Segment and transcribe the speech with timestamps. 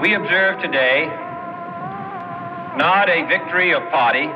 [0.00, 1.06] We observe today
[2.76, 4.26] not a victory of party,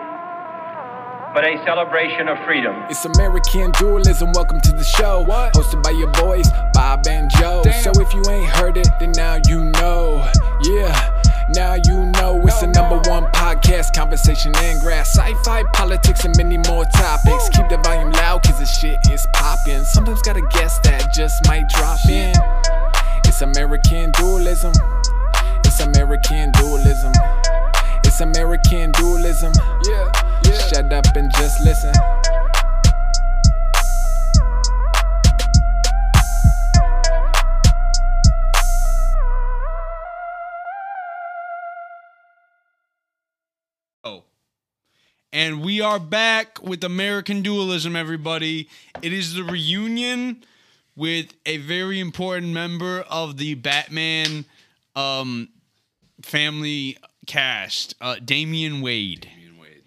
[1.35, 2.77] but a celebration of freedom.
[2.89, 4.31] It's American dualism.
[4.35, 5.23] Welcome to the show.
[5.23, 5.55] What?
[5.55, 7.63] Hosted by your boys, Bob and Joe.
[7.65, 7.83] Damn.
[7.83, 10.31] So if you ain't heard it, then now you know.
[10.63, 11.23] Yeah.
[11.49, 16.59] Now you know it's the number one podcast, conversation and grass, sci-fi, politics, and many
[16.59, 17.49] more topics.
[17.49, 19.83] Keep the volume loud, cause this shit is popping.
[19.83, 22.33] Sometimes got a guest that just might drop in.
[23.25, 24.73] It's American dualism.
[25.81, 27.13] It's American dualism.
[28.03, 29.53] It's American dualism.
[29.89, 30.11] Yeah,
[30.45, 30.59] yeah.
[30.67, 31.93] Shut up and just listen.
[44.03, 44.25] Oh.
[45.33, 48.69] And we are back with American Dualism, everybody.
[49.01, 50.43] It is the reunion
[50.97, 54.45] with a very important member of the Batman
[54.97, 55.51] um,
[56.23, 56.97] family
[57.27, 59.29] cast, uh, Damian Wade.
[59.31, 59.83] Damian Wade.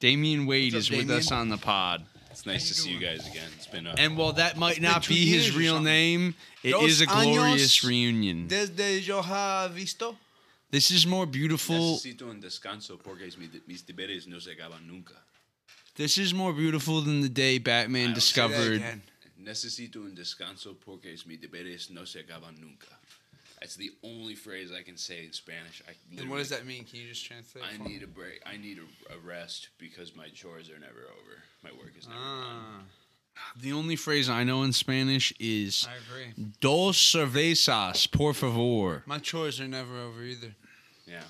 [0.00, 1.18] Damian Wade What's is up, with Damian?
[1.20, 2.04] us on the pod.
[2.30, 3.48] It's nice to see you guys again.
[3.56, 5.92] It's been a And while that might not two be his or real something.
[5.92, 8.48] name, it Dos is a glorious años reunion.
[8.48, 10.16] Desde yo ha visto.
[10.70, 11.76] This is more beautiful.
[11.94, 15.14] necesito un descanso porque mis, mis deberes no se acaban nunca.
[15.94, 18.76] This is more beautiful than the day Batman say that discovered.
[18.78, 19.02] again.
[19.40, 22.88] Necesito un descanso porque mis deberes no se acaban nunca.
[23.64, 25.82] That's the only phrase I can say in Spanish.
[25.88, 26.84] I And what does that mean?
[26.84, 27.64] Can you just translate?
[27.64, 27.92] I for me?
[27.94, 28.42] need a break.
[28.44, 31.42] I need a, a rest because my chores are never over.
[31.62, 32.84] My work is never Ah, done.
[33.62, 36.44] The only phrase I know in Spanish is I agree.
[36.60, 39.02] dos cervezas, por favor.
[39.06, 40.54] My chores are never over either.
[41.06, 41.22] Yeah.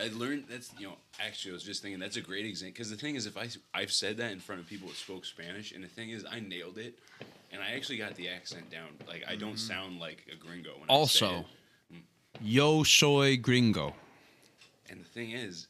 [0.00, 2.88] I learned that's you know actually I was just thinking that's a great example because
[2.90, 5.70] the thing is if I I've said that in front of people that spoke Spanish
[5.72, 6.98] and the thing is I nailed it
[7.52, 10.88] and I actually got the accent down like I don't sound like a gringo when
[10.88, 11.46] I say Also, it.
[12.40, 13.94] Yo soy gringo.
[14.90, 15.68] and the thing is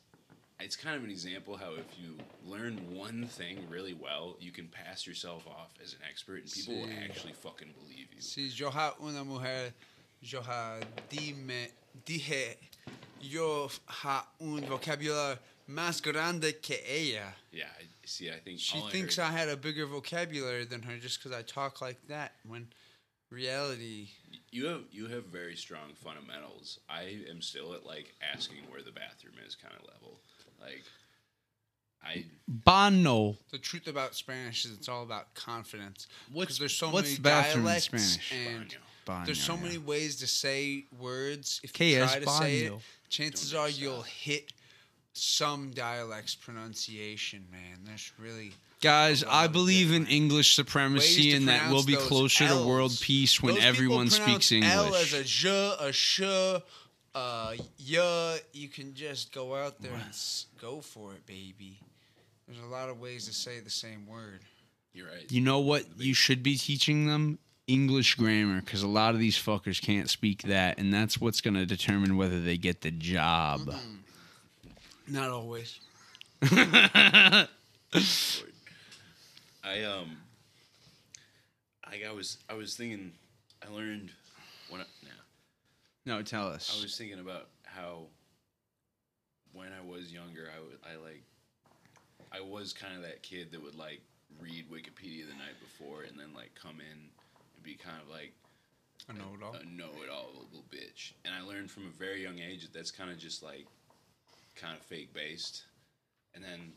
[0.60, 4.66] it's kind of an example how if you learn one thing really well you can
[4.68, 8.70] pass yourself off as an expert and people will actually fucking believe you Si yo
[8.70, 9.72] ha una mujer,
[10.22, 10.78] yo ha
[11.10, 11.68] dime,
[12.06, 12.56] dije,
[13.20, 15.38] yo ha un vocabulario
[15.68, 17.34] más grande que ella.
[17.52, 17.66] yeah
[18.04, 21.22] see I think She all thinks I, I, had a bigger vocabulary than her just
[21.22, 22.32] because I talk like that.
[22.46, 22.68] When
[23.34, 24.08] reality,
[24.50, 28.92] you have you have very strong fundamentals I am still at like asking where the
[28.92, 30.20] bathroom is kind of level
[30.60, 30.82] like
[32.02, 33.36] I Bano.
[33.50, 36.06] the truth about Spanish is it's all about confidence.
[36.32, 38.32] What's- there's so what's many the bathroom in dialects Spanish?
[38.32, 39.60] and Baño, there's so yeah.
[39.62, 41.60] many ways to say words.
[41.62, 42.72] If Que you es try to say it,
[43.10, 44.52] chances Don't are you'll hit
[45.14, 47.46] some dialects pronunciation.
[47.50, 52.46] Man, there's really Guys, I believe in English supremacy and that we'll be those closer
[52.48, 55.20] to world peace when Those everyone pronounce speaks L as English.
[55.20, 56.20] a j, a sh,
[57.14, 58.36] uh, yeah.
[58.52, 60.14] You can just go out there and
[60.60, 61.78] go for it, baby.
[62.46, 64.40] There's a lot of ways to say the same word.
[64.92, 67.38] you're right You know what you should be teaching them?
[67.66, 71.54] English grammar, because a lot of these fuckers can't speak that, and that's what's going
[71.54, 73.74] to determine whether they get the job.
[75.08, 75.80] Not always.
[76.42, 77.46] I
[79.84, 80.16] um,
[81.84, 83.12] I, I was I was thinking,
[83.66, 84.10] I learned
[84.68, 86.76] when I, nah, No, tell us.
[86.78, 88.06] I was thinking about how
[89.52, 91.22] when I was younger, I would I like,
[92.32, 94.00] I was kind of that kid that would like
[94.40, 98.32] read Wikipedia the night before and then like come in and be kind of like
[99.08, 99.54] I know it all.
[99.54, 101.12] a know-it-all little bitch.
[101.24, 103.66] And I learned from a very young age that that's kind of just like
[104.56, 105.62] kind of fake based.
[106.34, 106.72] And then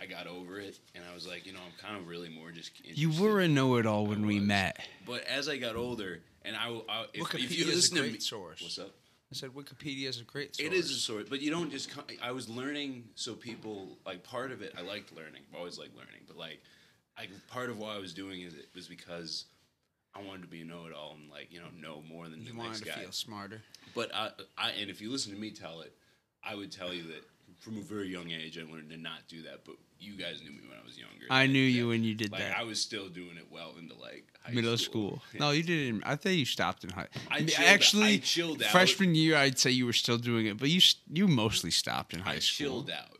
[0.00, 2.50] I got over it, and I was like, you know, I'm kind of really more
[2.50, 2.72] just.
[2.84, 4.80] You were a know-it-all when we met.
[5.06, 7.76] But as I got older, and I, will- I if, if Wikipedia you is a
[7.76, 8.60] listen to me, source.
[8.62, 8.90] what's up?
[9.30, 10.66] I said Wikipedia is a great source.
[10.66, 11.90] It is a source, but you don't just.
[12.22, 14.72] I was learning, so people like part of it.
[14.76, 15.42] I liked learning.
[15.52, 16.60] I've always liked learning, but like,
[17.16, 19.44] I part of why I was doing it was because
[20.14, 22.58] I wanted to be a know-it-all and like you know know more than You the
[22.58, 23.60] wanted next to feel smarter.
[23.94, 25.92] But I, I, and if you listen to me tell it,
[26.44, 27.24] I would tell you that
[27.58, 29.64] from a very young age, I learned to not do that.
[29.64, 31.26] But you guys knew me when I was younger.
[31.30, 32.56] I knew that- you when you did Like that.
[32.56, 35.22] I was still doing it well into like high Middle school.
[35.34, 35.40] Yeah.
[35.40, 36.04] No, you didn't.
[36.06, 37.08] I think you stopped in high.
[37.30, 38.70] I I mean, chilled- actually, I chilled out.
[38.70, 40.80] freshman year, I'd say you were still doing it, but you
[41.12, 42.66] you mostly stopped in high I school.
[42.84, 43.18] chilled out,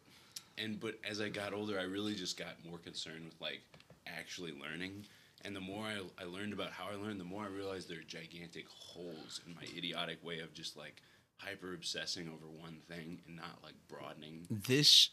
[0.57, 3.61] and but as I got older, I really just got more concerned with like
[4.07, 5.05] actually learning.
[5.45, 7.99] And the more I, I learned about how I learned, the more I realized there
[8.01, 11.01] are gigantic holes in my idiotic way of just like
[11.39, 14.47] hyper obsessing over one thing and not like broadening.
[14.51, 15.11] This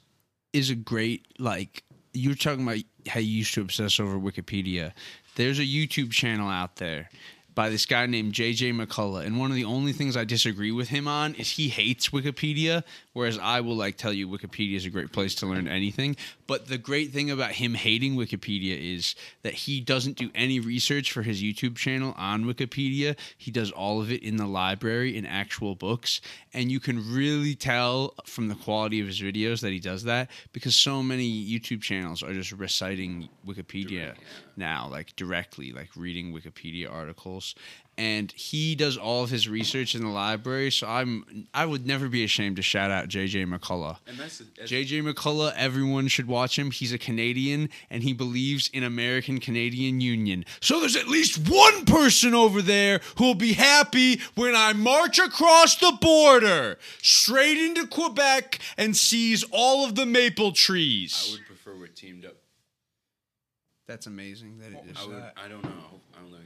[0.54, 1.84] is a great like
[2.14, 4.94] you're talking about how you used to obsess over Wikipedia.
[5.36, 7.10] There's a YouTube channel out there.
[7.56, 9.26] by this guy named JJ McCullough.
[9.26, 12.84] And one of the only things I disagree with him on is he hates Wikipedia,
[13.14, 16.18] whereas I will like tell you Wikipedia is a great place to learn anything.
[16.48, 21.12] But the great thing about him hating Wikipedia is that he doesn't do any research
[21.12, 23.18] for his YouTube channel on Wikipedia.
[23.38, 26.22] He does all of it in the library in actual books.
[26.54, 30.30] And you can really tell from the quality of his videos that he does that
[30.54, 34.16] because so many YouTube channels are just reciting Wikipedia
[34.56, 37.56] now, like directly, like reading Wikipedia articles.
[37.98, 42.10] And he does all of his research in the library, so I'm I would never
[42.10, 43.98] be ashamed to shout out JJ McCullough.
[44.06, 46.72] And that's, that's JJ McCullough, everyone should watch him.
[46.72, 50.44] He's a Canadian and he believes in American Canadian Union.
[50.60, 55.18] So there's at least one person over there who will be happy when I march
[55.18, 61.30] across the border straight into Quebec and seize all of the maple trees.
[61.30, 62.36] I would prefer we're teamed up.
[63.88, 64.98] That's amazing that it is.
[64.98, 65.24] I would.
[65.38, 66.02] I don't know.
[66.16, 66.38] I don't know.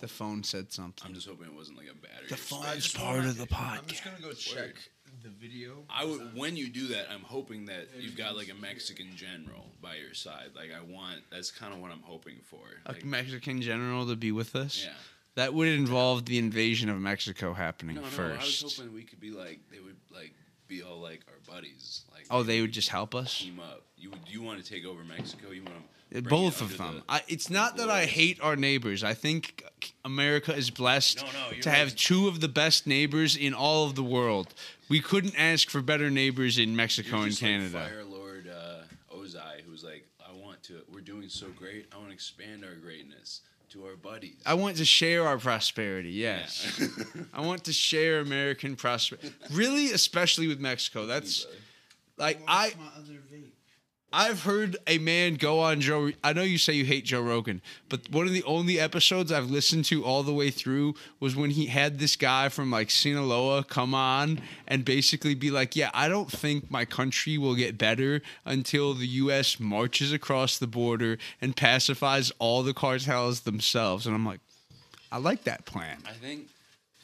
[0.00, 1.06] The phone said something.
[1.06, 2.26] I'm just hoping it wasn't like a battery.
[2.28, 2.78] The or phone something.
[2.78, 3.78] is part of the podcast.
[3.78, 4.74] I'm just gonna go check
[5.22, 5.84] the video.
[5.90, 6.34] I would.
[6.36, 10.14] When you do that, I'm hoping that you've got like a Mexican general by your
[10.14, 10.50] side.
[10.54, 11.20] Like I want.
[11.30, 12.58] That's kind of what I'm hoping for.
[12.86, 14.84] A Like, Mexican general to be with us.
[14.84, 14.92] yeah.
[15.36, 18.06] That would involve the invasion of Mexico happening No, no.
[18.08, 18.62] first.
[18.62, 20.32] I was hoping we could be like they would like
[20.66, 22.04] be all like our buddies.
[22.12, 23.38] Like oh, they would just help us.
[23.38, 23.82] team up.
[23.98, 24.20] You would.
[24.28, 25.50] You want to take over Mexico?
[25.50, 27.02] You want uh, to Both of them.
[27.08, 29.04] I, it's not that I hate our neighbors.
[29.04, 29.62] I think
[30.06, 31.96] America is blessed No, no, you're to have right.
[31.96, 34.54] two of the best neighbors in all of the world.
[34.88, 37.76] We couldn't ask for better neighbors in Mexico and Canada.
[37.78, 40.74] Like Fire Lord uh, Ozai, who's like, I want to.
[40.94, 41.86] We're doing so great.
[41.92, 44.36] I want to expand our greatness to our buddies.
[44.46, 46.10] I want to share our prosperity.
[46.10, 46.78] Yes.
[46.78, 47.22] Yeah.
[47.34, 49.32] I want to share American prosperity.
[49.50, 51.06] Really, especially with Mexico.
[51.06, 51.48] That's
[52.16, 52.72] like I
[54.12, 56.12] I've heard a man go on Joe.
[56.22, 59.50] I know you say you hate Joe Rogan, but one of the only episodes I've
[59.50, 63.64] listened to all the way through was when he had this guy from like Sinaloa
[63.64, 68.22] come on and basically be like, "Yeah, I don't think my country will get better
[68.44, 69.58] until the U.S.
[69.58, 74.40] marches across the border and pacifies all the cartels themselves." And I'm like,
[75.10, 75.98] I like that plan.
[76.08, 76.48] I think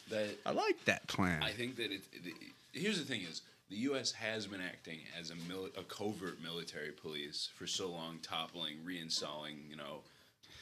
[0.08, 1.42] that I like that plan.
[1.42, 2.34] I think that it, it,
[2.72, 4.12] Here's the thing: is the U.S.
[4.12, 9.68] has been acting as a mili- a covert military police for so long, toppling, reinstalling,
[9.70, 10.00] you know,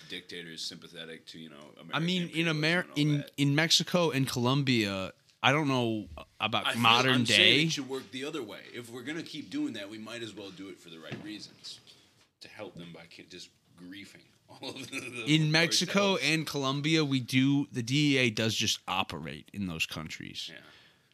[0.09, 1.57] dictators sympathetic to you know.
[1.81, 3.31] American I mean, in imperialism Amer- and all in that.
[3.37, 5.13] in Mexico and Colombia,
[5.43, 6.07] I don't know
[6.41, 7.63] about I modern I'm day.
[7.63, 8.61] it should work the other way.
[8.73, 11.17] If we're gonna keep doing that, we might as well do it for the right
[11.25, 11.81] reasons,
[12.43, 13.49] to help them by just
[13.83, 14.23] griefing
[14.63, 19.49] all of the, the in Mexico and Colombia, we do the DEA does just operate
[19.53, 20.49] in those countries.
[20.53, 20.61] yeah.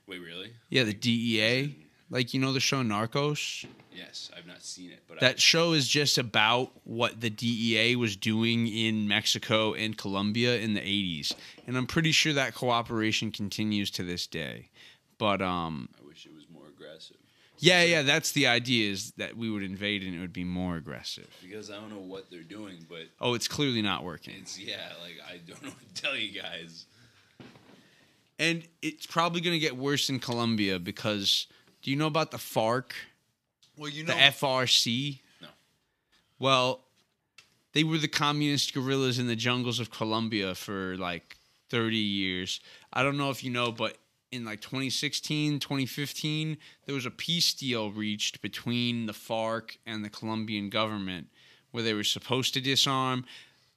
[0.08, 0.52] Wait, really?
[0.70, 1.74] Yeah, the DEA,
[2.10, 3.66] like you know the show Narcos.
[3.94, 8.14] Yes, I've not seen it, but That show is just about what the DEA was
[8.14, 11.32] doing in Mexico and Colombia in the 80s.
[11.66, 14.68] And I'm pretty sure that cooperation continues to this day.
[15.18, 17.16] But um I, I wish it was more aggressive
[17.58, 20.76] yeah, yeah, that's the idea is that we would invade and it would be more
[20.76, 21.26] aggressive.
[21.42, 24.34] because I don't know what they're doing, but Oh, it's clearly not working.
[24.38, 26.84] it's yeah, like I don't know what to tell you guys.
[28.38, 31.46] And it's probably going to get worse in Colombia because
[31.86, 32.94] do you know about the FARC,
[33.78, 35.20] Well, you know the FRC?
[35.40, 35.46] No.
[36.40, 36.80] Well,
[37.74, 41.36] they were the communist guerrillas in the jungles of Colombia for like
[41.70, 42.58] 30 years.
[42.92, 43.98] I don't know if you know, but
[44.32, 50.10] in like 2016, 2015, there was a peace deal reached between the FARC and the
[50.10, 51.28] Colombian government
[51.70, 53.24] where they were supposed to disarm.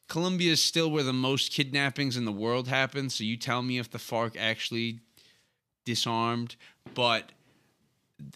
[0.08, 3.12] Colombia is still where the most kidnappings in the world happen.
[3.12, 5.02] So you tell me if the FARC actually
[5.86, 6.56] disarmed,
[6.96, 7.34] but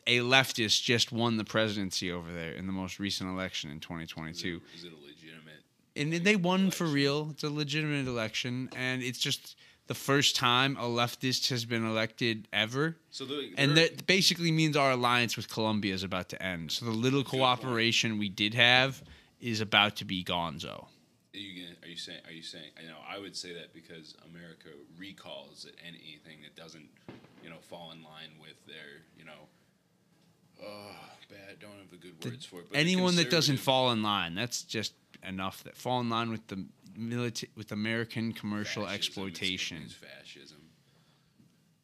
[0.07, 3.83] a leftist just won the presidency over there in the most recent election in Is
[3.83, 4.61] 2022.
[4.73, 5.63] it, is it a legitimate?
[5.95, 7.29] And they won for real.
[7.31, 9.55] It's a legitimate election, and it's just
[9.87, 12.95] the first time a leftist has been elected ever.
[13.11, 16.71] So the, And that basically means our alliance with Colombia is about to end.
[16.71, 19.03] So the little cooperation we did have
[19.39, 20.85] is about to be gonzo.
[21.33, 22.19] Are you gonna, are you saying?
[22.25, 22.69] Are you saying?
[22.79, 26.87] I know I would say that because America recalls anything that doesn't,
[27.43, 29.49] you know, fall in line with their, you know,
[30.63, 30.95] oh,
[31.29, 31.59] bad.
[31.59, 32.69] Don't have the good words for it.
[32.71, 34.93] But Anyone that doesn't fall in line, that's just
[35.27, 35.63] enough.
[35.63, 36.65] That fall in line with the
[36.95, 39.81] military, with American commercial fascism, exploitation.
[39.85, 40.57] It's fascism.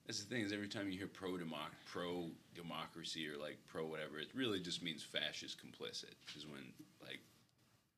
[0.06, 3.86] That's the thing is every time you hear pro democ pro democracy or like pro
[3.86, 6.16] whatever, it really just means fascist complicit.
[6.36, 7.20] Is when like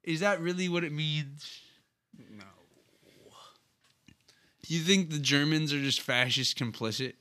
[0.03, 1.61] Is that really what it means?
[2.29, 2.43] no.
[4.67, 7.13] Do you think the Germans are just fascist complicit?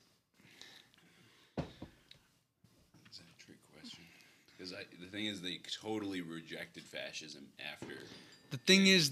[1.57, 4.05] Is that a trick question?
[4.57, 7.95] Because the thing is, they totally rejected fascism after
[8.50, 9.11] The thing is,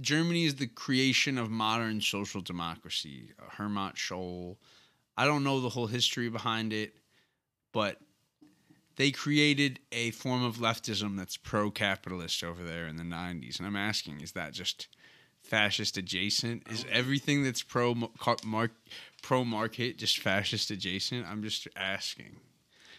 [0.00, 3.32] Germany is the creation of modern social democracy.
[3.38, 4.56] Uh, Hermann Scholl.
[5.16, 6.94] I don't know the whole history behind it,
[7.72, 7.98] but
[8.96, 13.58] they created a form of leftism that's pro-capitalist over there in the 90s.
[13.58, 14.88] And I'm asking, is that just
[15.42, 16.70] fascist adjacent?
[16.70, 17.94] Is everything that's pro
[19.22, 21.26] pro market just fascist adjacent?
[21.26, 22.36] I'm just asking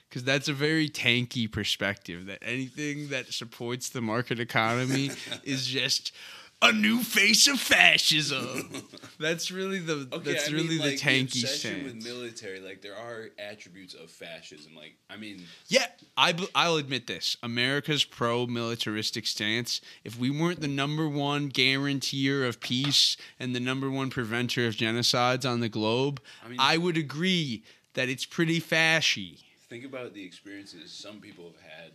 [0.10, 5.12] because that's a very tanky perspective that anything that supports the market economy
[5.44, 6.12] is just
[6.60, 8.72] a new face of fascism.
[9.20, 11.84] that's really the Okay, that's I really mean, the like, tanky obsession stance.
[11.94, 12.60] with military.
[12.60, 14.74] Like there are attributes of fascism.
[14.76, 15.86] Like I mean, Yeah,
[16.18, 17.38] I b- I'll admit this.
[17.44, 19.82] America's pro-militaristic stance.
[20.04, 24.76] If we weren't the number one guarantor of peace and the number one preventer of
[24.76, 29.44] genocides on the globe, I mean- I would agree that it's pretty fashy.
[29.70, 31.92] Think about the experiences some people have had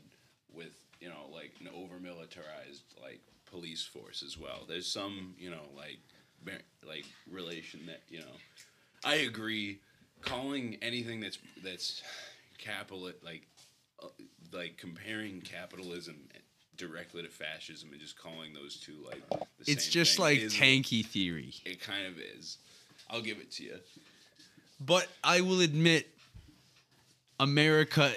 [0.55, 4.61] with you know like an over militarized like police force as well.
[4.69, 5.99] There's some you know like
[6.87, 8.35] like relation that you know
[9.05, 9.79] i agree.
[10.23, 12.03] Calling anything that's that's
[12.59, 13.43] capital like
[14.03, 14.07] uh,
[14.53, 16.17] like comparing capitalism
[16.77, 21.05] directly to fascism and just calling those two like the It's just thing like tanky
[21.05, 21.55] theory.
[21.65, 22.59] it kind of is.
[23.11, 23.77] I'll give it to you.
[24.81, 26.09] But I will admit,
[27.43, 28.13] America.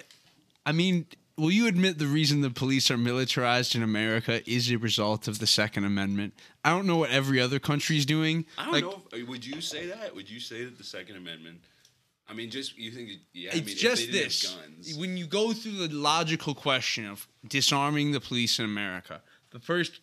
[0.65, 4.77] I mean, will you admit the reason the police are militarized in America is a
[4.77, 6.33] result of the Second Amendment?
[6.63, 8.45] I don't know what every other country's doing.
[8.57, 9.01] I don't Like, know.
[9.11, 10.15] If, uh, would you say that?
[10.15, 11.61] Would you say that the Second Amendment?
[12.27, 13.09] I mean, just you think?
[13.09, 14.55] it- Yeah, I mean, just if they didn't this.
[14.55, 19.59] Guns, When you go through the logical question of disarming the police in America, the
[19.59, 19.99] first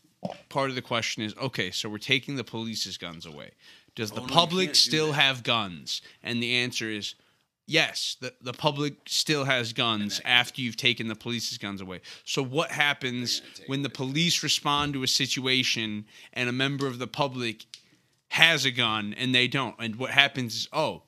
[0.49, 3.51] part of the question is okay, so we're taking the police's guns away.
[3.97, 6.01] Does the Oh, no, public still have guns?
[6.23, 7.15] And the answer is
[7.67, 12.01] yes, the, the public still has guns after you've taken the police's guns away.
[12.25, 16.53] So, what happens They're gonna take when the police respond to a situation and a
[16.53, 17.67] member of the public
[18.29, 19.75] has a gun and they don't?
[19.79, 21.03] And what happens is, oh,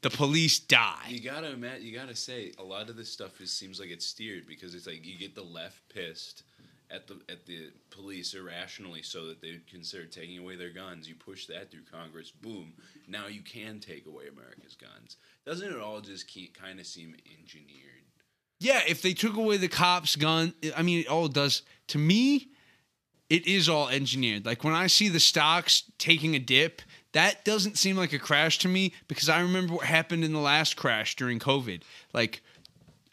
[0.00, 1.06] the police die.
[1.08, 1.84] you gotta imagine.
[1.84, 4.86] You gotta say a lot of this stuff is seems like it's steered because it's
[4.86, 6.44] like you get the left pissed
[6.90, 11.08] at the at the police irrationally so that they would consider taking away their guns.
[11.08, 12.30] You push that through Congress.
[12.30, 12.72] Boom.
[13.06, 15.16] Now you can take away America's guns.
[15.44, 18.04] Doesn't it all just kind of seem engineered?
[18.60, 21.62] Yeah, if they took away the cops' gun, I mean, it all does.
[21.88, 22.48] To me,
[23.30, 24.46] it is all engineered.
[24.46, 28.58] Like when I see the stocks taking a dip, that doesn't seem like a crash
[28.58, 31.82] to me because I remember what happened in the last crash during COVID.
[32.12, 32.42] Like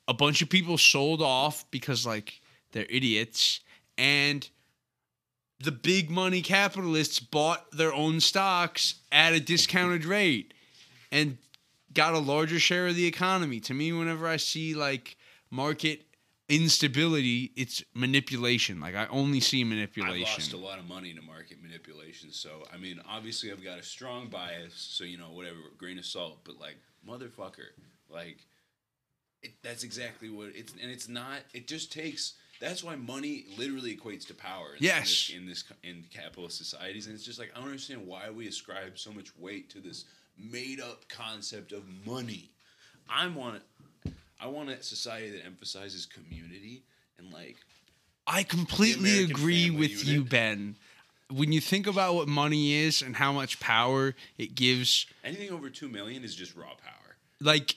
[0.08, 2.42] a bunch of people sold off because like
[2.72, 3.62] they're idiots
[3.98, 4.48] and
[5.60, 10.54] the big money capitalists bought their own stocks at a discounted rate
[11.12, 11.38] and
[11.94, 13.60] got a larger share of the economy.
[13.62, 15.18] To me, whenever I see like
[15.50, 16.02] market
[16.50, 18.80] instability, it's manipulation.
[18.80, 20.28] Like I only see manipulation.
[20.28, 22.32] I've lost a lot of money to market manipulation.
[22.32, 24.74] So I mean, obviously, I've got a strong bias.
[24.76, 26.40] So you know, whatever, grain of salt.
[26.44, 27.72] But like, motherfucker,
[28.10, 28.38] like,
[29.42, 30.74] it, that's exactly what it's.
[30.82, 31.40] And it's not.
[31.54, 32.34] It just takes.
[32.60, 34.76] That's why money literally equates to power.
[34.78, 35.32] In Yes.
[35.36, 38.30] In this, in this in capitalist societies, and it's just like I don't understand why
[38.30, 40.06] we ascribe so much weight to this
[40.38, 42.50] made up concept of money.
[43.10, 43.62] I want.
[44.40, 46.84] I want a society that emphasizes community
[47.18, 47.58] and like
[48.28, 50.24] I completely agree with you.
[50.24, 50.76] Ben.
[51.32, 55.70] When you think about what money is and how much power it gives, anything over
[55.70, 57.16] two million is just raw power.
[57.42, 57.76] like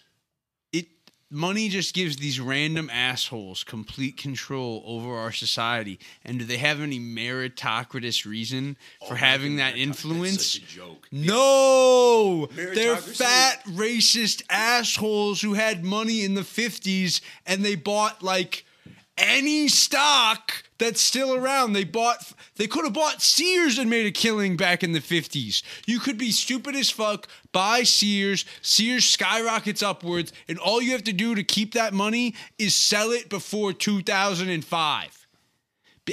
[1.31, 5.99] money just gives these random assholes complete control over our society.
[6.25, 10.53] And do they have any meritocratic reason oh, for Oh, having that influence?
[10.53, 11.09] Such a joke.
[11.13, 18.65] No, they're fat racist assholes who had money in the 50s and they bought like
[19.19, 21.73] any stock that's still around.
[21.73, 25.63] They bought they could have bought Sears and made a killing back in the 50s.
[25.87, 31.05] You could be stupid as fuck, buy Sears, Sears skyrockets upwards, and all you have
[31.05, 35.27] to do to keep that money is sell it before 2005.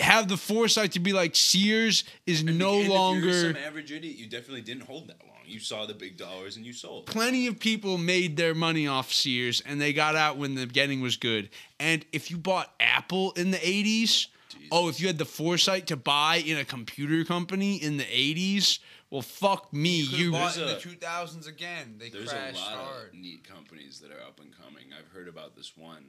[0.01, 3.55] Have the foresight to be like Sears is And no and if you're longer some
[3.55, 4.17] average idiot.
[4.17, 5.34] You definitely didn't hold that long.
[5.47, 7.05] You saw the big dollars and you sold.
[7.07, 11.01] plenty of people made their money off Sears and they got out when the getting
[11.01, 11.49] was good.
[11.79, 14.27] And if you bought Apple in the 80s,
[14.71, 18.79] oh, if you had the foresight to buy in a computer company in the 80s,
[19.09, 20.01] well, fuck me.
[20.01, 21.95] You, You, bought in There's the 2000s again.
[21.99, 23.07] They There's crashed a lot hard.
[23.09, 24.85] of neat companies that are up and coming.
[24.97, 26.05] I've heard about this one.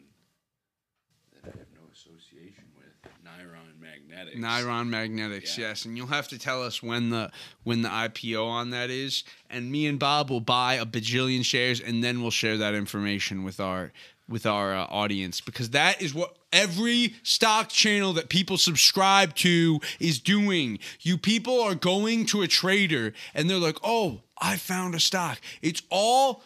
[1.35, 2.76] that I have no association with.
[3.25, 4.37] Niron Magnetics.
[4.39, 5.69] Niron Magnetics, Yeah.
[5.69, 7.31] yes, and you'll have to tell us when the
[7.65, 11.81] when the IPO on that is, and me and Bob will buy a bajillion shares,
[11.81, 13.93] and then we'll share that information with our
[14.29, 19.79] with our uh, audience because that is what every stock channel that people subscribe to
[20.01, 20.81] is doing.
[21.01, 25.41] You people are going to a trader and they're like, "Oh, I found a stock."
[25.63, 26.43] It's all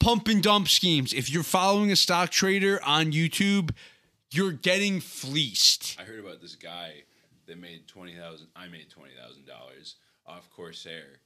[0.00, 1.12] pump and dump schemes.
[1.12, 3.70] If you're following a stock trader on YouTube,
[4.30, 5.96] you're getting fleeced.
[6.00, 7.02] I heard about this guy
[7.46, 8.48] that made twenty thousand.
[8.54, 9.96] I made twenty thousand dollars
[10.26, 11.20] off Corsair,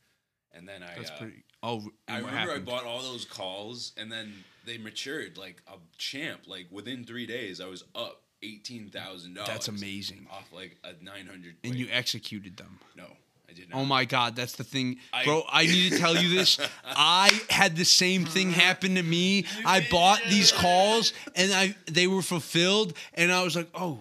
[0.53, 0.95] and then I.
[0.97, 1.45] That's uh, pretty.
[1.63, 2.69] Oh, I remember happened?
[2.69, 4.33] I bought all those calls, and then
[4.67, 6.43] they matured like a champ.
[6.47, 9.49] Like within three days, I was up eighteen thousand dollars.
[9.49, 10.27] That's amazing.
[10.31, 11.57] Off like a nine hundred.
[11.63, 12.79] and you executed them.
[12.97, 13.07] No,
[13.49, 13.81] I did not.
[13.81, 15.43] Oh my God, that's the thing, I- bro.
[15.51, 16.59] I need to tell you this.
[16.85, 19.47] I had the same thing happen to me.
[19.65, 24.01] I bought these calls, and I they were fulfilled, and I was like, oh.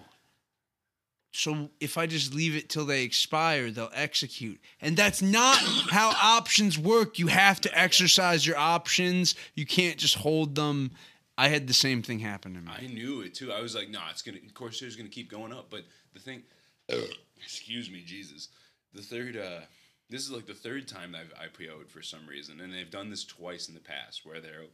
[1.36, 4.60] So if I just leave it till they expire, they'll execute.
[4.80, 5.56] And that's not
[5.90, 7.18] how options work.
[7.18, 9.34] You have to exercise your options.
[9.56, 10.92] You can't just hold them.
[11.36, 12.70] I had the same thing happen to me.
[12.70, 13.50] I knew it too.
[13.50, 15.66] I was like, nah, it's gonna course Corsair's gonna keep going up.
[15.70, 15.80] But
[16.12, 16.42] the thing,
[17.42, 18.48] excuse me, Jesus,
[18.94, 19.60] the third, uh,
[20.08, 23.10] this is like the third time that I've IPO'd for some reason, and they've done
[23.10, 24.64] this twice in the past where they're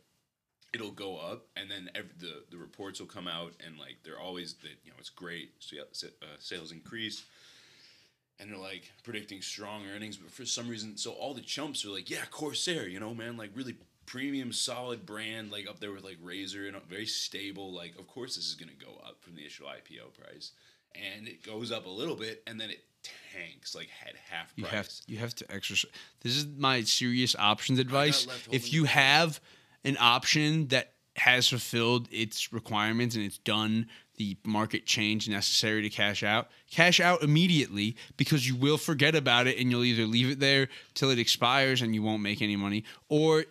[0.73, 4.21] it'll go up and then every, the the reports will come out and like they're
[4.21, 7.25] always that you know it's great so, uh, sales increase
[8.39, 11.91] and they're like predicting strong earnings but for some reason so all the chumps are
[11.91, 13.75] like yeah corsair you know man like really
[14.07, 18.37] premium solid brand like up there with like Razer and very stable like of course
[18.37, 20.53] this is going to go up from the initial ipo price
[20.95, 22.85] and it goes up a little bit and then it
[23.33, 25.91] tanks like at half You price have you have to exercise.
[26.21, 28.27] This is my serious options advice.
[28.51, 29.41] If you have
[29.85, 35.89] an option that has fulfilled its requirements and it's done the market change necessary to
[35.89, 40.31] cash out, cash out immediately because you will forget about it and you'll either leave
[40.31, 43.45] it there till it expires and you won't make any money or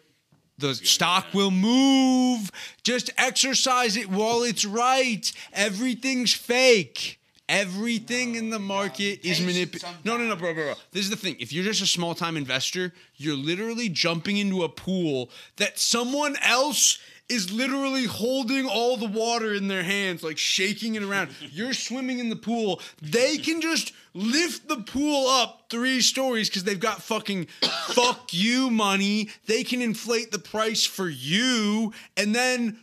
[0.59, 2.51] the stock will move.
[2.83, 5.31] Just exercise it while it's right.
[5.53, 7.19] Everything's fake.
[7.49, 9.83] Everything in the market is manipulated.
[10.05, 10.73] No, no, no, bro, bro, bro.
[10.91, 11.35] This is the thing.
[11.39, 16.35] If you're just a small time investor, you're literally jumping into a pool that someone
[16.43, 21.29] else is literally holding all the water in their hands, like shaking it around.
[21.51, 22.81] You're swimming in the pool.
[23.01, 27.45] They can just lift the pool up three stories because they've got fucking
[27.93, 29.29] fuck you money.
[29.45, 31.93] They can inflate the price for you.
[32.17, 32.79] And then,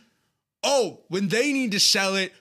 [0.63, 2.31] oh, when they need to sell it,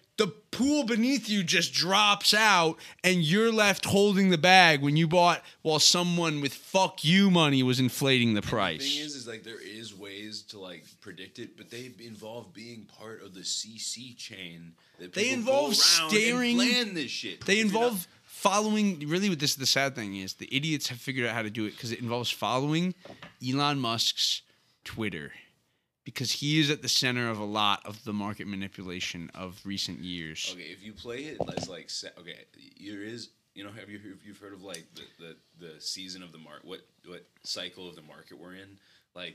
[0.56, 5.42] pool beneath you just drops out and you're left holding the bag when you bought
[5.62, 8.78] while someone with fuck you money was inflating the price.
[8.82, 12.52] The thing is, is like there is ways to like predict it, but they involve
[12.54, 14.72] being part of the CC chain.
[14.98, 17.44] That They involve staring- And plan this shit.
[17.44, 19.06] They If you're not- involve following.
[19.08, 21.50] Really, what this is the sad thing is, the idiots have figured out how to
[21.50, 22.94] do it because it involves following
[23.46, 24.42] Elon Musk's
[24.84, 25.32] Twitter,
[26.06, 29.98] because he is at the center of a lot of the market manipulation of recent
[29.98, 30.50] years.
[30.54, 32.44] Okay, if you play it as like okay,
[32.80, 36.30] there is you know have you you've heard of like the the, the season of
[36.30, 38.78] the market what what cycle of the market we're in
[39.14, 39.34] like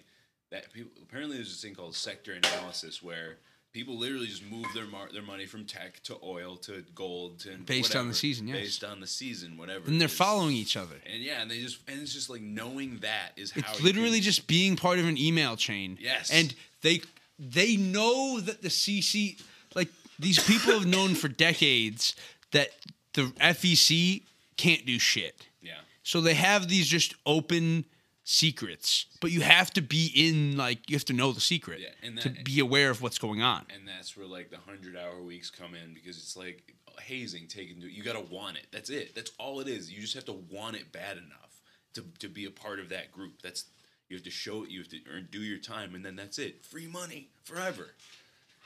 [0.49, 3.38] that people apparently there's this thing called sector analysis where
[3.73, 7.49] people literally just move their mar- their money from tech to oil to gold to
[7.65, 8.57] Based on the season, yes.
[8.57, 10.95] based on the season whatever And they're following each other.
[11.12, 14.19] and yeah and they just and it's just like knowing that is how It's literally
[14.19, 15.97] can- just being part of an email chain.
[16.01, 16.31] Yes.
[16.31, 17.01] And they
[17.39, 19.39] they know that the CC
[19.75, 22.15] like these people have known for decades
[22.51, 22.69] that
[23.13, 24.21] the SEC
[24.57, 25.45] can't do shit.
[25.62, 27.86] yeah So they have these just open
[28.23, 31.89] secrets, but you have to be in like you have to know the secret Yeah,
[32.07, 33.65] and to be aware of what's going on.
[33.73, 37.81] and that's where like the hundred hour weeks come in because it's like hazing taken
[37.81, 38.67] to you gotta want it.
[38.71, 39.15] That's it.
[39.15, 39.91] That's all it is.
[39.91, 41.62] You just have to want it bad enough
[41.93, 43.41] to, to be a part of that group.
[43.41, 43.65] That's
[44.10, 46.38] you have to show it you have to earn do your time and then that's
[46.38, 46.63] it.
[46.63, 47.95] Free money forever.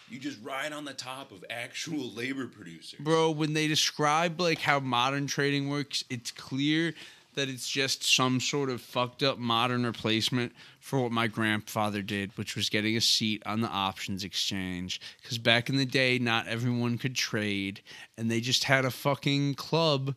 [0.10, 3.00] You just ride on the top of actual labor producers.
[3.00, 6.94] Bro, when they describe like how modern trading works, it's clear
[7.36, 12.38] that it's just some sort of fucked up modern replacement for what my grandfather did,
[12.38, 15.00] which was getting a seat on the options exchange.
[15.22, 17.82] Because back in the day, not everyone could trade,
[18.18, 20.16] and they just had a fucking club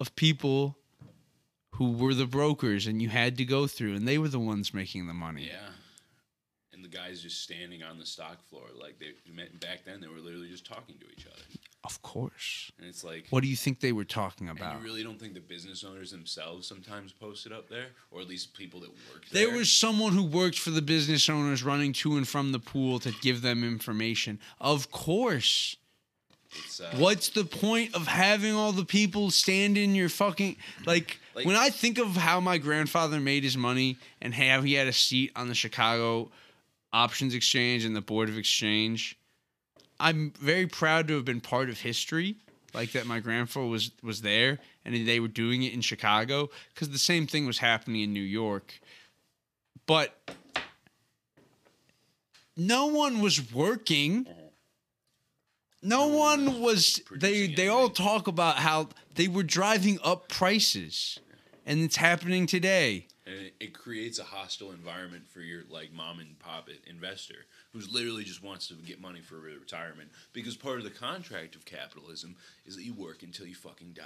[0.00, 0.76] of people
[1.76, 4.74] who were the brokers, and you had to go through, and they were the ones
[4.74, 5.46] making the money.
[5.46, 5.70] yeah
[6.72, 9.12] and the guys just standing on the stock floor like they
[9.60, 11.42] back then they were literally just talking to each other
[11.84, 12.70] Of course.
[12.78, 14.78] and it's like What do you think they were talking And about?
[14.78, 18.28] you really don't think the business owners themselves sometimes post it up there, or at
[18.28, 19.56] least people that work There there?
[19.56, 23.10] was someone who worked for the business owners running to and from the pool to
[23.20, 24.38] give them information.
[24.60, 25.76] Of course.
[26.54, 31.18] It's uh, What's the point of having all the people stand in your fucking like,
[31.34, 34.86] Like- when I think of how my grandfather made his money and how he had
[34.86, 36.30] a seat on the Chicago
[36.92, 39.16] Options Exchange and the Board of Exchange,
[40.02, 42.34] I'm very proud to have been part of history.
[42.74, 46.90] Like that, my grandfather was was there, and they were doing it in Chicago because
[46.90, 48.80] the same thing was happening in New York.
[49.86, 50.18] But
[52.56, 54.26] no one was working.
[55.82, 57.00] No one was.
[57.14, 61.20] They they all talk about how they were driving up prices,
[61.64, 63.06] and it's happening today.
[63.26, 67.92] And it, it creates a hostile environment for your like mom and pop investor who's
[67.92, 72.36] literally just wants to get money for retirement because part of the contract of capitalism
[72.66, 74.04] is that you work until you fucking die.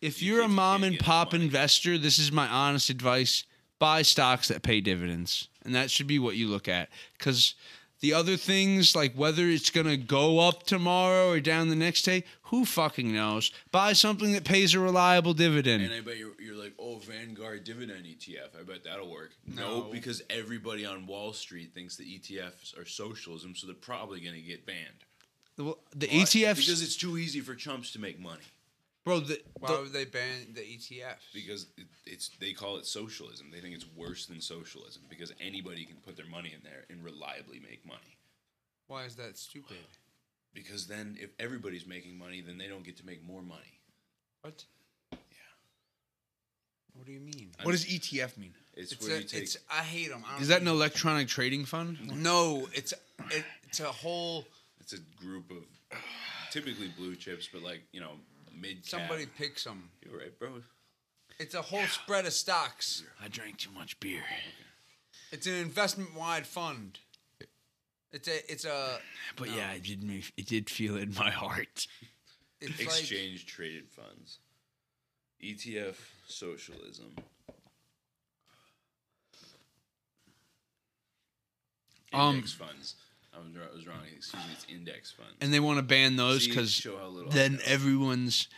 [0.00, 3.44] If You you're a mom and pop investor, this is my honest advice:
[3.78, 6.88] buy stocks that pay dividends, and that should be what you look at.
[7.16, 7.54] Because
[8.00, 12.24] the other things, like whether it's gonna go up tomorrow or down the next day,
[12.42, 13.50] who fucking knows?
[13.72, 15.82] Buy something that pays a reliable dividend.
[15.82, 18.58] And I bet you're, you're like, oh, Vanguard dividend ETF.
[18.58, 19.32] I bet that'll work.
[19.46, 19.88] No, No.
[19.90, 24.40] because everybody on Wall Street thinks that ETFs are socialism, so they're probably going to
[24.40, 25.04] get banned.
[25.58, 26.14] Well, the Why?
[26.22, 28.44] ETFs, Because it's too easy for chumps to make money.
[29.08, 29.20] Bro.
[29.20, 31.32] The, Why the- would they ban the E ETFs?
[31.34, 33.50] Because it, it's they call it socialism.
[33.52, 37.04] They think it's worse than socialism because anybody can put their money in there and
[37.04, 38.18] reliably make money.
[38.86, 39.76] Why is that stupid?
[40.54, 43.80] Because then, if everybody's making money, then they don't get to make more money.
[44.42, 44.64] What?
[45.12, 45.18] Yeah.
[46.94, 47.50] What do you mean?
[47.62, 48.54] what does ETF mean?
[48.74, 49.42] It's, It's where a, you take.
[49.42, 50.24] it's I hate them.
[50.40, 51.98] Is that an electronic trading fund?
[52.22, 52.92] No, it's
[53.30, 54.44] it, it's a whole.
[54.80, 55.64] It's a group of
[56.50, 58.12] typically blue chips, but like you know,
[58.60, 58.84] mid.
[58.84, 59.90] Somebody picks them.
[60.04, 60.62] You're right, bro.
[61.38, 63.04] It's a whole spread of stocks.
[63.22, 64.22] I drank too much beer.
[65.30, 66.98] It's an investment wide fund.
[68.12, 68.98] It's a it's a
[69.36, 69.56] But No.
[69.56, 70.24] yeah, it did me.
[70.36, 71.86] It did feel it in my heart.
[72.60, 74.38] it's Exchange traded funds.
[75.42, 77.14] ETF socialism.
[82.12, 82.94] Um, Index funds.
[83.38, 83.96] I was, I was wrong.
[84.14, 84.50] Excuse me.
[84.52, 85.32] It's index funds.
[85.40, 88.48] and they want to ban those because show how little then everyone's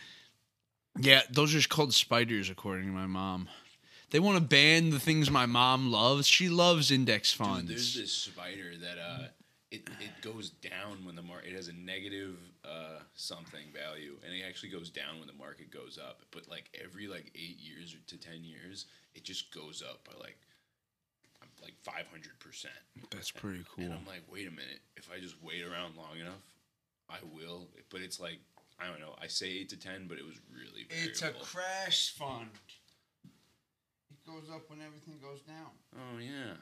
[0.98, 3.48] yeah those are called spiders according to my mom
[4.10, 7.94] they want to ban the things my mom loves she loves index Dude, funds there's
[7.94, 9.24] this spider that uh,
[9.70, 14.34] it, it goes down when the market it has a negative uh, something value, and
[14.34, 16.22] it actually goes down when the market goes up.
[16.32, 20.36] But like every like eight years to ten years, it just goes up by like
[21.62, 22.74] like five hundred percent.
[23.10, 24.80] that's pretty cool And I'm like, wait a minute.
[24.96, 26.42] If I just wait around long enough,
[27.08, 27.68] I will.
[27.90, 28.38] But it's like
[28.80, 29.14] I don't know.
[29.20, 31.10] I say eight to ten, but it was really variable.
[31.10, 32.50] It's a crash fund.
[33.24, 35.72] It goes up when everything goes down.
[35.96, 36.54] oh yeah.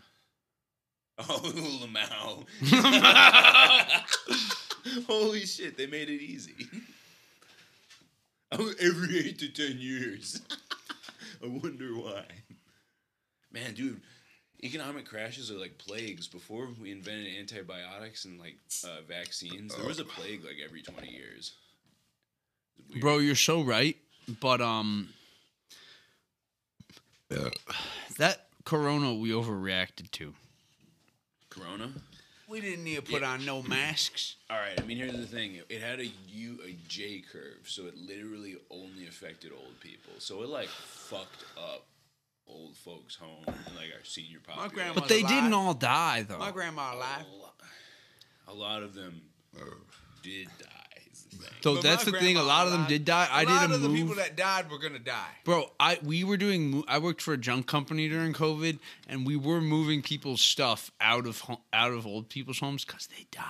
[1.21, 2.47] Oh Lamau.
[5.09, 5.77] Holy shit!
[5.77, 6.55] They made it easy.
[8.51, 10.41] Oh, every eight to ten years.
[11.45, 12.25] I wonder why.
[13.53, 14.01] Man, dude,
[14.63, 16.27] economic crashes are like plagues.
[16.27, 21.11] Before we invented antibiotics and like uh, vaccines, there was a plague like every twenty
[21.11, 21.53] years.
[23.01, 23.97] Bro you're so right
[24.41, 25.09] but um
[28.19, 30.35] that corona we overreacted to
[31.51, 31.91] Corona.
[32.47, 33.31] We didn't need to put Yeah.
[33.33, 34.37] on no masks.
[34.49, 34.81] All right.
[34.81, 35.61] I mean, here's the thing.
[35.69, 40.13] It had a U, a J curve, so it literally only affected old people.
[40.19, 41.85] So it like fucked up
[42.49, 44.75] old folks' home and like our senior population.
[44.75, 45.31] grandma- but they alive.
[45.31, 47.25] didn't all die though My grandma alive.
[48.49, 49.21] A lot of them
[49.61, 49.63] oh.
[50.23, 50.67] did die.
[51.31, 52.89] The so But that's the thing a lot of them alive.
[52.89, 54.99] did die i a did lot a of the move people that died were gonna
[54.99, 55.29] die.
[55.45, 56.83] Bro, I we were doing.
[56.89, 61.27] I worked for a junk company during COVID, and we were moving people's stuff out
[61.27, 63.45] of out of old people's homes because they died.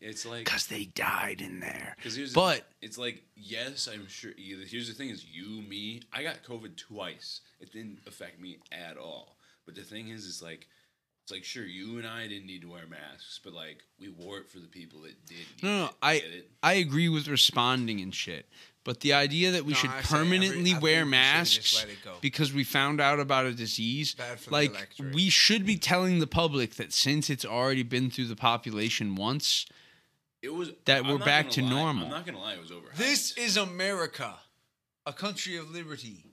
[0.00, 1.94] It's like Because they died in there.
[2.00, 4.32] Here's But the, it's like yes, I'm sure.
[4.36, 6.02] Here's the thing: is you, me.
[6.12, 7.40] I got COVID twice.
[7.60, 9.36] It didn't affect me at all.
[9.66, 10.66] But the thing is, is like
[11.22, 14.38] it's like sure, you and I didn't need to wear masks, but like we wore
[14.38, 15.36] it for the people that did.
[15.38, 16.22] Need no, no, it, I
[16.62, 18.46] I agree with responding and shit.
[18.82, 21.74] But the idea that we No, should I say every- permanently wear think we masks
[21.76, 22.14] let it go.
[22.22, 26.18] because we found out about a disease, Bad for the like we should be telling
[26.20, 29.66] the public that since it's already been through the population once,
[30.42, 32.04] It was that I'm we're back gonna lie, normal.
[32.06, 32.86] I'm not gonna lie, it was over.
[32.96, 34.34] This is America,
[35.06, 36.24] a country of liberty.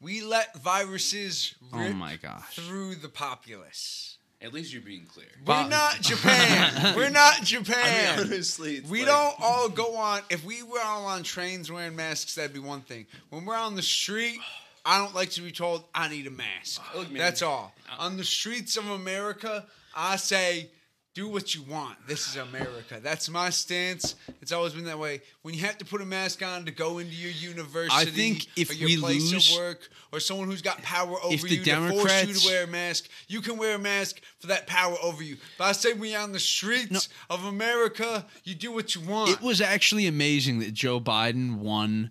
[0.00, 2.56] We let viruses Oh my gosh.
[2.56, 4.18] through the populace.
[4.42, 5.28] At least you're being clear.
[5.46, 6.94] We're not Japan.
[6.96, 8.18] We're not I mean, Japan.
[8.20, 10.20] honestly, it's we like- don't all go on.
[10.28, 13.06] If we were all on trains wearing masks, that'd be one thing.
[13.30, 14.40] When we're on the street,
[14.84, 16.82] I don't like to be told I need a mask.
[16.94, 17.72] Look, man, That's all.
[17.90, 19.64] I- On the streets of America,
[19.96, 20.68] I say,
[21.14, 21.96] do what you want.
[22.08, 22.98] This is America.
[23.00, 24.16] That's my stance.
[24.42, 25.22] It's always been that way.
[25.42, 28.48] When you have to put a mask on to go into your university, I think
[28.56, 31.62] if or your we place lose- of work, or someone who's got power over you
[31.62, 34.96] to force you to wear a mask, you can wear a mask for that power
[35.02, 35.36] over you.
[35.56, 39.30] But I say when you're on the streets of America, you do what you want.
[39.30, 42.10] It was actually amazing that Joe Biden won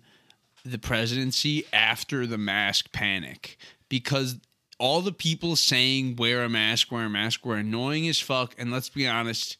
[0.64, 3.58] the presidency after the mask panic
[3.90, 4.36] because
[4.78, 8.54] all the people saying wear a mask, wear a mask were annoying as fuck.
[8.58, 9.56] And let's be honest,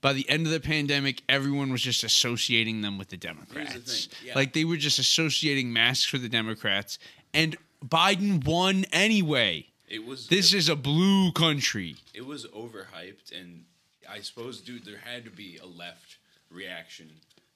[0.00, 4.06] by the end of the pandemic, everyone was just associating them with the Democrats.
[4.06, 4.34] thing, yeah.
[4.34, 6.98] Like they were just associating masks with the Democrats.
[7.32, 9.66] And Biden won anyway.
[9.88, 11.96] It was This it, is a blue country.
[12.14, 13.64] it was overhyped, and
[14.08, 16.16] I suppose, dude, there had to be a left
[16.50, 17.10] reaction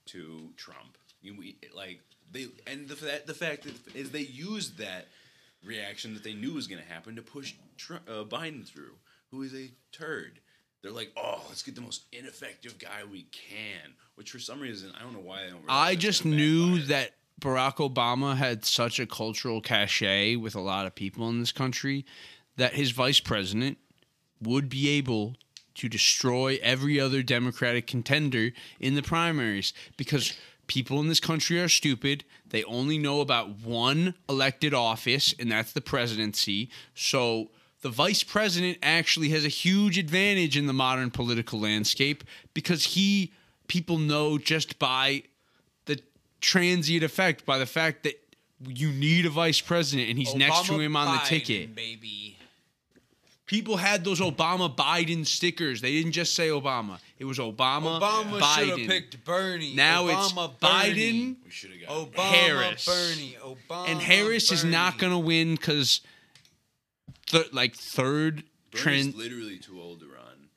[0.07, 0.97] to Trump.
[1.23, 5.09] You we, like they and the the fact that is they used that
[5.65, 8.95] reaction that they knew was going to happen to push Trump, uh, Biden through,
[9.31, 10.41] who is a turd.
[10.83, 13.95] They're like, oh, let's get the most ineffective guy we can.
[14.15, 15.63] Which for some reason, I don't know why I don't.
[15.69, 20.95] I just knew that Barack Obama had such a cultural cachet with a lot of
[20.95, 22.05] people in this country
[22.57, 23.79] that his vice president
[24.41, 25.35] would be able
[25.75, 30.33] to destroy every other Democratic contender in the primaries because
[30.67, 32.25] people in this country are stupid.
[32.49, 36.71] They only know about one elected office, and that's the presidency.
[36.95, 37.51] So
[37.83, 42.25] the vice president actually has a huge advantage in the modern political landscape
[42.55, 43.33] because he
[43.69, 45.23] people know just by
[45.87, 46.01] the
[46.41, 48.15] transient effect by the fact that
[48.67, 51.75] you need a vice president and he's next to him on the Biden, ticket.
[51.75, 52.37] baby.
[53.47, 55.81] People had those Obama Biden stickers.
[55.81, 56.99] They didn't just say Obama.
[57.19, 58.87] It was Obama, Obama should have Biden.
[58.89, 59.75] picked Bernie.
[59.75, 62.85] Now it's Obama, Biden we should have got Obama, Harris.
[62.87, 63.37] Bernie.
[63.43, 66.03] Obama, and Harris is not going to win because,
[67.27, 69.15] th- like third Bernie's trend.
[69.15, 70.49] literally too old to run.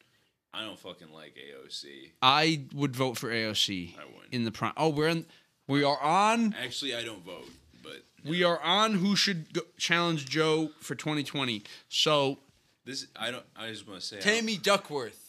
[0.53, 2.11] I don't fucking like AOC.
[2.21, 4.33] I would vote for AOC I wouldn't.
[4.33, 4.73] in the prime.
[4.75, 5.25] Oh, we're in.
[5.67, 6.53] We are on.
[6.61, 7.47] Actually, I don't vote,
[7.83, 8.95] but We are on.
[8.95, 11.63] Who should go, challenge Joe for 2020?
[11.87, 12.39] So,
[12.83, 13.45] this I don't.
[13.55, 15.28] I just want to say, Tammy Duckworth.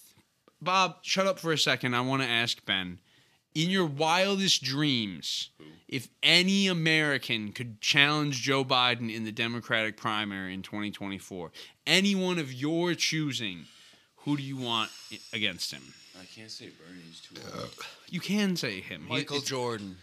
[0.63, 1.95] Bob, shut up for a second.
[1.95, 2.99] I want to ask Ben.
[3.55, 5.51] In your wildest dreams,
[5.89, 11.51] if any American could challenge Joe Biden in the Democratic primary in 2024,
[11.87, 13.65] anyone of your choosing,
[14.19, 14.91] who do you want
[15.33, 15.83] against him?
[16.21, 17.71] I can't say Bernie's too old.
[18.09, 19.03] You can say him.
[19.03, 19.97] He- Michael it's- Jordan.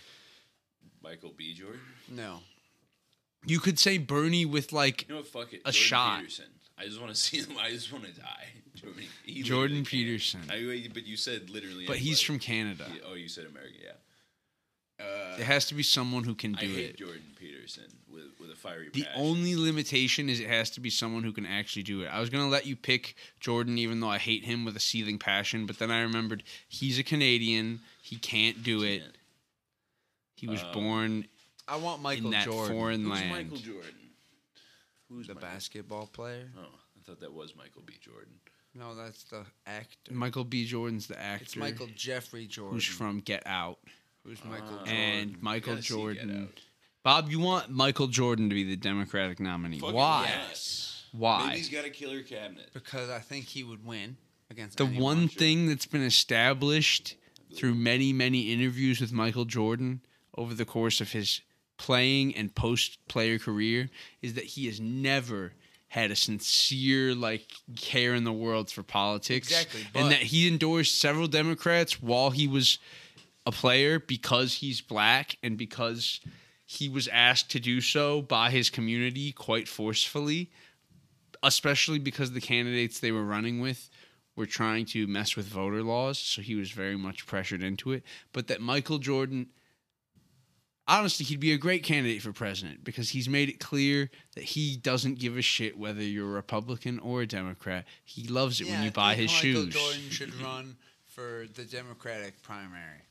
[1.01, 1.53] Michael B.
[1.53, 1.79] Jordan.
[2.09, 2.39] No.
[3.45, 5.27] You could say Bernie with like You know what?
[5.27, 5.61] Fuck it.
[5.63, 6.19] A Jordan shot.
[6.19, 6.45] Peterson.
[6.77, 7.57] I just want to see him.
[7.57, 8.47] I just want to die.
[8.81, 9.83] Jordan, he Jordan.
[9.85, 10.41] Peterson.
[10.49, 11.85] I, but you said literally.
[11.85, 12.25] but he's anybody.
[12.25, 12.85] from Canada.
[12.93, 13.73] Yeah, Oh, you said America.
[13.83, 13.91] Yeah.
[15.05, 16.97] Uh, It has to be someone who can I do hate it.
[16.97, 19.21] Jordan Peterson with with a fiery The passion.
[19.21, 22.07] only limitation is it has to be someone who can actually do it.
[22.07, 25.19] I was gonna let you pick Jordan, even though I hate him with a seething
[25.19, 27.81] passion, but then I remembered he's a Canadian.
[28.01, 29.01] He can't do it.
[29.01, 29.15] Can't.
[30.35, 31.27] He was Um, born
[31.67, 32.75] I want Michael in that Jordan.
[32.75, 33.29] foreign Who's land.
[33.29, 33.93] Michael Jordan?
[35.09, 35.49] Who's the Michael?
[35.49, 36.49] basketball player?
[36.57, 37.93] Oh, I thought that was Michael B.
[38.01, 38.33] Jordan.
[38.77, 40.13] No, that's the actor.
[40.13, 40.65] Michael B.
[40.65, 42.75] Jordan's the actor It's Michael Jeffrey Jordan.
[42.75, 43.79] who's from Get Out,
[44.23, 44.77] Who's Michael Ah.
[44.85, 44.93] Jordan?
[44.93, 46.43] and Michael Gotta see Get Jordan.
[46.43, 46.59] Out.
[47.03, 49.79] Bob, you want Michael Jordan to be the Democratic nominee?
[49.79, 50.25] Fucking Why?
[50.27, 51.05] Yes.
[51.13, 51.45] Why?
[51.47, 52.69] Maybe he's got a killer cabinet.
[52.73, 54.17] because I think he would win
[54.51, 55.03] against the anyone.
[55.03, 57.15] one thing that's been established
[57.55, 60.01] through many many interviews with Michael Jordan
[60.37, 61.41] over the course of his
[61.77, 63.89] playing and post player career
[64.21, 65.53] is that he has never
[65.97, 70.99] had a sincere like care in the world for politics Exactly, and that he endorsed
[70.99, 72.79] several democrats while he was
[73.45, 76.19] a player because he's black and because
[76.65, 80.49] he was asked to do so by his community quite forcefully
[81.43, 83.89] especially because the candidates they were running with
[84.35, 88.03] were trying to mess with voter laws, so he was very much pressured into it.
[88.31, 89.47] But that Michael Jordan,
[90.87, 94.77] honestly, he'd be a great candidate for president because he's made it clear that he
[94.77, 97.85] doesn't give a shit whether you're a Republican or a Democrat.
[98.05, 99.73] He loves it Yeah, when you buy his Michael shoes.
[99.73, 103.01] Jordan should run for the Democratic primary.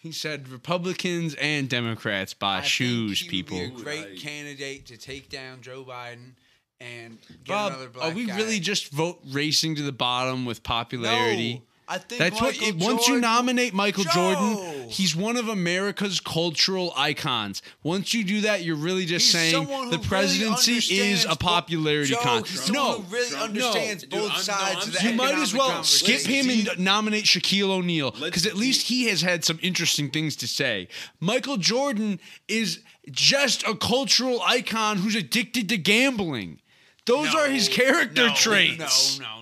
[0.00, 3.58] He said Republicans and Democrats buy I shoes, people.
[3.58, 4.18] Be a great Right.
[4.18, 6.32] candidate to take down Joe Biden
[6.80, 8.36] and get Bob, are we guy.
[8.36, 11.54] really just vote racing to the bottom with popularity?
[11.54, 12.56] No, I think That's what.
[12.62, 17.60] It, once you nominate Michael Jordan, he's one of America's cultural icons.
[17.82, 21.26] Once you do that, you're really just He's saying someone who the really presidency is
[21.28, 22.72] a popularity contest.
[22.72, 24.18] No, who really Trump- understands no.
[24.20, 27.68] both Dude, I'm- no, of the you might as well skip him and nominate Shaquille
[27.68, 30.88] O'Neal because at least he has had some interesting things to say.
[31.20, 36.60] Michael Jordan is just a cultural icon who's addicted to gambling.
[37.04, 39.18] Those No, are his character no, traits.
[39.18, 39.41] No, no,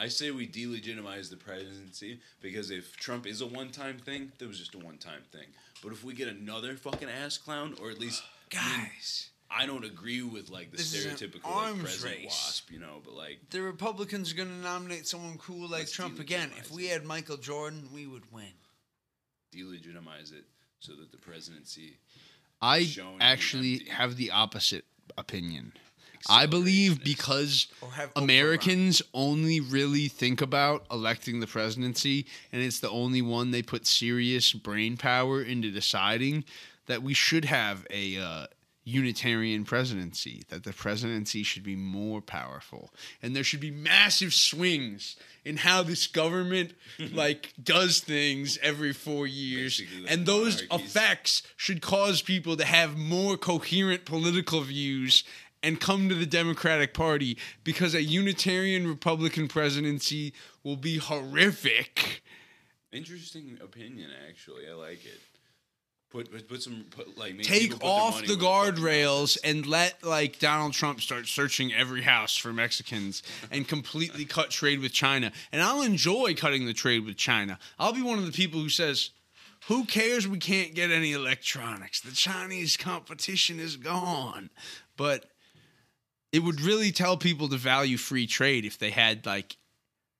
[0.00, 4.58] I say we delegitimize the presidency because if Trump is a one-time thing, that was
[4.58, 5.46] just a one-time thing.
[5.82, 8.22] But if we get another fucking ass clown, or at least
[8.54, 12.24] I mean, Guys, I don't agree with like the This stereotypical like, president race.
[12.26, 13.00] wasp, you know.
[13.04, 16.50] But like, the Republicans are gonna nominate someone cool like Trump again.
[16.58, 16.92] If we it.
[16.92, 18.52] had Michael Jordan, we would win.
[19.54, 20.44] delegitimize it
[20.80, 21.98] so that the presidency
[22.62, 24.84] I Shown and actually have the opposite
[25.16, 25.72] opinion.
[26.28, 27.68] I believe because
[28.16, 33.86] Americans only really think about electing the presidency, and it's the only one they put
[33.86, 36.44] serious brain power into deciding
[36.86, 38.46] that we should have a uh,
[38.88, 42.90] unitarian presidency, that the presidency should be more powerful,
[43.22, 46.72] and there should be massive swings in how this government
[47.12, 52.96] like does things every four years, like and those effects should cause people to have
[52.96, 55.22] more coherent political views
[55.62, 62.22] and come to the Democratic Party because a Unitarian Republican presidency will be horrific.
[62.92, 64.10] interesting opinion.
[64.28, 65.20] Actually, I like it.
[66.10, 71.02] Put put, put some put, like Take off the guardrails and let like Donald Trump
[71.02, 75.32] start searching every house for Mexicans and completely cut trade with China.
[75.52, 77.58] And I'll enjoy cutting the trade with China.
[77.78, 79.10] I'll be one of the people who says,
[79.66, 80.26] "Who cares?
[80.26, 82.00] We can't get any electronics.
[82.00, 84.48] The Chinese competition is gone."
[84.96, 85.26] But
[86.32, 89.56] it would really tell people to value free trade if they had like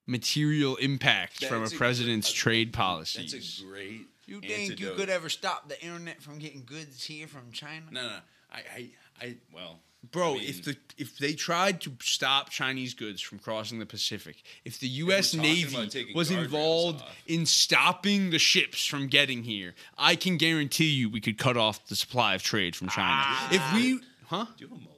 [0.07, 4.07] material impacts from a That's a president's great- trade That's a great.
[4.27, 7.87] You think you could ever stop the internet from getting goods here from China?
[7.91, 8.17] No, no.
[8.51, 8.91] I, I,
[9.23, 9.37] I.
[9.55, 13.79] Well, Bro, I mean, if the if they tried to stop Chinese goods from crossing
[13.79, 15.35] the Pacific, if the U.S.
[15.35, 17.17] Navy was involved off.
[17.27, 21.87] in stopping the ships from getting here, I can guarantee you we could cut off
[21.87, 23.11] the supply of trade from China.
[23.11, 23.49] Ah.
[23.51, 24.47] if we, huh?
[24.57, 24.98] do you have a mullet?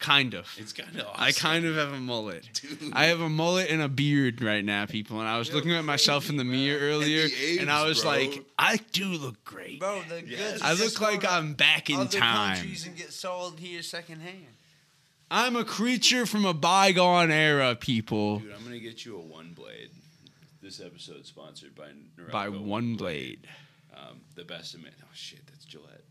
[0.00, 0.46] Kind of.
[0.58, 1.06] It's kind of.
[1.06, 1.22] Awesome.
[1.22, 2.48] I kind of have a mullet.
[2.60, 2.92] Dude.
[2.92, 5.20] I have a mullet and a beard right now, people.
[5.20, 7.26] And I was looking at myself in the mirror earlier,
[7.60, 8.10] and, I was bro.
[8.10, 9.80] like, I do look great.
[9.80, 10.52] Bro, the Yes.
[10.52, 10.62] goods.
[10.62, 12.56] I look like I'm back in other time.
[12.56, 14.46] countries and get sold here secondhand.
[15.30, 18.40] I'm a creature from a bygone era, people.
[18.40, 19.90] Dude, I'm gonna get you a one blade.
[20.60, 23.46] This episode sponsored by Norelco By one blade.
[23.96, 24.92] Um, the best of man.
[25.02, 26.04] Oh shit, that's Gillette.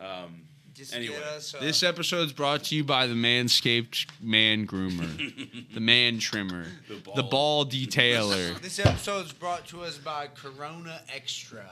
[0.00, 0.42] Um,
[0.78, 1.54] Just Anyway, get us.
[1.54, 6.94] Uh, This episode's brought to you by the Manscaped Man Groomer, the Man Trimmer, The
[7.16, 7.64] the ball.
[7.64, 11.68] Ball Detailer, This episode's brought to us by Corona Extra.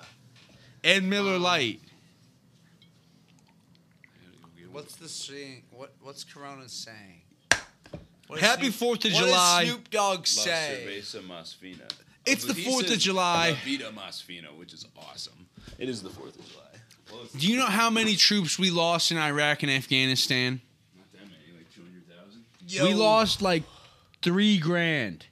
[0.83, 1.81] and Miller Lite.
[4.73, 5.63] What's the saying?
[5.71, 7.23] What What's Corona saying?
[8.27, 9.61] What Happy Snoop- 4th of what July.
[9.65, 10.85] Does Snoop Dogg La say?
[10.89, 11.55] Cerveza Más
[12.27, 13.51] It's the he 4th of says July.
[13.51, 15.47] La Vida Más Fina, which is awesome.
[15.79, 16.63] It is the 4th of July.
[17.11, 20.61] Well, it's Do you know how many troops we lost in Iraq and Afghanistan?
[20.97, 22.89] not that many, like 200,000.
[22.89, 23.63] We lost like
[24.23, 25.27] three grand.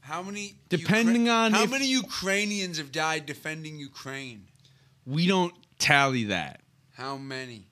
[0.00, 0.54] How many?
[0.68, 4.46] Depending on how if- many Ukrainians have died defending Ukraine?
[5.04, 6.60] We don't tally that.
[6.94, 7.66] How many?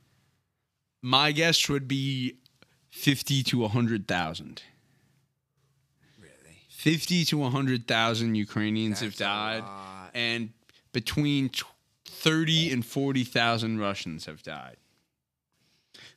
[1.00, 2.38] My guess would be
[2.90, 4.62] 50 to 100,000.
[6.18, 6.32] Really?
[6.68, 9.60] 50 to 100,000 Ukrainians have That's a died.
[9.62, 10.10] lot.
[10.14, 10.50] and
[10.92, 11.64] between tw-
[12.24, 14.78] 30 and 40,000 Russians have died.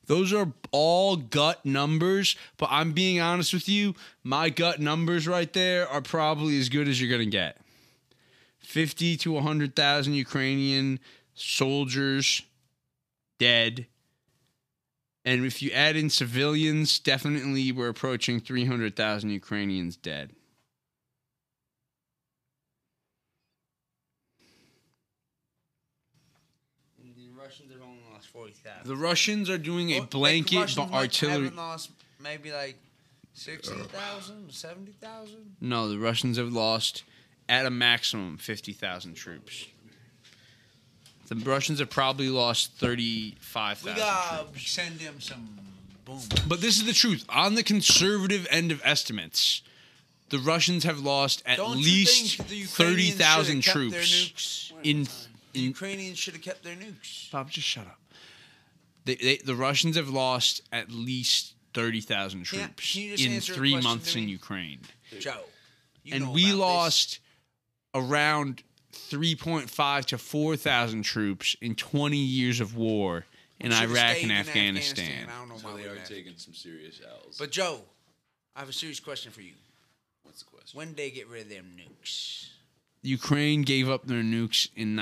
[0.06, 3.94] Those are all gut numbers, but I'm being honest with you,
[4.24, 7.58] my gut numbers right there are probably as good as you're going to get.
[8.60, 11.00] 50 to 100,000 Ukrainian
[11.34, 12.42] soldiers
[13.38, 13.86] dead.
[15.26, 20.32] And if you add in civilians, definitely we're approaching 300,000 Ukrainians dead.
[27.16, 28.77] The Russians have only lost forty thousand.
[28.88, 31.44] The Russians are doing a blanket bu- artillery.
[31.46, 32.76] Haven't lost maybe like
[33.34, 35.56] 60,000, 70,000?
[35.62, 37.04] No, the Russians have lost
[37.50, 39.66] at a maximum 50,000 troops.
[41.28, 44.72] The Russians have probably lost We 35,000 gotta troops.
[44.72, 45.60] send them some
[46.06, 46.22] boom.
[46.48, 47.26] But this is the truth.
[47.28, 49.62] On the conservative end of estimates,
[50.30, 53.92] the Russians have lost at Don't least you think the Ukrainians 30,000 should have kept
[53.92, 54.72] their troops.
[54.74, 54.86] nukes?
[54.86, 57.30] In, The in Ukrainians should have kept their nukes.
[57.32, 58.00] Bob, just shut up.
[59.08, 63.80] They, they, the Russians have lost at least 30,000 troops can you just in three
[63.80, 64.28] months in?
[64.30, 64.80] Ukraine.
[65.20, 65.42] Joe.
[66.04, 66.60] you and know we about this.
[66.60, 67.20] lost
[67.96, 73.26] around 3.5 to 4,000 troops in 20 years of war
[73.60, 75.28] in Should've Iraq and in Afghanistan.
[75.30, 76.08] I don't know So why they are left.
[76.10, 77.38] taking some serious L's.
[77.38, 77.80] But Joe,
[78.56, 79.54] I have a serious question for you.
[80.24, 80.78] what's the question?
[80.78, 82.50] When did they get rid of them nukes?
[83.04, 84.96] Ukraine gave up their nukes in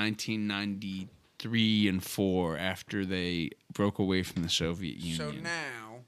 [1.46, 5.18] 1993 and 4 after they broke away from the Soviet Union.
[5.18, 6.00] So now,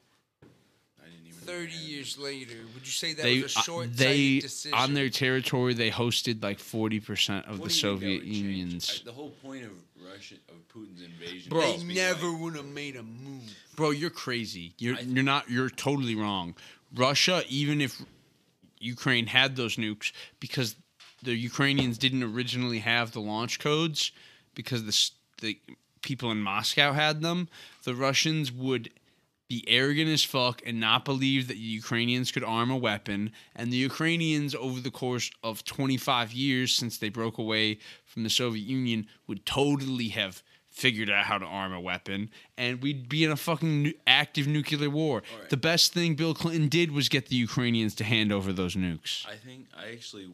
[1.02, 1.40] I didn't even.
[1.40, 4.78] 30 years later, would you say that they was a uh, short they decision?
[4.78, 8.20] on their territory they hosted like 40% of What the do you think that Soviet
[8.20, 8.28] would?
[8.28, 9.72] Union's I- the whole point of
[10.04, 11.50] Russia of Putin's invasion.
[11.50, 11.62] Bro.
[11.74, 13.44] is They never like- would have made a move.
[13.76, 14.74] Bro, you're crazy.
[14.78, 16.56] You're I- you're not you're totally wrong.
[16.94, 18.02] Russia even if
[18.80, 20.76] Ukraine had those nukes because
[21.24, 24.12] the Ukrainians didn't originally have the launch codes
[24.54, 25.12] because the s-
[25.42, 25.60] the
[26.02, 27.50] people in Moscow had them,
[27.84, 28.90] the Russians would
[29.50, 33.32] be arrogant as fuck and not believe that the Ukrainians could arm a weapon.
[33.56, 38.30] And the Ukrainians, over the course of 25 years since they broke away from the
[38.30, 42.30] Soviet Union, would totally have figured out how to arm a weapon.
[42.58, 45.24] And we'd be in a fucking nu- active nuclear war.
[45.40, 45.50] right.
[45.50, 49.26] The best thing Bill Clinton did was get the Ukrainians to hand over those nukes.
[49.28, 50.28] I think I actually.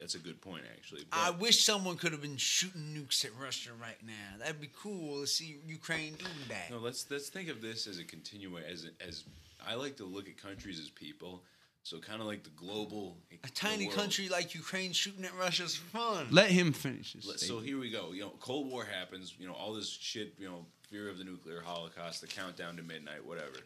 [0.00, 1.02] That's a good point, actually.
[1.12, 4.38] I wish someone could have been shooting nukes at Russia right now.
[4.38, 6.70] That'd be cool to see Ukraine doing that.
[6.70, 9.24] No, let's let's think of this as a continue as as
[9.66, 11.42] I like to look at countries as people.
[11.82, 13.16] So kind of like the global.
[13.44, 16.26] A tiny country like Ukraine shooting at Russia's fun.
[16.30, 18.12] Let him finish his Let- So here we go.
[18.12, 19.34] You know, Cold War happens.
[19.38, 20.34] You know, all this shit.
[20.38, 23.56] You know, fear of the nuclear holocaust, the countdown to midnight, whatever.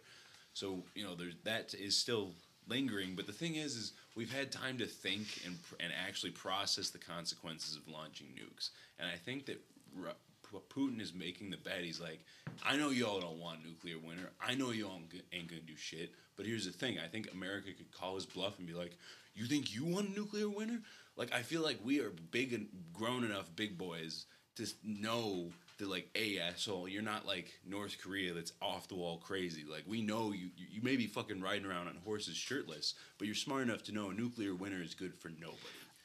[0.55, 2.31] So you know, there's that is still
[2.69, 3.15] lingering.
[3.15, 6.99] But the thing is, is we've had time to think and and actually process the
[6.99, 8.71] consequences of launching nukes.
[8.99, 9.61] And I think that
[9.97, 11.83] Ru- Putin is making the bet.
[11.83, 12.21] He's like,
[12.65, 14.31] I know y'all don't want nuclear winter.
[14.41, 15.01] I know y'all
[15.33, 16.13] ain't gonna do shit.
[16.37, 16.99] But here's the thing.
[16.99, 18.97] I think America could call his bluff and be like,
[19.35, 20.81] You think you want a nuclear winter?
[21.17, 25.89] Like I feel like we are big and grown enough, big boys, to know that
[25.89, 29.65] like, hey asshole, you're not like North Korea that's off the wall crazy.
[29.69, 33.35] Like we know you you may be fucking riding around on horses shirtless, but you're
[33.35, 35.59] smart enough to know a nuclear winter is good for nobody.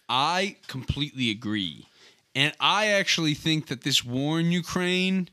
[0.09, 1.85] I completely agree.
[2.35, 5.29] And I actually think that this war in Ukraine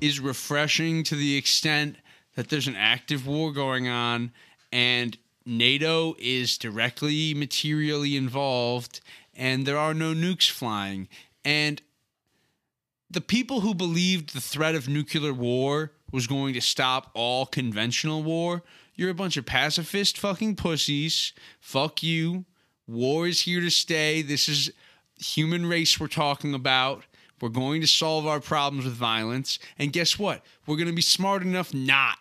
[0.00, 1.96] is refreshing to the extent
[2.36, 4.32] that there's an active war going on
[4.72, 9.00] and NATO is directly materially involved
[9.34, 11.08] and there are no nukes flying.
[11.44, 11.82] And
[13.10, 18.22] the people who believed the threat of nuclear war was going to stop all conventional
[18.22, 18.62] war,
[18.94, 21.32] you're a bunch of pacifist fucking pussies.
[21.60, 22.44] Fuck you.
[22.86, 24.22] War is here to stay.
[24.22, 24.72] This is
[25.16, 27.04] human race we're talking about.
[27.40, 29.58] We're going to solve our problems with violence.
[29.78, 30.44] And guess what?
[30.66, 32.18] We're going to be smart enough not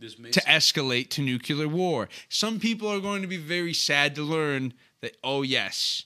[0.00, 2.08] to escalate to nuclear war.
[2.28, 6.04] Some people are going to be very sad to learn that, oh, yes,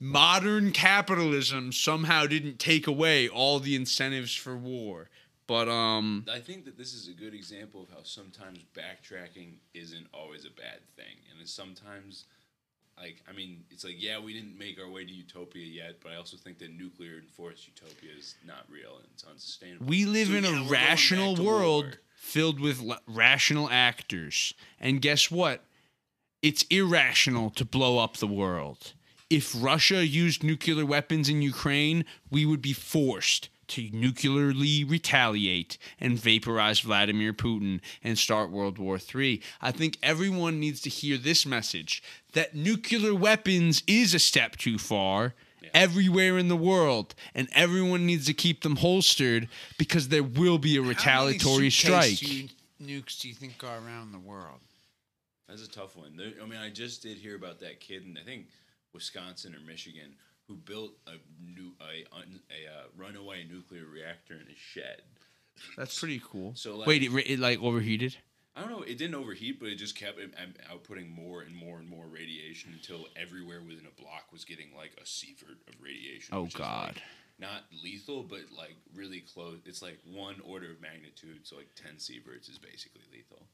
[0.00, 5.08] modern capitalism somehow didn't take away all the incentives for war.
[5.46, 10.06] But, um, I think that this is a good example of how sometimes backtracking isn't
[10.14, 12.24] always a bad thing, and it's sometimes
[12.96, 16.12] like I mean, it's like yeah, we didn't make our way to utopia yet, but
[16.12, 19.86] I also think that nuclear enforced utopia is not real and it's unsustainable.
[19.86, 21.92] we live So, in yeah, a rational world war.
[22.14, 24.52] filled with la- rational actors.
[24.78, 25.64] And guess what?
[26.42, 28.92] It's irrational to blow up the world.
[29.30, 36.18] If Russia used nuclear weapons in Ukraine, we would be forced to nuclearly retaliate and
[36.18, 39.40] vaporize Vladimir Putin and start World War III.
[39.60, 42.02] I think everyone needs to hear this message
[42.32, 45.34] that nuclear weapons is a step too far
[45.72, 50.76] everywhere in the world, and everyone needs to keep them holstered because there will be
[50.76, 52.04] a retaliatory How many strike.
[52.18, 52.48] suitcase you-
[53.00, 54.58] nukes do you think are around the world?
[55.48, 56.16] That's a tough one.
[56.16, 58.46] There, I mean, I just did hear about that kid and I think
[58.92, 60.14] Wisconsin or Michigan
[60.48, 65.02] who built a new a un, a uh, runaway nuclear reactor in a shed.
[65.76, 66.52] That's pretty cool.
[66.56, 68.16] So, like- wait, it, it like overheated?
[68.56, 68.82] I don't know.
[68.82, 73.06] It didn't overheat, but it just kept outputting more and more and more radiation until
[73.16, 76.34] everywhere within a block was getting like a sievert of radiation.
[76.34, 76.94] Oh, God.
[76.94, 77.02] like,
[77.40, 79.58] not lethal, but like really close.
[79.64, 81.46] It's like one order of magnitude.
[81.46, 83.46] So like ten sieverts is basically lethal.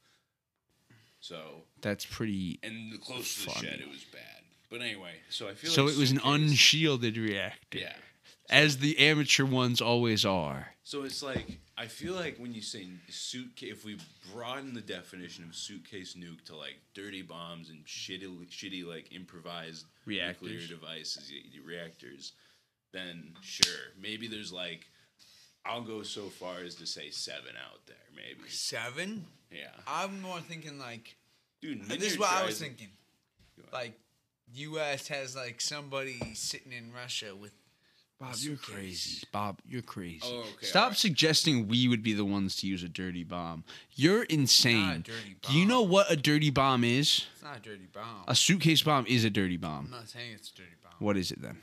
[1.19, 2.59] So That's pretty.
[2.63, 4.36] and the close to the shed, it was bad.
[4.69, 7.79] But anyway, so I feel So like it was an suitcase- unshielded reactor.
[7.79, 7.93] Yeah.
[8.49, 10.73] As the amateur ones always are.
[10.83, 13.97] So it's like I feel like when you say suitcase, if we
[14.33, 19.85] broaden the definition of suitcase nuke to like dirty bombs and shitty, shitty like improvised
[20.05, 20.41] Reactors.
[20.49, 22.31] nuclear devices, y- y- reactors,
[22.93, 24.87] then sure, maybe there's like,
[25.65, 28.49] I'll go so far as to say seven out there, maybe.
[28.49, 29.25] Seven?
[29.51, 31.15] Yeah, I'm more thinking like
[31.61, 31.83] dude.
[31.83, 32.87] this is what I was miniaturizing- thinking.
[33.73, 33.99] Like,
[34.53, 35.07] U.S.
[35.09, 37.51] has like somebody sitting in Russia with.
[38.19, 38.73] Bob, you're suitcase.
[38.73, 39.27] crazy.
[39.31, 40.21] Bob, you're crazy.
[40.23, 40.97] Oh, okay, Stop alright.
[40.97, 43.63] suggesting we would be the ones to use a dirty bomb.
[43.93, 45.03] You're insane.
[45.05, 47.27] dirty Do you know what a dirty bomb is?
[47.35, 48.23] It's not a dirty bomb.
[48.27, 49.71] A suitcase bomb is a dirty bomb.
[49.85, 49.99] I'm bomb.
[49.99, 50.93] not saying it's a dirty bomb.
[50.97, 51.57] What is it then?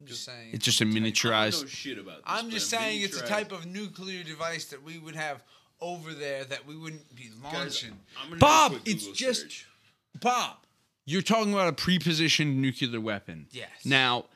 [0.00, 0.48] I'm just saying.
[0.54, 1.68] It's just a I don't know miniaturized.
[1.68, 2.24] shit about this.
[2.26, 5.42] I'm just saying it's a type of nuclear device that we would have
[5.82, 7.98] over there that we wouldn't be Guys, launching.
[8.32, 9.66] I'm Bob, do a quick it's just- search.
[10.22, 10.56] Bob,
[11.06, 13.46] you're talking about a pre-positioned nuclear weapon.
[13.52, 13.70] Yes.
[13.84, 14.26] Now,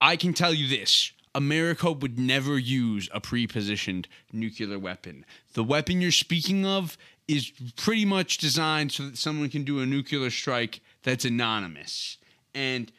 [0.00, 1.12] I can tell you this.
[1.34, 5.24] America would never use a pre-positioned nuclear weapon.
[5.54, 9.86] The weapon you're speaking of is pretty much designed so that someone can do a
[9.86, 12.18] nuclear strike that's anonymous.
[12.54, 12.90] And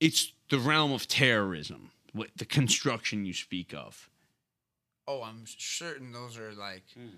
[0.00, 4.08] it's the realm of terrorism, what the construction you speak of.
[5.08, 6.84] oh, I'm certain those are like.
[6.94, 7.16] Hmm.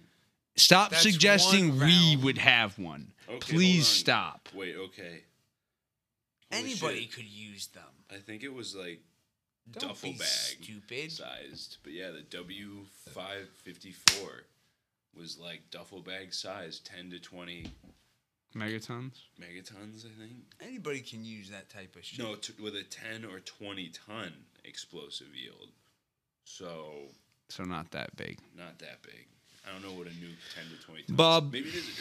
[0.58, 2.22] Stop That's suggesting we round.
[2.24, 3.12] would have one.
[3.28, 3.84] Okay, Please on.
[3.84, 4.48] stop.
[4.54, 5.22] Wait, okay.
[6.52, 7.12] Holy Anybody shit.
[7.12, 7.82] could use them.
[8.10, 9.00] I think it was like
[9.70, 11.12] Don't duffel be bag stupid.
[11.12, 14.44] sized, but yeah, the W five fifty four
[15.14, 17.66] was like duffel bag size, ten to twenty
[18.56, 19.12] Megatons?
[19.38, 20.32] megatons, I think.
[20.60, 22.24] Anybody can use that type of shit.
[22.24, 24.32] No, t- with a ten or twenty ton
[24.64, 25.68] explosive yield.
[26.44, 27.08] So
[27.50, 28.38] So not that big.
[28.56, 29.26] not that big.
[29.66, 31.02] I don't know what a nuke ten to twenty.
[31.02, 31.16] Tons.
[31.16, 32.00] Bob- maybe it is a dirty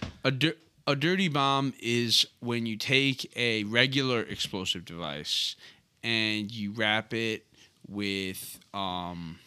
[0.00, 0.10] bomb.
[0.24, 0.56] A, dir-
[0.86, 5.56] a dirty bomb is when you take a regular explosive device
[6.02, 7.46] and you wrap it
[7.88, 9.38] with um,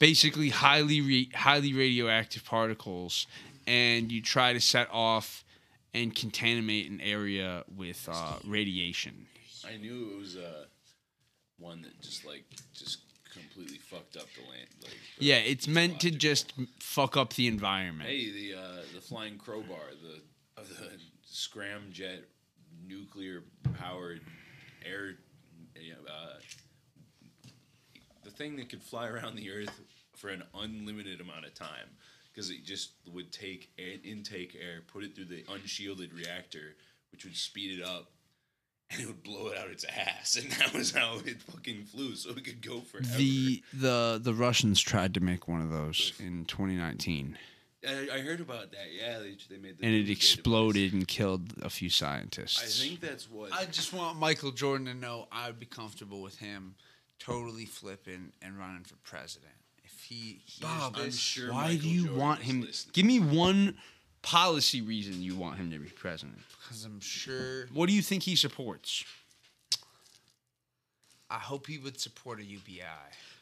[0.00, 3.26] basically highly re- highly radioactive particles,
[3.66, 5.44] and you try to set off
[5.94, 9.26] and contaminate an area with uh, radiation.
[9.66, 10.64] I knew it was uh,
[11.58, 12.44] one that just like
[12.74, 12.98] just
[13.32, 14.68] completely fucked up the land.
[14.82, 18.08] Like the Yeah, it's meant to just fuck up the environment.
[18.08, 20.90] Hey, the uh, the flying crowbar, the of the
[21.26, 22.24] scramjet
[22.86, 23.42] nuclear
[23.78, 24.20] powered
[24.84, 25.16] air,
[25.76, 26.38] uh,
[28.24, 29.80] the thing that could fly around the Earth
[30.16, 31.88] for an unlimited amount of time,
[32.32, 36.76] because it just would take air, intake air, put it through the unshielded reactor,
[37.10, 38.10] which would speed it up.
[38.92, 42.14] And it would blow it out its ass, and that was how it fucking flew,
[42.14, 43.08] so it could go forever.
[43.16, 47.38] The the the Russians tried to make one of those in 2019.
[47.86, 48.86] I, I heard about that.
[48.96, 52.62] Yeah, they, they made the and it doomsday exploded and killed a few scientists.
[52.62, 53.52] I think that's what.
[53.52, 56.76] I just want Michael Jordan to know I would be comfortable with him
[57.18, 59.52] totally flipping and running for president.
[59.84, 62.60] If he hears Bob, this, I'm sure Why Michael do you Jordan want is him?
[62.60, 62.90] listening.
[62.92, 63.76] Give me one
[64.22, 66.38] policy reason you want him to be president.
[66.62, 69.04] because I'm sure What do you think he supports?
[71.30, 72.82] I hope he would support a UBI.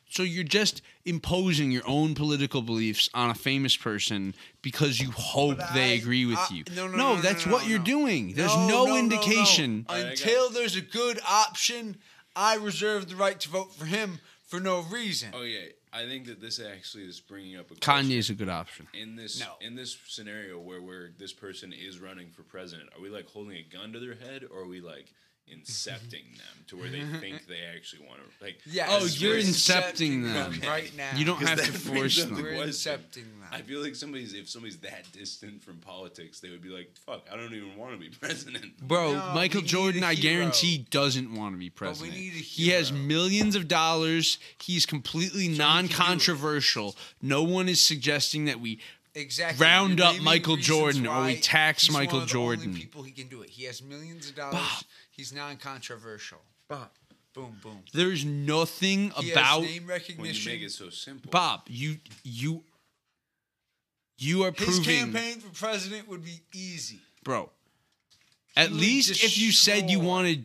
[0.08, 5.58] So you're just imposing your own political beliefs on a famous person because you hope
[5.58, 6.64] But they I- agree with I- you.
[6.74, 7.84] no, no, no, no, that's no, what no, you're no.
[7.84, 8.34] doing.
[8.34, 9.86] There's No, no, no, no, indication.
[9.88, 11.96] All right, I Until there's a good option,
[12.34, 14.18] I reserve the right to vote for him
[14.48, 15.30] for no reason.
[15.32, 18.86] Oh yeah, I think that this actually is bringing up a Kanye's a good option.
[18.94, 19.56] in this No.
[19.60, 22.90] in this scenario where where this person is running for president.
[22.96, 25.12] Are we like holding a gun to their head, or are we like
[25.54, 28.58] incepting them to where they think they actually want to like?
[28.66, 28.86] Yeah.
[28.88, 30.54] Oh, you're brings- incepting them.
[30.66, 31.10] right now.
[31.16, 32.34] You don't have to force them.
[32.34, 33.44] We're incepting them.
[33.52, 37.26] I feel like somebody's if somebody's that distant from politics, they would be like, "Fuck,
[37.32, 41.54] I don't even want to be president." Bro, No, Michael Jordan, i guarantee, doesn't want
[41.54, 42.14] to be we president.
[42.16, 44.38] need a He has millions of dollars.
[44.62, 45.58] He's completely can do it.
[45.58, 46.96] non-controversial.
[47.20, 48.78] No one is suggesting that we
[49.14, 49.64] Exactly.
[49.64, 52.56] round You're up Michael Jordan or we why tax he's one Michael of the only
[52.56, 52.74] Jordan.
[52.74, 53.50] people he can do it.
[53.50, 54.54] He has millions of dollars.
[54.54, 54.84] Bob.
[55.10, 56.38] He's non-controversial.
[56.68, 56.90] Bob.
[57.34, 57.78] Boom, boom.
[57.92, 59.86] There's nothing He about has name
[60.18, 61.62] When you make it so simple, Bob.
[61.68, 62.64] You you
[64.18, 67.00] you are His proving, campaign for president would be easy.
[67.24, 67.50] bro.
[68.56, 70.44] At would least if you said you wanted,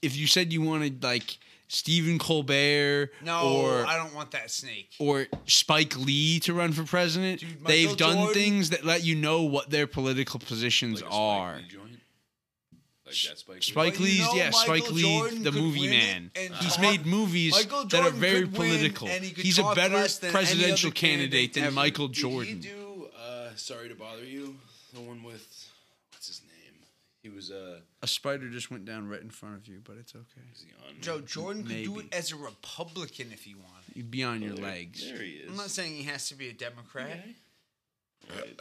[0.00, 1.38] if you said you wanted like
[1.72, 4.90] Stephen Colbert No, or I don't want that snake.
[4.98, 9.14] or Spike Lee to run for president, Dude, they've done Jordan- things that let you
[9.14, 11.56] know what their political positions like a Spike are.
[11.56, 11.88] Lee joint?
[13.06, 13.48] Like Spike.
[13.48, 13.60] Lee?
[13.62, 16.30] Spike But you know yeah, Spike Lee, Jordan the movie man.
[16.36, 17.54] and He's made movies
[17.88, 19.08] that are very political.
[19.08, 21.72] he He's a better less than any presidential candidate candidate than ever.
[21.74, 22.60] Michael Did he Jordan.
[22.60, 24.56] do uh, "Sorry to Bother You"?
[24.92, 25.46] The one with
[26.10, 26.74] what's his name?
[27.22, 30.14] He was uh, A spider just went down right in front of you, but it's
[30.14, 30.42] okay.
[30.52, 31.00] is he on?
[31.00, 32.06] Joe Jordan could do Maybe.
[32.06, 33.94] it as a Republican if he wanted.
[33.94, 35.04] You'd be on your oh, there, legs.
[35.06, 35.50] There he is.
[35.50, 37.24] I'm not saying he has to be a Democrat.
[38.28, 38.58] Right.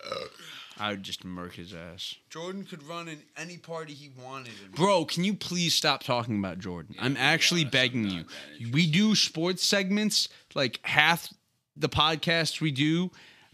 [0.79, 2.15] I would just murk his ass.
[2.29, 4.53] Jordan could run in any party he wanted.
[4.65, 4.71] In.
[4.71, 6.95] Bro, can you please stop talking about Jordan?
[6.99, 8.23] I'm actually honest, I'm begging not you.
[8.23, 11.31] that We do sports segments, like half
[11.75, 13.11] the podcasts we do,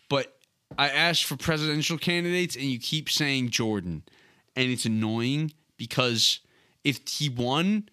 [0.10, 0.38] but
[0.78, 4.04] I asked for presidential candidates and you keep saying Jordan.
[4.56, 6.40] And it's annoying because
[6.84, 7.90] if he won,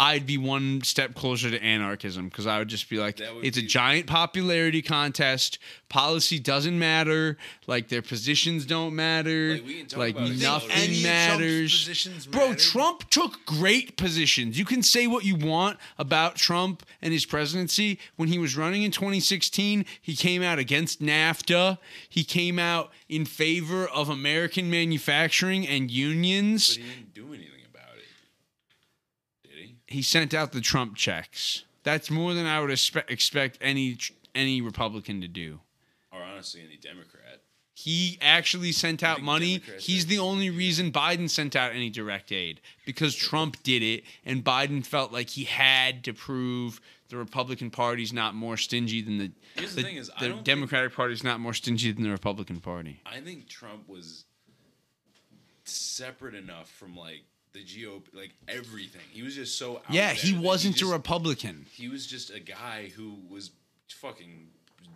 [0.00, 3.44] I'd be one step closer to anarchism because I would just be like, That would
[3.44, 5.58] it's a giant popularity contest.
[5.90, 7.36] Policy doesn't matter.
[7.66, 9.54] Like their positions don't matter.
[9.54, 12.26] Like, we can talk Like about nothing Any matters.
[12.30, 12.58] Bro, mattered?
[12.60, 14.58] Trump took great positions.
[14.58, 17.98] You can say what you want about Trump and his presidency.
[18.16, 21.76] When he was running in 2016, he came out against NAFTA.
[22.08, 26.76] He came out in favor of American manufacturing and But unions.
[26.76, 27.50] he didn't do anything about it.
[27.50, 27.59] Did
[29.90, 30.02] he?
[30.02, 31.64] Sent out the Trump checks.
[31.82, 33.98] That's more than I would expect, expect any
[34.34, 35.60] any Republican to do.
[36.12, 37.40] Or honestly, any Democrat.
[37.74, 39.58] He actually sent out money.
[39.58, 44.04] Democrats He's the only reason Biden sent out any direct aid because Trump did it,
[44.24, 49.18] and Biden felt like he had to prove the Republican Party's not more stingy than
[49.18, 49.32] the.
[49.56, 52.10] Here's the thing is, I the don't think- Democratic Party's not more stingy than the
[52.10, 53.00] Republican Party.
[53.06, 54.24] I think Trump was
[55.64, 57.22] separate enough from like
[57.52, 59.02] the GOP, like everything.
[59.10, 59.78] He was just so.
[59.78, 61.66] Out Yeah, he wasn't just- a Republican.
[61.72, 63.50] He was just a guy who was
[63.88, 64.48] fucking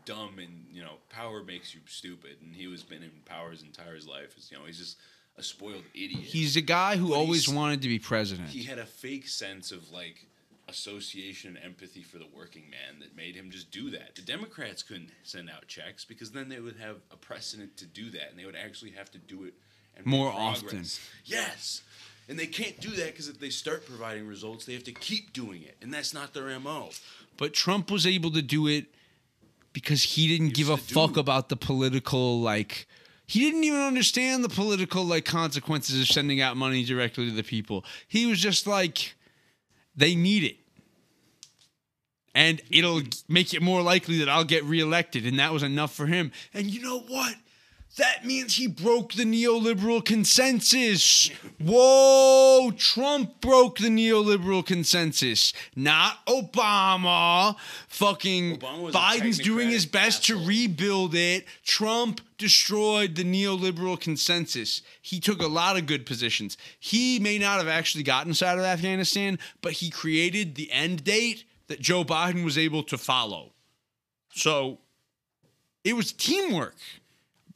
[0.05, 2.37] dumb, and you know, power makes you stupid.
[2.43, 4.35] And he was been in power his entire life.
[4.51, 4.97] You know, he's just
[5.37, 6.21] a spoiled idiot.
[6.23, 8.51] He's a guy who But always wanted to be president.
[8.51, 10.27] he had a fake sense of like
[10.69, 14.15] association and empathy for the working man that made him just do that.
[14.15, 18.11] The Democrats couldn't send out checks because then they would have a precedent to do
[18.11, 19.55] that and they would actually have to do it
[19.97, 20.85] and More often.
[21.25, 21.83] Yes.
[22.29, 25.33] And they can't do that because if they start providing results, they have to keep
[25.33, 25.77] doing it.
[25.83, 26.91] And that's not their MO.
[27.37, 28.87] But Trump was able to do it
[29.72, 32.87] because he didn't give a fuck about the political like
[33.27, 37.43] he didn't even understand the political like consequences of sending out money directly to the
[37.43, 37.85] people.
[38.07, 39.14] He was just like
[39.97, 40.57] they need it.
[42.35, 46.07] And it'll make it more likely that I'll get reelected and that was enough for
[46.07, 46.33] him.
[46.53, 47.35] And you know what?
[47.97, 51.30] That means he broke the neoliberal consensus.
[51.61, 57.55] Whoa, Trump broke the neoliberal consensus, not Obama.
[57.86, 61.47] Fucking Obama Biden's doing his best to rebuild it.
[61.64, 64.82] Trump destroyed the neoliberal consensus.
[65.01, 66.57] He took a lot of good positions.
[66.80, 71.05] He may not have actually gotten us out of Afghanistan, but he created the end
[71.05, 73.53] date that Joe Biden was able to follow.
[74.30, 74.78] So
[75.84, 76.74] it was teamwork.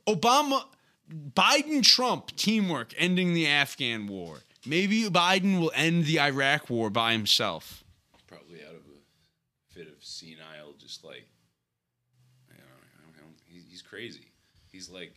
[0.09, 0.65] Obama,
[1.11, 4.39] Biden, Trump, teamwork, ending the Afghan war.
[4.67, 7.85] Maybe Biden will end the Iraq war by himself.
[8.27, 11.27] Probably out of a fit of senile, just like,
[12.51, 14.33] I don't know, I don't, I don't, he, he's crazy.
[14.73, 15.13] He's like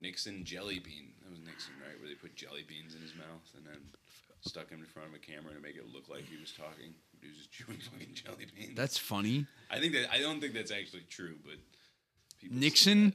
[0.00, 1.12] Nixon jelly bean.
[1.22, 1.98] That was Nixon, right?
[1.98, 3.80] Where they put jelly beans in his mouth and then
[4.42, 6.92] stuck him in front of a camera to make it look like he was talking.
[7.12, 8.76] But he was just chewing fucking jelly beans.
[8.76, 9.46] That's funny.
[9.70, 11.56] I think that I don't think that's actually true, but
[12.50, 13.14] Nixon.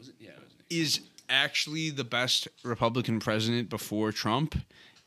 [0.00, 0.14] Was it?
[0.18, 4.56] Yeah, it was is actually the best Republican president before Trump.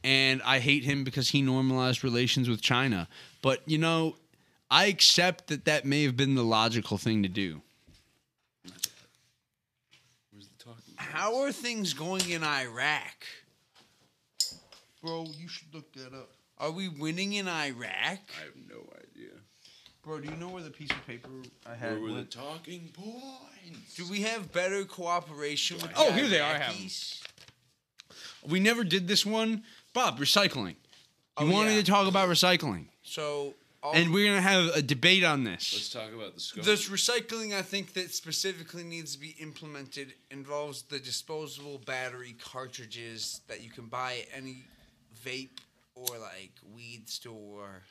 [0.04, 3.08] And I hate him because he normalized relations with China.
[3.42, 4.18] But, you know,
[4.70, 7.62] I accept that that may have been the logical thing to do.
[10.32, 10.94] Where's the talking?
[10.98, 13.26] How are things going in Iraq?
[15.02, 16.32] Bro, you should look that up.
[16.58, 17.90] Are we winning in Iraq?
[17.90, 19.03] I have no idea.
[20.04, 21.30] Bro, do you know where the piece of paper
[21.66, 21.94] I had?
[21.94, 23.96] Where were the talking points?
[23.96, 26.82] Do we have better cooperation with Oh, here they are, I have 'em.
[26.82, 27.22] Iraqis?
[28.46, 29.64] We never did this one.
[29.94, 30.76] Bob, recycling.
[31.40, 31.78] You Oh, wanted yeah.
[31.80, 32.88] to talk about recycling.
[33.04, 35.72] So, all And we're going to have a debate on this.
[35.74, 36.66] Let's talk about the scope.
[36.66, 43.40] This recycling, I think, that specifically needs to be implemented involves the disposable battery cartridges
[43.48, 44.64] that you can buy at any
[45.24, 45.60] vape
[45.96, 47.84] or like weed store.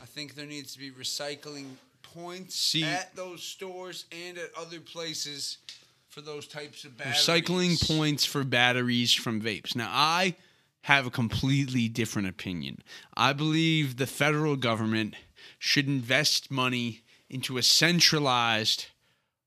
[0.00, 1.66] I think there needs to be recycling
[2.02, 5.58] points See- at those stores and at other places
[6.08, 7.16] for those types of batteries.
[7.16, 9.74] Recycling points for batteries from vapes.
[9.74, 10.36] Now, I
[10.82, 12.82] have a completely different opinion.
[13.16, 15.14] I believe the federal government
[15.58, 18.86] should invest money into a centralized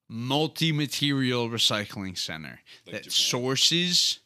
[0.08, 3.10] multi-material recycling center that Japan.
[3.12, 4.20] sources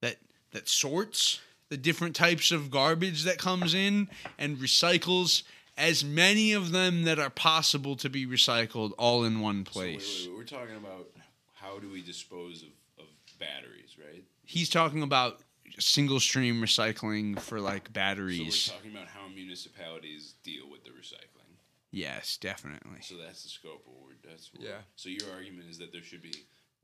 [0.00, 0.16] that
[0.52, 4.08] that sorts the different types of garbage that comes in
[4.38, 5.42] and recycles
[5.76, 9.94] as many of them that are possible to be recycled all in one So wait,
[9.98, 10.20] place.
[10.22, 11.08] wait, wait, We're talking about
[11.54, 13.06] how do we dispose of, of
[13.38, 14.24] batteries, right?
[14.44, 15.40] He's talking about
[15.78, 18.38] single stream recycling for like batteries.
[18.38, 18.70] So batteries.
[18.70, 21.56] we're talking about how municipalities deal with the recycling.
[21.90, 23.00] yes, definitely.
[23.02, 24.78] So that's the scope of what we're, that's what Yeah.
[24.94, 26.32] So your argument is that there should be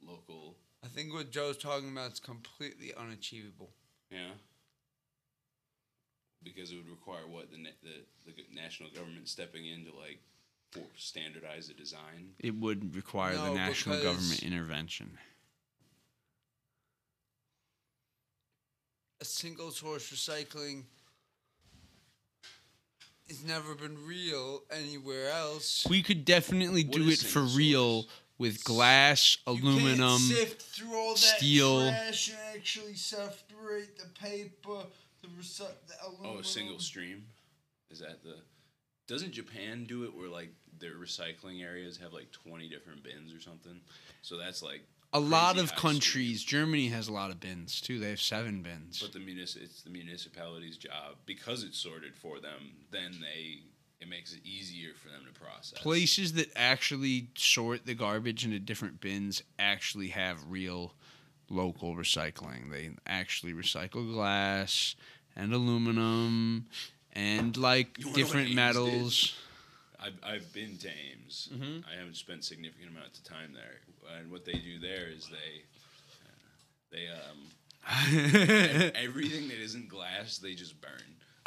[0.07, 3.71] local, I think what Joe's talking about is completely unachievable.
[4.11, 4.33] yeah,
[6.45, 10.21] because it would require what the the, the national government stepping in to like
[10.71, 12.31] for standardize the design.
[12.39, 15.19] It would require the national government intervention.
[19.21, 20.85] A single source recycling
[23.29, 25.87] it's never been real anywhere else.
[25.89, 30.19] We could definitely What do it for single real with glass, You can't aluminum.
[30.19, 31.89] sift through all that steel.
[31.89, 34.85] trash and actually separate the paper,
[35.23, 36.37] the, recy- the aluminum.
[36.37, 37.25] Oh, a single stream.
[37.91, 38.37] Is that the?
[39.09, 43.41] Doesn't Japan do it where like their recycling areas have like twenty different bins or
[43.41, 43.81] something?
[44.23, 45.93] So that's like A lot of high stream.
[45.93, 47.99] countries, Germany has a lot of bins too.
[47.99, 49.01] They have seven bins.
[49.03, 52.73] But the munis- it's the municipality's job because it's sorted for them.
[52.91, 53.59] Then they
[54.01, 55.79] it makes it easier for them to process.
[55.79, 60.95] Places that actually sort the garbage into different bins actually have real
[61.53, 62.71] local recycling.
[62.71, 64.95] They actually recycle glass
[65.37, 66.67] and aluminum
[67.13, 69.35] and like You wanna know what different metals.
[70.01, 71.49] I've, I've been to Ames.
[71.55, 71.85] Mhm.
[71.93, 73.81] I haven't spent significant amounts of time there.
[74.19, 75.63] And what they do there is they
[76.91, 77.39] they um
[78.95, 80.91] everything that isn't glass they just burn.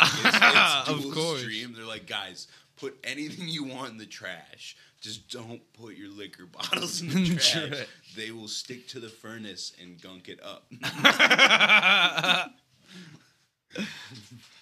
[0.01, 1.41] It's, it's Of course.
[1.41, 1.73] stream.
[1.75, 2.47] They're like, guys,
[2.77, 4.75] put anything you want in the trash.
[5.01, 7.87] Just don't put your liquor bottles in the trash.
[8.15, 10.65] They will stick to the furnace and gunk it up.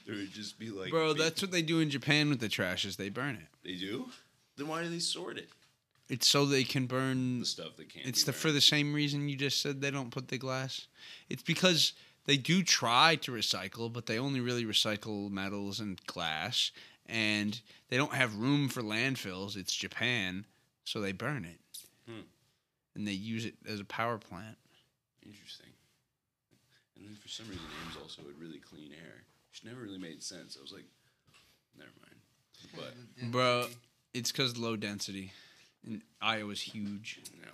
[0.05, 2.83] there would just be like, Bro, that's what they do in Japan with the trash
[2.85, 3.47] is they burn it.
[3.63, 4.07] they do.
[4.57, 5.49] Then why do they sort it?
[6.09, 8.05] It's so they can burn The stuff that can't.
[8.05, 8.57] It's be the for burned.
[8.57, 10.87] the same reason you just said they don't put the glass.
[11.29, 11.93] It's because
[12.25, 16.71] they do try to recycle, but they only really recycle metals and glass,
[17.07, 19.55] and they don't have room for landfills.
[19.57, 20.45] It's Japan,
[20.85, 21.59] so they burn it,
[22.07, 22.21] Hmm.
[22.95, 24.57] and they use it as a power plant.
[25.25, 25.69] Interesting.
[26.95, 30.21] And then for some reason, Ames also had really clean air, which never really made
[30.23, 30.57] sense.
[30.57, 30.85] I was like,
[31.77, 32.15] never mind.
[32.75, 33.67] But Bro,
[34.13, 35.31] it's because low density,
[35.85, 37.19] and Iowa's huge.
[37.41, 37.49] know,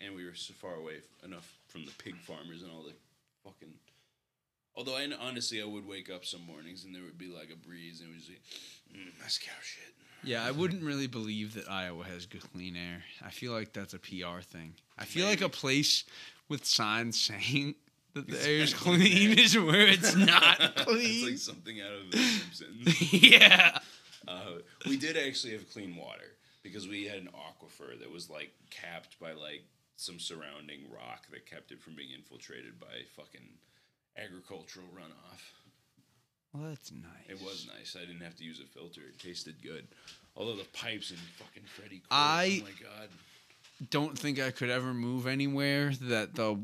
[0.00, 2.94] and we were so far away f- enough from the pig farmers and all the
[3.44, 3.74] fucking.
[4.74, 7.56] Although I honestly, I would wake up some mornings and there would be like a
[7.56, 8.40] breeze and it was like,
[8.94, 9.94] mm, that's cow shit.
[10.24, 13.04] Yeah, I wouldn't really believe that Iowa has good clean air.
[13.24, 14.74] I feel like that's a PR thing.
[14.98, 16.04] I feel like a place
[16.48, 17.76] with signs saying
[18.14, 21.26] that the air is clean is where it's not it's clean.
[21.26, 23.12] like something out of The Simpsons.
[23.22, 23.78] yeah.
[24.26, 28.50] Uh, we did actually have clean water because we had an aquifer that was like
[28.70, 29.62] capped by like
[29.96, 32.86] some surrounding rock that kept it from being infiltrated by
[33.16, 33.48] fucking
[34.16, 35.40] agricultural runoff.
[36.54, 37.28] Well, that's nice.
[37.28, 37.96] It was nice.
[37.96, 39.02] I didn't have to use a filter.
[39.02, 39.86] It tasted good.
[40.36, 43.08] Although the pipes in fucking Freddy Court, I- oh my god.
[43.90, 46.58] Don't think I could ever move anywhere that the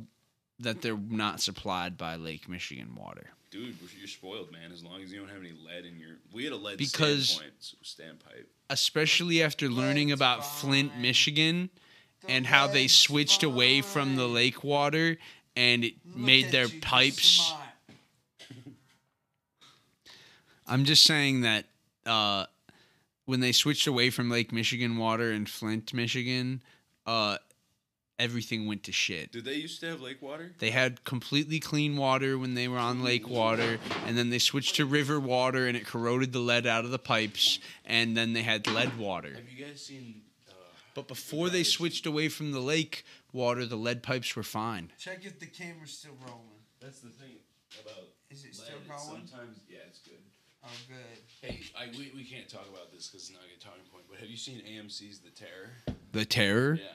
[0.61, 3.30] that they're not supplied by Lake Michigan water.
[3.51, 4.72] Dude, you're spoiled, man.
[4.72, 7.28] As long as you don't have any lead in your, we had a lead Because-
[7.30, 8.47] standpoint, standpipe.
[8.70, 10.97] Especially after learning Lead's about Flint.
[10.99, 11.70] Michigan,
[12.22, 15.18] The and how they lead's switched away from the lake water
[15.55, 17.61] and it Look made their you, you're pipes smart.
[20.67, 21.67] I'm just saying that
[22.07, 22.47] uh,
[23.27, 26.62] when they switched away from Lake Michigan water in Flint, Michigan,
[27.07, 27.37] uh,
[28.19, 29.33] everything went to shit.
[29.33, 30.53] Did they used to have lake water?
[30.59, 34.77] They had completely clean water when they were on lake water, and then they switched
[34.77, 38.43] to river water, and it corroded the lead out of the pipes, and then they
[38.43, 39.35] had lead water.
[39.35, 40.23] Have you guys seen?
[40.49, 40.53] Uh,
[40.95, 44.93] But before they switched away from the lake water, the lead pipes were fine.
[44.99, 46.41] Check if the camera's still rolling.
[46.81, 47.37] that's the thing
[47.83, 48.55] about Is it lead.
[48.55, 49.27] still It's going?
[49.29, 50.15] Sometimes, yeah, it's good.
[50.65, 51.21] Oh, good.
[51.51, 54.05] Hey, I, we, we can't talk about this because it's not a good talking point.
[54.09, 55.71] But have you seen AMC's The Terror?
[56.12, 56.89] The Terror, Yeah,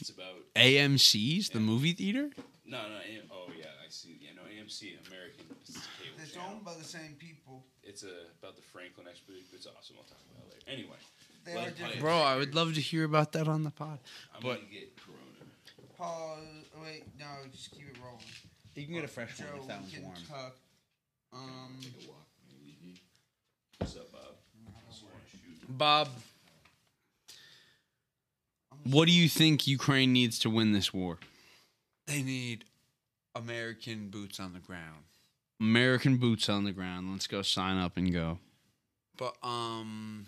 [0.00, 2.30] it's about AMC's, the movie theater.
[2.66, 2.96] no, no.
[3.02, 4.18] AM, oh yeah, I see.
[4.20, 7.64] Yeah, no, AMC American it's cable It's owned by the same people.
[7.82, 8.08] It's uh,
[8.40, 9.46] about the Franklin expedition.
[9.52, 9.96] It's awesome.
[9.98, 10.70] I'll talk about it later.
[10.70, 11.00] Anyway,
[11.44, 12.00] They are different.
[12.00, 13.98] Bro, I would love to hear about that on the pod.
[14.34, 15.24] I'm But- gonna get Corona.
[15.96, 16.44] Pause.
[16.84, 18.22] Wait, no, just keep it rolling.
[18.76, 20.14] You can get a fresh Joe, one if that one's warm.
[20.28, 20.56] talk.
[21.32, 22.27] Um, Take a walk, maybe.
[23.78, 24.20] What's up, Bob?
[24.90, 25.78] Just wanna shoot.
[25.78, 26.08] Bob,
[28.84, 31.18] what do you think Ukraine needs to win this war?
[32.06, 32.64] they need
[33.34, 35.04] American boots on the ground.
[35.60, 37.12] American boots on the ground.
[37.12, 38.38] Let's go sign up and go.
[39.18, 40.24] But um,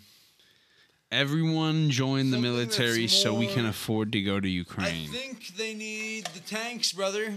[1.11, 4.85] Everyone join the Something military that's so we can more- afford to go to Ukraine.
[4.87, 5.07] I Ukraine.
[5.21, 7.33] think they need the tanks, brother.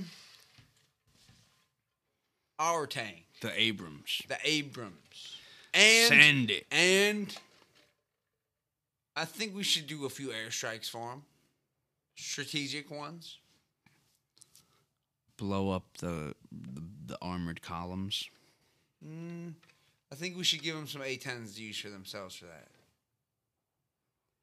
[2.59, 4.21] Our tank, the Abrams.
[4.29, 5.34] the Abrams,
[5.75, 6.67] and Send it.
[6.71, 7.35] and
[9.17, 11.23] I think we should do a few airstrikes for them.
[12.17, 13.39] Strategic ones.
[15.37, 18.29] Blow up the, the the armored columns.
[19.07, 19.53] Mm,
[20.11, 22.69] I think we should give them some A10s to use for themselves for that.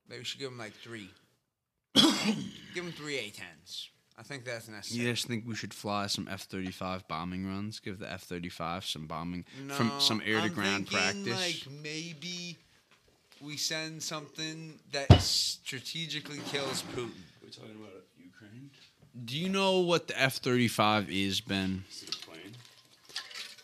[0.07, 1.09] Maybe we should give them like three.
[1.95, 3.87] give them three A10s.
[4.17, 5.05] I think that's necessary.
[5.05, 7.79] You just think we should fly some F thirty five bombing runs?
[7.79, 11.67] Give the F thirty five some bombing from some air to I'm ground thinking, practice.
[11.67, 12.57] Like maybe
[13.41, 17.09] we send something that strategically kills Putin?
[17.41, 18.69] We're talking about Ukraine.
[19.25, 21.83] Do you know what the F thirty five is, Ben?
[21.89, 22.51] Is it a plane?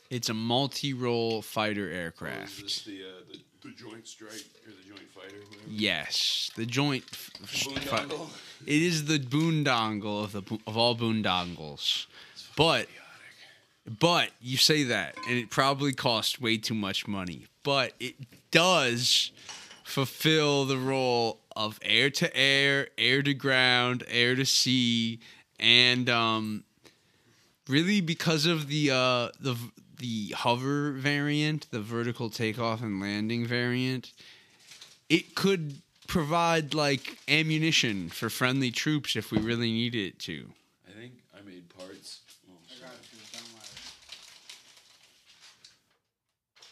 [0.10, 2.62] It's a multi-role fighter Or is aircraft.
[2.62, 5.36] this the, uh, the the Joint Strike or the Joint Fighter?
[5.50, 5.70] Whatever.
[5.70, 7.04] Yes, the joint.
[7.12, 7.32] f-
[8.66, 12.06] It is the boondongle of the bo- of all boondongles,
[12.56, 12.88] but
[14.00, 18.16] but you say that, and it probably costs way too much money, but it
[18.52, 19.32] does
[19.84, 25.20] fulfill the role of air to air, air to ground, air to sea,
[25.60, 26.64] and um,
[27.68, 29.56] really because of the uh, the
[29.98, 34.14] the hover variant, the vertical takeoff and landing variant,
[35.10, 40.50] it could provide like ammunition for friendly troops if we really needed it to.
[40.88, 42.22] I think I made parts.
[42.50, 42.92] Oh, sorry.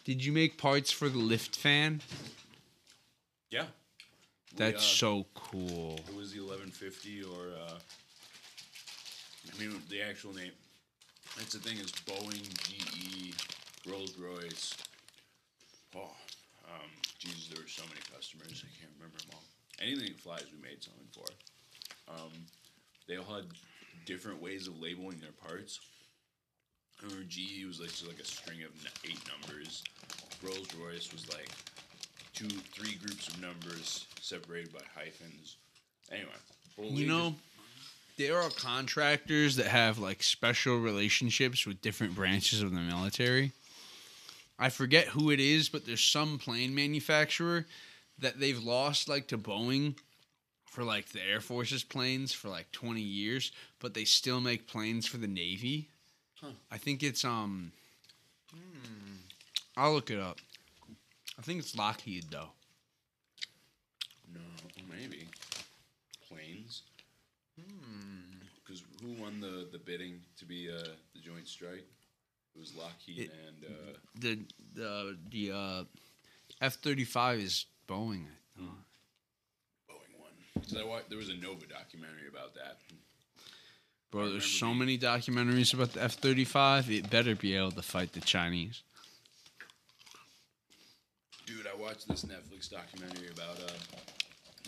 [0.04, 2.00] Did you make parts for the lift fan?
[3.50, 3.64] Yeah.
[4.52, 5.98] We, That's uh, so cool.
[6.08, 7.72] It was the 1150 or uh,
[9.54, 10.52] I mean the actual name.
[11.36, 13.34] That's the thing is Boeing, GE,
[13.90, 14.74] Rolls Royce.
[15.94, 16.10] Oh,
[16.64, 18.64] um, Jesus, there were so many customers.
[18.64, 19.44] I can't remember them all.
[19.80, 21.26] Anything that flies, we made something for.
[22.12, 22.32] Um,
[23.06, 23.44] they all had
[24.06, 25.80] different ways of labeling their parts.
[27.00, 28.70] I remember GE was like just like a string of
[29.04, 29.84] eight numbers.
[30.42, 31.50] Rolls Royce was like
[32.34, 35.56] two, three groups of numbers separated by hyphens.
[36.10, 36.30] Anyway,
[36.78, 37.34] You know,
[38.16, 43.52] there are contractors that have like special relationships with different branches of the military.
[44.58, 47.66] I forget who it is, but there's some plane manufacturer
[48.18, 49.96] that they've lost like to Boeing
[50.64, 55.06] for like the Air Force's planes for like 20 years, but they still make planes
[55.06, 55.88] for the Navy.
[56.70, 57.72] I think it's um
[59.76, 60.38] I'll look it up.
[61.38, 62.50] I think it's Lockheed though.
[64.32, 64.40] No,
[64.88, 65.28] maybe
[66.28, 66.82] planes.
[68.64, 70.78] Because who won the the bidding to be uh,
[71.14, 71.86] the Joint Strike?
[72.54, 74.38] It was Lockheed It- and uh, the
[74.74, 75.84] the the uh,
[76.60, 78.24] F thirty five is Boeing.
[78.58, 78.68] I thought.
[79.90, 80.30] Boeing won.
[80.54, 82.78] Because I there was a Nova documentary about that.
[84.10, 86.90] Bro, there's so many documentaries about the F thirty five.
[86.90, 88.82] It better be able to fight the Chinese.
[91.44, 93.70] Dude, I watched this Netflix documentary about uh,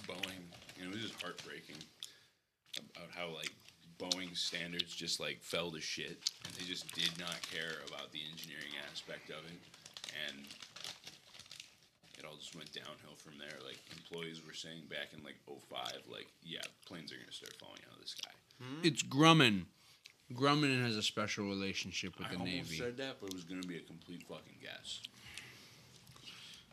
[0.07, 0.43] Boeing,
[0.79, 1.76] and it was just heartbreaking
[2.79, 3.51] about how like
[3.99, 8.21] Boeing standards just like fell to shit, and they just did not care about the
[8.31, 9.59] engineering aspect of it,
[10.29, 10.47] and
[12.19, 13.59] it all just went downhill from there.
[13.65, 17.81] Like employees were saying back in like 05, like yeah, planes are gonna start falling
[17.91, 18.31] out of the sky.
[18.63, 18.81] Hmm?
[18.87, 19.65] It's Grumman.
[20.33, 23.45] Grumman has a special relationship with I the almost Navy said that, but it was
[23.45, 25.01] gonna be a complete fucking guess.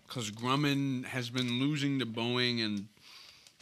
[0.07, 2.87] because Grumman has been losing to Boeing and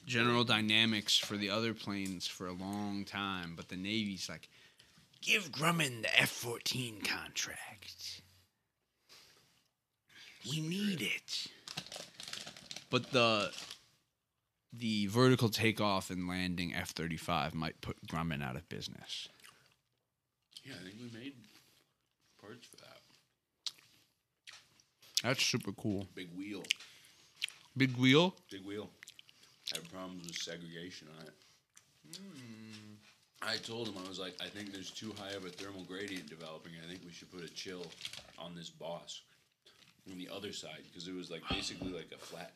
[0.06, 4.50] General Dynamics for the other planes for a long time, but the Navy's like,
[5.22, 8.22] give Grumman the F fourteen contract.
[10.50, 11.48] We need it.
[12.90, 13.52] But the
[14.72, 19.30] the vertical takeoff and landing F thirty five might put Grumman out of business.
[20.66, 21.36] Yeah, I think we made
[22.42, 23.00] parts for that.
[25.24, 26.08] That's super cool.
[26.14, 26.64] Big wheel.
[27.78, 28.36] Big wheel.
[28.52, 28.90] Big wheel.
[29.72, 31.34] Had problems with segregation on it.
[33.42, 36.30] I told him I was like, I think there's too high of a thermal gradient
[36.30, 36.74] developing.
[36.84, 37.86] I think we should put a chill
[38.38, 39.22] on this boss
[40.12, 42.52] on the other side because it was like basically like a flat.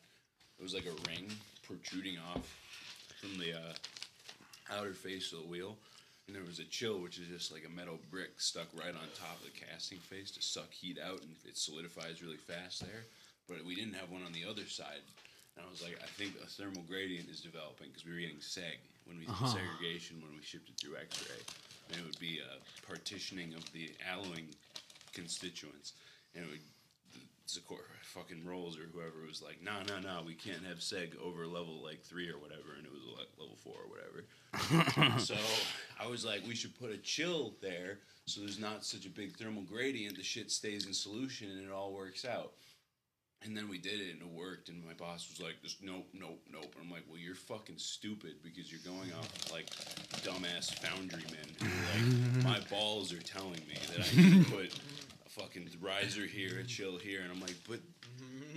[0.58, 1.30] It was like a ring
[1.62, 2.46] protruding off
[3.20, 5.76] from the uh, outer face of the wheel,
[6.26, 9.08] and there was a chill, which is just like a metal brick stuck right on
[9.18, 13.04] top of the casting face to suck heat out, and it solidifies really fast there.
[13.48, 15.00] But we didn't have one on the other side.
[15.58, 18.38] And I was like, I think a thermal gradient is developing because we were getting
[18.38, 21.42] seg when we did segregation when we shipped it through X-ray,
[21.90, 24.48] and it would be a partitioning of the alloying
[25.12, 25.94] constituents,
[26.34, 26.64] and it would.
[27.48, 31.46] Zakor fucking rolls or whoever was like, no, no, no, we can't have seg over
[31.46, 35.18] level like three or whatever, and it was like level four or whatever.
[35.18, 35.34] so
[35.98, 39.34] I was like, we should put a chill there so there's not such a big
[39.36, 40.16] thermal gradient.
[40.16, 42.52] The shit stays in solution and it all works out.
[43.44, 44.68] And then we did it and it worked.
[44.68, 47.78] And my boss was like, "Just nope, nope, nope." And I'm like, "Well, you're fucking
[47.78, 49.70] stupid because you're going off like
[50.24, 54.50] dumbass foundry men who are like, my balls are telling me that I need to
[54.50, 54.74] put
[55.24, 57.80] a fucking riser here, a chill here." And I'm like, "But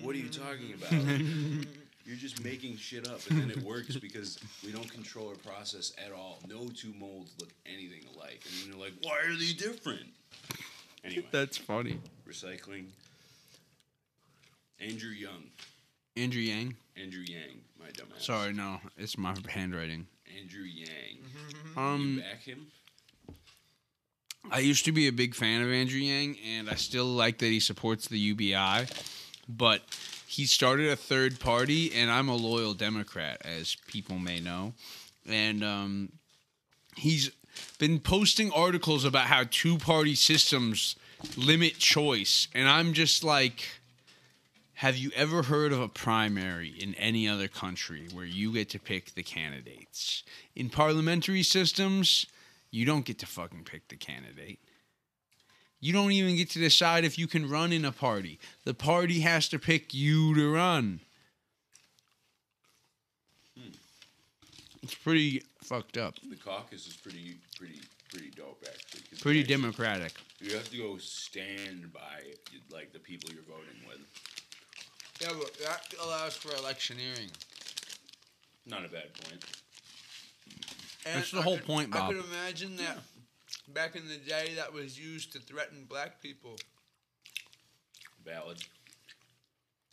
[0.01, 0.91] what are you talking about?
[2.03, 5.93] You're just making shit up, and then it works because we don't control our process
[6.03, 6.39] at all.
[6.49, 10.07] No two molds look anything alike, and then they're like, "Why are they different?"
[11.03, 11.99] Anyway, That's funny.
[12.27, 12.85] recycling.
[14.81, 15.43] Andrew Young,
[16.17, 16.75] Andrew Yang.
[17.01, 18.21] Andrew Yang, my dumbass.
[18.21, 20.07] Sorry, no, it's my handwriting.
[20.39, 21.19] Andrew Yang.
[21.77, 22.67] Um, you back him?
[24.49, 27.45] I used to be a big fan of Andrew Yang, and I still like that
[27.45, 28.87] he supports the UBI,
[29.47, 29.81] but
[30.27, 34.73] he started a third party, and I'm a loyal Democrat, as people may know,
[35.27, 36.11] and um,
[36.95, 37.29] he's
[37.77, 40.95] been posting articles about how two party systems
[41.37, 43.80] limit choice, and I'm just like.
[44.81, 48.79] Have you ever heard of a primary in any other country where you get to
[48.79, 50.23] pick the candidates?
[50.55, 52.25] In parliamentary systems,
[52.71, 54.57] you don't get to fucking pick the candidate.
[55.81, 58.39] You don't even get to decide if you can run in a party.
[58.65, 61.01] The party has to pick you to run.
[64.81, 66.15] It's pretty fucked up.
[66.27, 69.19] The caucus is pretty, pretty, pretty dope actually.
[69.19, 70.13] Pretty democratic.
[70.39, 72.23] You have to go stand by
[72.73, 73.99] like the people you're voting with.
[75.21, 77.29] Yeah, but that allows for electioneering.
[78.65, 79.43] Not a bad point.
[81.05, 82.99] And That's the I whole could- point, I could imagine that
[83.67, 86.57] back in the day that was used to threaten black people.
[88.25, 88.57] Valid.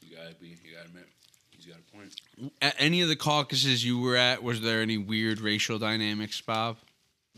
[0.01, 0.49] You gotta be.
[0.65, 1.09] You gotta admit.
[1.51, 2.15] He's got a point.
[2.63, 6.77] At any of the caucuses you were at, was there any weird racial dynamics, Bob?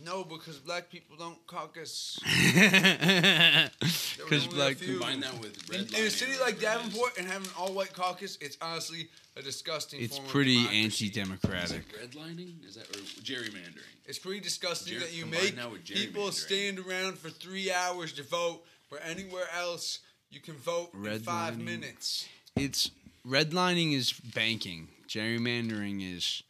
[0.03, 2.19] No, because black people don't caucus.
[4.17, 4.99] Because black few.
[4.99, 8.39] Combine that with In, red in a city like Davenport and having all white caucus,
[8.41, 10.01] it's honestly a disgusting.
[10.01, 10.79] it's form pretty democracy.
[10.79, 11.83] Is anti-democratic.
[12.03, 12.65] it redlining?
[12.69, 13.89] Is that or gerrymandering?
[14.07, 17.73] It's pretty disgusting Jer- that you combine make that with people stand around for three
[17.73, 21.65] hours to vote, where anywhere else you can vote in five Redlining.
[21.65, 22.29] minutes.
[22.57, 22.91] It's
[23.27, 24.89] redlining is banking.
[25.09, 26.43] Gerrymandering is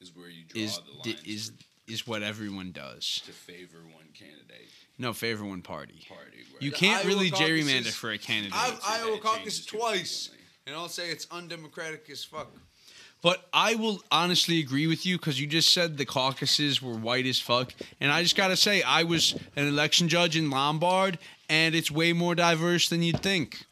[0.00, 1.52] Is where you draw is the lines di- is
[1.90, 3.22] is what everyone does.
[3.26, 4.68] to favor one candidate
[4.98, 6.04] No, favor one party.
[6.08, 6.38] party.
[6.52, 6.62] Right?
[6.62, 8.54] You can't really caucus gerrymander is- for a candidate.
[8.56, 10.30] I've see, Iowa caucus twice,
[10.66, 12.50] and I'll say it's undemocratic as fuck.
[13.22, 17.26] But I will honestly agree with you because you just said the caucuses were white
[17.26, 17.74] as fuck.
[18.00, 21.18] And I just got to say, I was an election judge in Lombard,
[21.50, 23.64] and it's way more diverse than you'd think.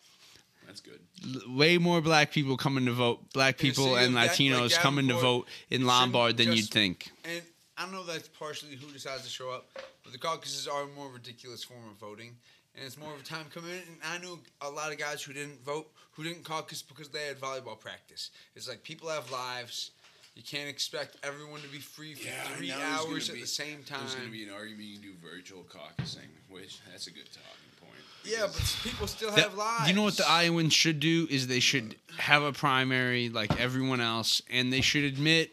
[0.66, 1.00] That's good.
[1.24, 4.80] L- Way more black people coming to vote, black people and of Da- Latinos like
[4.82, 7.10] coming to vote in Lombard than you'd think.
[7.24, 7.42] And
[7.78, 9.66] I know that's partially who decides to show up,
[10.02, 12.34] but the caucuses are a more ridiculous form of voting,
[12.74, 13.84] and it's more of a time commitment.
[13.86, 17.26] And I knew a lot of guys who didn't vote, who didn't caucus because they
[17.26, 18.30] had volleyball practice.
[18.56, 19.92] It's like people have lives.
[20.34, 23.40] You can't expect everyone to be free for three now there's gonna hours at be-
[23.40, 24.00] the same time.
[24.00, 27.26] There's going to be an argument you can do virtual caucusing, which that's a good
[27.26, 28.00] talking point.
[28.24, 29.88] Yeah, but people still That- have lives.
[29.88, 34.00] you know what the Iowans should do is they should have a primary like everyone
[34.00, 35.52] else, and they should admit.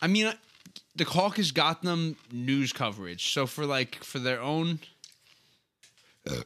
[0.00, 0.38] I mean, I-
[0.96, 4.80] the caucus got them news coverage, so for like for their own.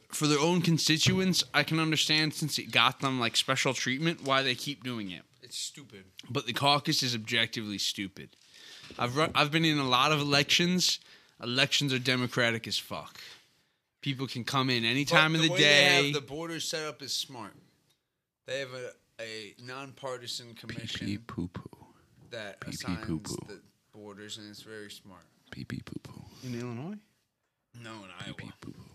[0.09, 4.41] For their own constituents, I can understand since it got them like special treatment why
[4.41, 5.21] they keep doing it.
[5.41, 6.03] It's stupid.
[6.29, 8.35] But the caucus is objectively stupid.
[8.97, 10.99] I've run, I've been in a lot of elections.
[11.41, 13.21] Elections are democratic as fuck.
[14.01, 15.63] People can come in any time of the, way day.
[15.63, 17.53] They have the border set up is smart.
[18.47, 18.91] They have a,
[19.21, 21.69] a nonpartisan commission poo poo.
[22.31, 23.37] that pee assigns poo poo.
[23.47, 23.61] the
[23.99, 25.21] borders, and it's very smart.
[25.51, 26.21] Pee pee poo poo.
[26.43, 26.97] in Illinois.
[27.83, 28.35] No, in Iowa.
[28.37, 28.85] Pee poo poo.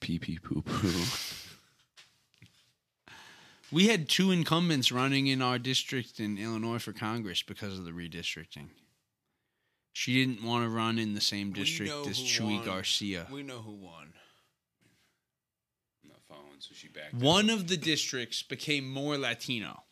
[0.00, 0.90] Pee pee poo poo.
[3.70, 7.92] We had two incumbents running in our district in Illinois for Congress because of the
[7.92, 8.66] redistricting.
[9.94, 12.66] She didn't want to run in the same district as Chuy won.
[12.66, 13.26] Garcia.
[13.32, 14.12] We know who won.
[16.04, 17.14] I'm not following, so she backed.
[17.14, 17.60] One out.
[17.60, 19.84] of the districts became more Latino.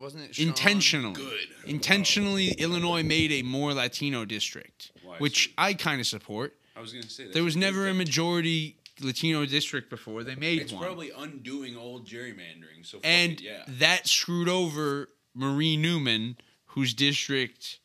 [0.00, 0.48] Wasn't it Sean?
[0.48, 1.14] Intentionally.
[1.14, 1.48] Good.
[1.66, 5.16] Intentionally, Illinois made a more Latino district, Why?
[5.18, 6.54] which I kind of support.
[6.76, 10.24] I was gonna say There was never a majority Latino district before.
[10.24, 10.62] They made one.
[10.62, 10.82] It's one.
[10.82, 12.84] probably undoing old gerrymandering.
[12.84, 13.62] So fuck and it, yeah.
[13.66, 16.36] that screwed over Marie Newman,
[16.66, 17.78] whose district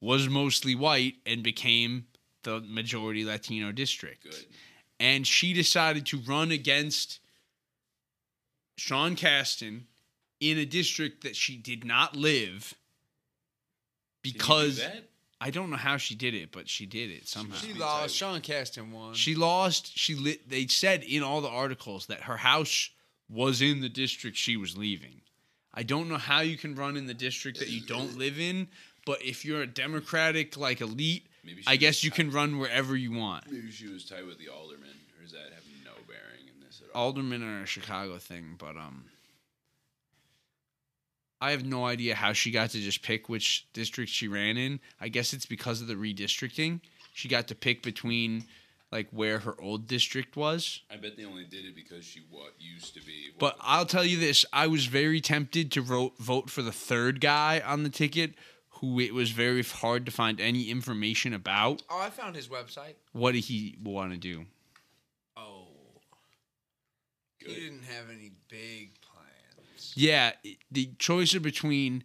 [0.00, 2.06] was mostly white and became
[2.42, 4.24] the majority Latino district.
[4.24, 4.46] Good.
[5.00, 7.20] And she decided to run against
[8.76, 9.82] Sean Casten
[10.50, 12.74] in a district that she did not live
[14.22, 15.04] Can you do because that?
[15.40, 17.56] I don't know how she did it, but she did it somehow.
[17.56, 18.00] She be lost.
[18.02, 18.10] tight.
[18.10, 19.14] Sean Casten won.
[19.14, 19.96] She lost.
[19.98, 20.48] She lit.
[20.48, 22.90] They said in all the articles that her house
[23.28, 25.20] was in the district she was leaving.
[25.72, 28.68] I don't know how you can run in the district that you don't live in,
[29.04, 31.26] but if you're a Democratic like elite,
[31.66, 33.50] I guess you can run wherever you want.
[33.50, 34.88] Maybe she was tight with the alderman,
[35.18, 37.06] or does that have no bearing in this at all?
[37.12, 39.04] Aldermen are a Chicago thing, but um,
[41.40, 44.80] I have no idea how she got to just pick which district she ran in.
[45.00, 46.80] I guess it's because of the redistricting.
[47.12, 48.44] She got to pick between
[48.90, 50.80] like where her old district was.
[50.90, 53.30] I bet they only did it because she what used to be.
[53.30, 56.72] what But I'll tell you this: I was very tempted to vote vote for the
[56.72, 58.34] third guy on the ticket,
[58.80, 61.82] who it was very hard to find any information about.
[61.90, 62.94] Oh, I found his website.
[63.12, 64.46] What did he want to do?
[65.36, 65.66] Oh,
[67.40, 67.50] Good.
[67.50, 69.13] he didn't have any big plans.
[69.94, 70.32] Yeah,
[70.70, 72.04] the choice between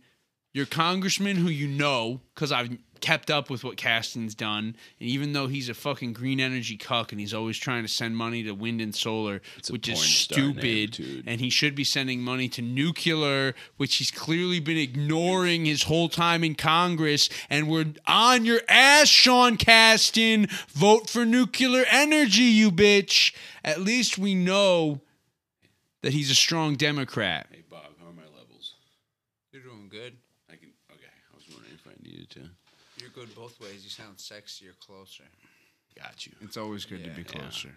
[0.53, 5.33] your congressman, who you know, because I've kept up with what Casten's done, and even
[5.33, 8.51] though he's a fucking green energy cuck and he's always trying to send money to
[8.51, 12.61] wind and solar, It's which is name, stupid, and he should be sending money to
[12.61, 18.61] nuclear, which he's clearly been ignoring his whole time in Congress, and we're on your
[18.67, 20.51] ass, Sean Casten.
[20.69, 23.33] Vote for nuclear energy, you bitch.
[23.63, 25.01] At least we know
[26.01, 27.47] that he's a strong Democrat.
[27.51, 28.75] Hey Bob, how are my levels?
[29.53, 30.17] You're doing good.
[30.49, 30.71] I can.
[30.91, 31.69] Okay, I was wondering
[32.31, 32.55] if I needed
[32.97, 33.01] to.
[33.01, 33.83] You're good both ways.
[33.83, 35.23] You sound sexier closer.
[35.97, 36.33] Got you.
[36.41, 37.69] It's always good to be closer.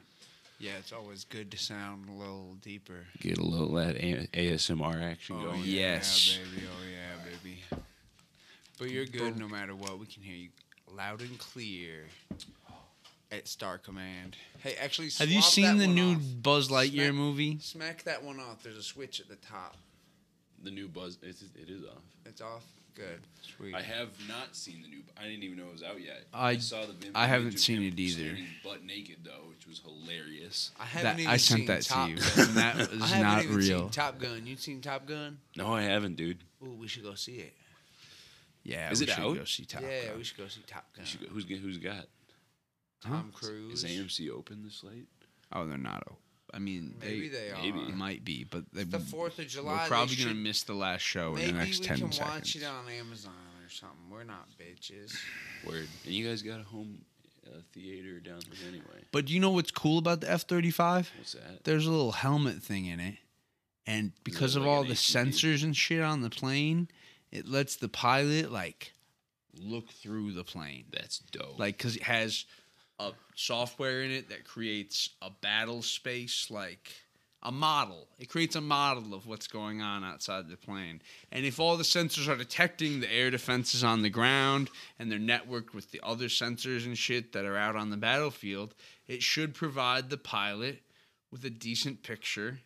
[0.59, 3.05] Yeah, it's always good to sound a little deeper.
[3.20, 5.61] Get a little that A- ASMR action Oh, going.
[5.61, 6.36] yeah, Yes.
[6.38, 6.66] baby.
[6.66, 7.59] Oh yeah, baby.
[8.78, 9.98] But you're good no matter what.
[9.98, 10.48] We can hear you
[10.92, 12.05] loud and clear
[13.32, 14.36] at Star Command.
[14.61, 16.22] Hey, actually, Have you seen that the new off.
[16.42, 17.59] Buzz Lightyear Smack- movie?
[17.61, 18.62] Smack that one off.
[18.62, 19.76] There's a switch at the top.
[20.62, 21.18] The new Buzz.
[21.22, 22.03] It is, it is off.
[22.24, 22.62] It's off.
[22.95, 23.20] Good.
[23.40, 23.74] Sweet.
[23.74, 25.03] I have not seen the new.
[25.16, 26.24] I didn't even know it was out yet.
[26.32, 26.93] I- saw the.
[26.93, 28.22] Vim I haven't image seen it either.
[28.22, 30.70] standing Butt naked though, which was hilarious.
[30.78, 32.49] I haven't That, even I sent seen that Top to you, Gun.
[32.49, 33.78] and that I was haven't even real.
[33.80, 34.47] Seen Top Gun.
[34.47, 35.38] You seen Top Gun?
[35.57, 36.38] No, I haven't, dude.
[36.62, 37.55] Ooh, we should go see it.
[38.64, 39.36] Yeah, Is we it should out?
[39.36, 40.18] go see Top yeah, Gun.
[40.18, 41.05] we should go see Top Gun.
[41.20, 42.07] Go- Who's who's got?
[43.03, 43.82] Tom Cruise.
[43.82, 45.07] Is AMC open this late?
[45.53, 46.05] Oh, they're not.
[46.07, 46.18] op-
[46.55, 47.62] I mean, Maybe they, they are.
[47.62, 47.92] maybe.
[47.92, 49.72] might be, but they, The Fourth of July.
[49.72, 51.98] we're they probably gonna miss the last show in the next ten seconds.
[51.98, 52.30] Maybe we ten can seconds.
[52.34, 53.32] watch it on Amazon
[53.64, 53.98] or something.
[54.11, 55.16] We're not bitches.
[55.66, 55.88] Word.
[56.05, 56.98] And you guys got a home
[57.46, 59.03] uh, theater down here anyway.
[59.12, 61.11] But do you know what's cool about the F thirty five?
[61.16, 61.64] What's that?
[61.64, 63.16] There's a little helmet thing in it,
[63.86, 65.32] and because of like all the ATV?
[65.32, 66.88] sensors and shit on the plane,
[67.30, 68.92] it lets the pilot like
[69.59, 70.84] look through the plane.
[70.92, 71.59] That's dope.
[71.59, 72.44] like because it has
[73.09, 76.90] a software in it that creates a battle space like
[77.44, 78.07] a model.
[78.20, 81.03] It creates a model of what's going on outside the plane.
[81.32, 85.18] And if all the sensors are detecting the air defenses on the ground and they're
[85.18, 88.74] networked with the other sensors and shit that are out on the battlefield
[89.09, 90.82] it should provide the pilot
[91.30, 92.61] with a decent picture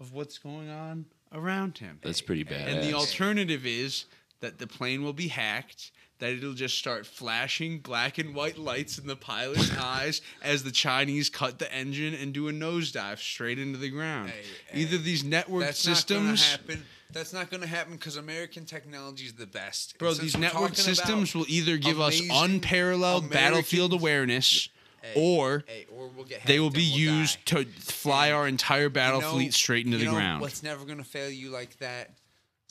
[0.00, 1.98] of what's going on around him.
[2.02, 2.68] That's pretty bad.
[2.68, 4.04] and the alternative is
[4.40, 5.92] that the plane will be hacked,
[6.22, 10.70] that it'll just start flashing black and white lights in the pilot's eyes as the
[10.70, 14.30] Chinese cut the engine and do a nosedive straight into the ground.
[14.30, 16.40] Hey, Either hey, these network That's systems.
[16.40, 16.86] not gonna happen.
[17.12, 19.98] That's not gonna happen because American technology is the best.
[19.98, 24.68] Bro, these network systems will either give us unparalleled battlefield awareness
[25.02, 27.64] Hey, or hey, or we'll get they will be we'll used die.
[27.64, 30.40] to fly our entire battle You know- fleet straight into the know ground.
[30.40, 32.10] What's never gonna fail you like that?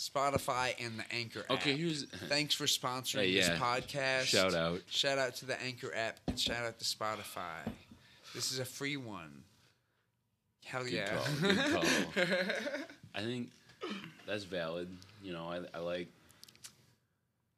[0.02, 1.52] Spotify and the Anchor app.
[1.52, 4.24] Okay, here's- Thanks for sponsoring Hey, this podcast.
[4.24, 4.82] Shout out.
[4.90, 7.70] Shout out to the Anchor app and shout out to Spotify.
[8.34, 9.44] This is a free one.
[10.66, 11.10] Hell Good yeah.
[11.16, 11.26] call.
[11.42, 11.84] Good call.
[13.16, 13.50] I think
[14.26, 14.88] that's valid.
[15.22, 16.08] You know, I, I like.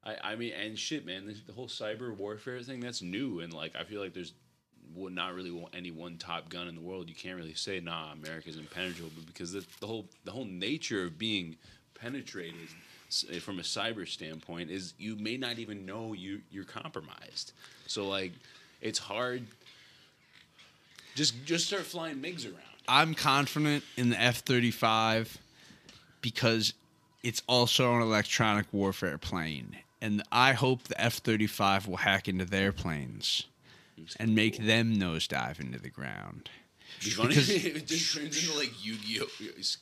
[0.04, 3.40] I, I mean, and shit, man, this, the whole cyber warfare thing, that's new.
[3.40, 4.34] And, like, I feel like there's
[4.96, 7.08] not really any one top gun in the world.
[7.08, 11.18] You can't really say, nah, America's impenetrable because the, the whole the whole nature of
[11.18, 11.56] being
[11.96, 12.70] penetrated
[13.32, 17.54] eh, from a cyber standpoint is you may not even know you, you're compromised.
[17.88, 18.34] So, like,
[18.82, 19.44] it's hard.
[21.16, 22.58] Just, just start flying MiGs around.
[22.88, 25.38] I'm confident in the F 35
[26.22, 26.74] because
[27.24, 29.78] it's also an electronic warfare plane.
[30.02, 33.46] And I hope the F 35 will hack into their planes
[34.20, 36.50] and make them nosedive into the ground.
[37.04, 37.30] Be funny.
[37.30, 39.28] Because- it just turns into like Yu-Gi-Oh,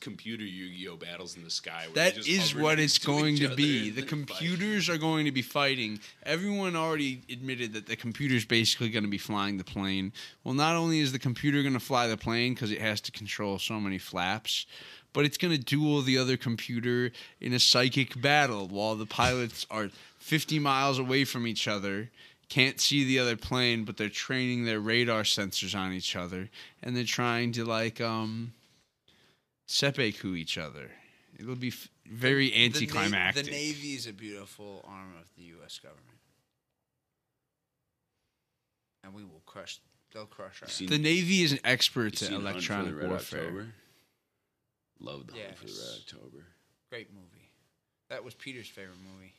[0.00, 1.86] computer Yu-Gi-Oh battles in the sky.
[1.94, 3.90] That is what it's going to be.
[3.90, 4.38] The then fight.
[4.38, 6.00] computers are going to be fighting.
[6.24, 10.12] Everyone already admitted that the computer's basically going to be flying the plane.
[10.44, 13.12] Well, not only is the computer going to fly the plane because it has to
[13.12, 14.66] control so many flaps,
[15.12, 19.66] but it's going to duel the other computer in a psychic battle while the pilots
[19.70, 22.10] are 50 miles away from each other.
[22.52, 26.50] Can't see the other plane, but they're training their radar sensors on each other,
[26.82, 28.52] and they're trying to like um
[29.66, 30.90] seppuku each other.
[31.38, 33.44] It'll be f- very The Na- anticlimactic.
[33.46, 35.78] The Navy is a beautiful arm of the U.S.
[35.78, 36.18] government,
[39.02, 39.80] and we will crush.
[40.12, 40.68] They'll crush our.
[40.68, 43.40] You seen- the Navy is an expert at seen Hunt for the electronic Red warfare.
[43.46, 43.66] October?
[45.00, 46.44] Love the Hunt for the Red October.
[46.90, 47.48] Great movie.
[48.10, 49.32] That was Peter's favorite movie.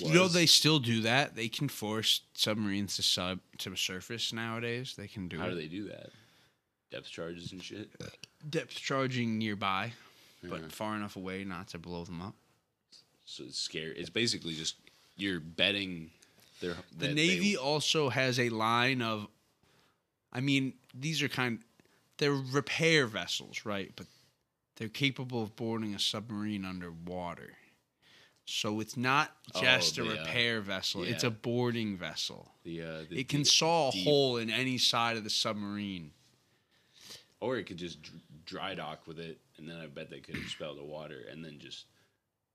[0.00, 1.36] You know they still do that.
[1.36, 4.94] They can force submarines to sub to surface nowadays.
[4.96, 5.40] They can do it.
[5.40, 5.50] How it.
[5.50, 6.10] do they do that?
[6.90, 7.88] Depth charges and shit.
[8.48, 9.92] Depth charging nearby,
[10.42, 12.34] but far enough away not to blow them up.
[13.24, 13.94] So it's scary.
[13.96, 14.76] It's basically just
[15.16, 16.10] you're betting
[16.60, 19.28] their The Navy They, also has a line of,
[20.32, 21.58] I mean, these are kind,
[22.18, 23.92] they're repair vessels, right?
[23.96, 24.06] But
[24.76, 27.52] they're capable of boarding a submarine underwater.
[28.50, 32.50] So it's not Oh, just a the, uh, repair vessel; it's a boarding vessel.
[32.64, 35.30] the, uh, the It can deep- saw a deep- hole in any side of the
[35.30, 36.12] submarine.
[37.40, 37.98] or it could just
[38.46, 41.58] dry dock with it, and then I bet they could expel the water and then
[41.60, 41.84] just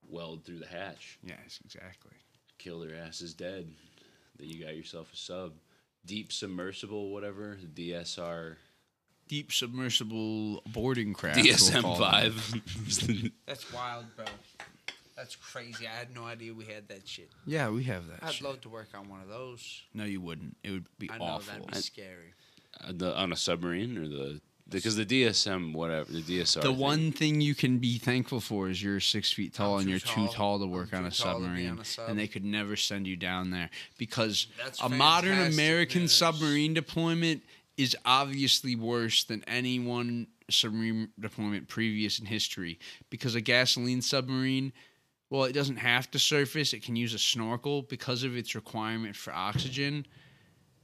[0.06, 2.10] weld through the hatch, Yes, exactly.
[2.58, 3.72] kill their asses dead.
[4.36, 5.54] Then you got yourself a sub,
[6.04, 8.58] deep submersible, whatever DSR,
[9.28, 11.38] Deep submersible boarding craft.
[11.38, 12.32] DSM we'll call them.
[12.32, 13.32] five.
[13.46, 14.26] That's wild, bro.
[15.16, 15.86] That's crazy.
[15.86, 17.30] I had no idea we had that shit.
[17.46, 18.18] Yeah, we have that.
[18.22, 18.46] I'd shit.
[18.46, 19.82] love to work on one of those.
[19.94, 20.56] No, you wouldn't.
[20.64, 21.52] It would be I know awful.
[21.52, 22.34] that'd be scary.
[22.82, 26.54] Uh, the on a submarine or the because the DSM whatever the DSR.
[26.62, 29.82] The thing- one thing you can be thankful for is you're six feet tall I'm
[29.82, 30.28] and you're too tall.
[30.28, 32.08] tall to work on a too tall to be submarine, on a sub.
[32.08, 36.14] and they could never send you down there because That's a modern American news.
[36.14, 37.42] submarine deployment
[37.76, 42.78] is obviously worse than any one submarine deployment previous in history
[43.10, 44.72] because a gasoline submarine.
[45.30, 46.72] Well, it doesn't have to surface.
[46.72, 50.06] It can use a snorkel because of its requirement for oxygen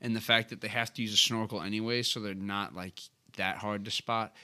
[0.00, 3.00] and the fact that they have to use a snorkel anyway, so they're not like
[3.36, 4.34] that hard to spot.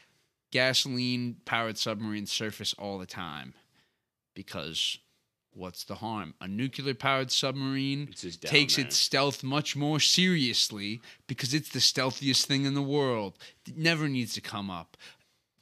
[0.52, 3.55] Gasoline powered submarines surface all the time
[4.35, 4.98] because
[5.52, 6.35] what's the harm?
[6.40, 8.85] A nuclear powered submarine It's takes there.
[8.85, 13.39] its stealth much more seriously because it's the stealthiest thing in the world.
[13.66, 14.97] It never needs to come up.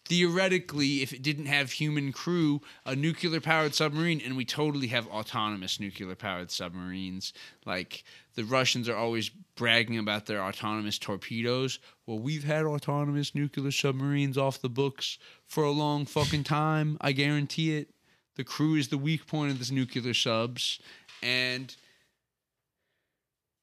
[0.06, 5.06] Theoretically, if it didn't have human crew, a nuclear powered submarine, and we totally have
[5.08, 7.32] autonomous nuclear powered submarines.
[7.64, 8.04] Like
[8.34, 11.78] the Russians are always bragging about their autonomous torpedoes.
[12.06, 16.98] Well, we've had autonomous nuclear submarines off the books for a long fucking time.
[17.00, 17.88] I guarantee it.
[18.36, 20.80] The crew is the weak point of this nuclear subs,
[21.22, 21.74] and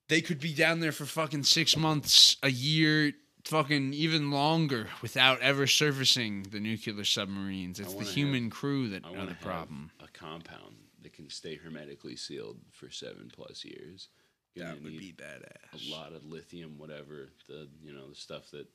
[0.10, 3.14] they could be down there for fucking six months, a year,
[3.46, 7.80] fucking even longer without ever surfacing the nuclear submarines.
[7.80, 9.92] It's the wanna human crew that I are the problem.
[10.00, 14.10] have a compound that can stay hermetically sealed for seven plus years.
[14.54, 15.88] You're That would be badass.
[15.88, 18.68] a lot of lithium, whatever the you know the stuff that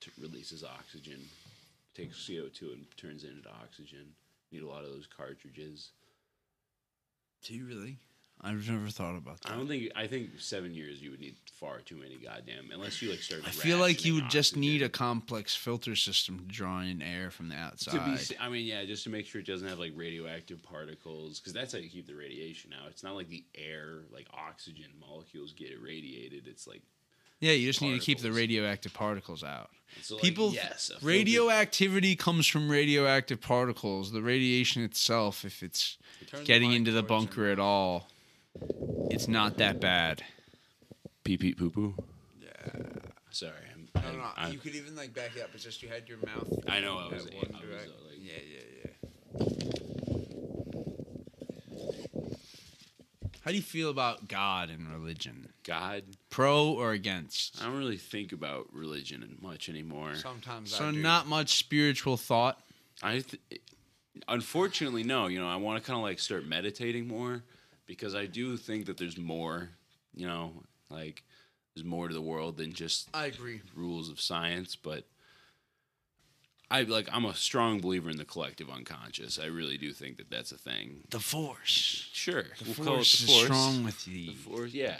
[0.00, 1.20] t- releases oxygen,
[1.94, 4.14] takes CO two and turns it into oxygen.
[4.50, 5.90] Need a lot of those cartridges.
[7.42, 7.98] Do you really?
[8.44, 9.52] I've never thought about that.
[9.52, 13.00] I don't think I think seven years you would need far too many goddamn unless
[13.00, 13.42] you like start.
[13.46, 17.30] I feel like you would just need a complex filter system to draw in air
[17.30, 18.04] from the To outside.
[18.28, 21.54] be, I mean, yeah, just to make sure it doesn't have like radioactive particles, because
[21.54, 22.90] that's how you keep the radiation out.
[22.90, 26.46] It's not like the air, like oxygen molecules get irradiated.
[26.46, 26.82] It's like
[27.40, 29.70] yeah, you just need to keep the radioactive particles out.
[30.02, 34.12] so like, People, yes, radioactivity comes from radioactive particles.
[34.12, 38.08] The radiation itself, if it's turns getting into the bunker at all,
[39.10, 40.22] it's not that bad.
[41.24, 41.94] pee pee poo poo.
[42.40, 42.48] Yeah.
[43.30, 45.50] Sorry, I'm, No, I'm, no, I'm- you could even like back it up.
[45.54, 46.48] It's just you had your mouth.
[46.68, 48.90] I know I was, that I one was direct- uh, like, Yeah, yeah, yeah.
[53.44, 55.50] How do you feel about God and religion?
[55.64, 56.04] God.
[56.30, 57.60] Pro or against?
[57.60, 60.14] I don't really think about religion much anymore.
[60.14, 60.98] Sometimes So I do.
[60.98, 62.58] not much spiritual thought.
[63.02, 63.60] I, th-
[64.28, 65.26] unfortunately, no.
[65.26, 67.42] You know, I want to kind of like start meditating more
[67.86, 69.70] because I do think that there's more.
[70.14, 70.52] You know,
[70.90, 71.22] like
[71.74, 73.60] there's more to the world than just I agree.
[73.74, 75.04] rules of science, but
[76.70, 79.38] I like I'm a strong believer in the collective unconscious.
[79.38, 81.00] I really do think that that's a thing.
[81.10, 82.08] The Force.
[82.12, 84.96] Sure, The we'll call it Force the is strong with The force, yeah.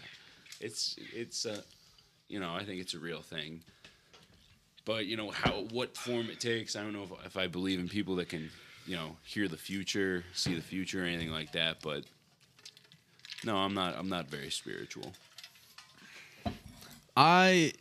[0.61, 1.63] It's it's uh,
[2.29, 3.63] you know, I think it's a real thing.
[4.85, 7.79] But you know how what form it takes, I don't know if, if I believe
[7.81, 8.51] in people that can,
[8.87, 11.79] you know, hear the future, see the future, or anything like that.
[11.83, 12.05] But
[13.45, 13.97] no, I'm not.
[13.99, 15.13] I'm not very spiritual.
[17.17, 17.73] I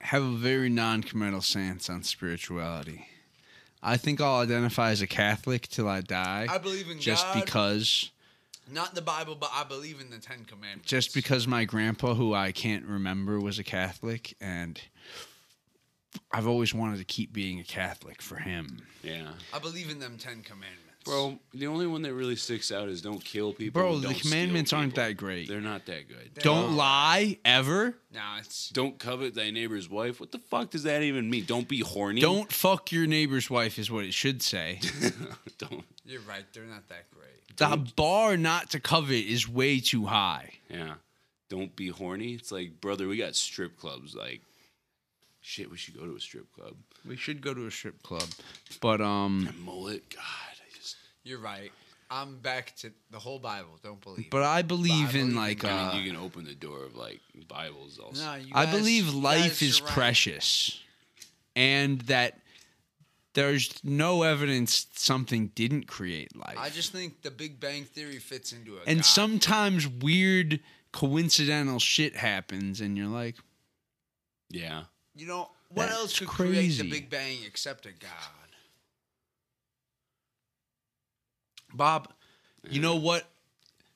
[0.00, 3.08] have a very non-committal stance on spirituality.
[3.82, 6.46] I think I'll identify as a Catholic till I die.
[6.48, 7.44] I believe in just God.
[7.44, 8.10] because
[8.70, 10.88] Not the Bible, but I believe in the Ten Commandments.
[10.88, 14.80] just because my grandpa who I can't remember was a Catholic and
[16.32, 18.82] I've always wanted to keep being a Catholic for him.
[19.02, 19.32] Yeah.
[19.52, 20.83] I believe in them Ten Commandments.
[21.04, 23.82] Bro, the only one that really sticks out is don't kill people.
[23.82, 25.48] Bro, the commandments aren't that great.
[25.48, 26.34] They're not that good.
[26.42, 27.94] Don't lie ever.
[28.12, 30.18] No, it's Don't covet thy neighbor's wife.
[30.20, 31.44] What the fuck does that even mean?
[31.44, 32.20] Don't be horny.
[32.20, 34.80] Don't fuck your neighbor's wife is what it should say.
[35.58, 35.84] don't.
[36.06, 36.44] you're right.
[36.52, 37.56] They're not that great.
[37.56, 40.54] the bar not to covet is way too high.
[40.70, 40.94] Yeah.
[41.50, 42.32] Don't be horny.
[42.32, 44.14] It's like, brother, we got strip clubs.
[44.14, 44.40] Like,
[45.42, 46.74] shit, we should go to a strip club.
[47.06, 48.24] We should go to a strip club.
[48.80, 50.53] But um And mullet, God, I just.
[51.24, 51.72] You're right.
[52.10, 53.78] I'm back to the whole Bible.
[53.82, 54.28] Don't believe.
[54.30, 56.84] but I believe believe in in like I uh mean, you can open the door
[56.84, 58.24] of like Bibles also.
[58.24, 59.90] No, you I guys- believe you life guys is right.
[59.90, 60.80] precious
[61.56, 62.38] and that
[63.32, 66.56] there's no evidence something didn't create life.
[66.58, 68.82] I just think the Big Bang Theory fits into it.
[68.86, 70.60] and sometimes weird
[70.92, 73.36] coincidental shit happens and you're like,
[74.50, 74.84] Yeah.
[75.16, 78.10] you know what That's else could create the Big Bang except a God?
[81.74, 82.12] Bob,
[82.68, 83.24] you know what?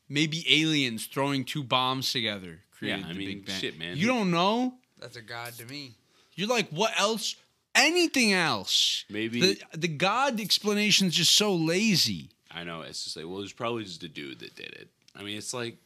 [0.09, 3.61] Maybe aliens throwing two bombs together created Yeah, I the mean, Big Bang.
[3.61, 3.97] shit, man.
[3.97, 4.75] You don't know?
[4.99, 5.95] That's a God to me.
[6.35, 7.37] You're like, what else?
[7.75, 9.05] Anything else?
[9.11, 12.31] Maybe- the the God explanation's just so lazy.
[12.51, 12.81] I know.
[12.81, 14.89] It's just like, well, it's probably just a dude that did it.
[15.15, 15.77] I mean, it's like,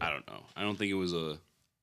[0.00, 0.42] I don't know.
[0.56, 1.38] I don't think it was a.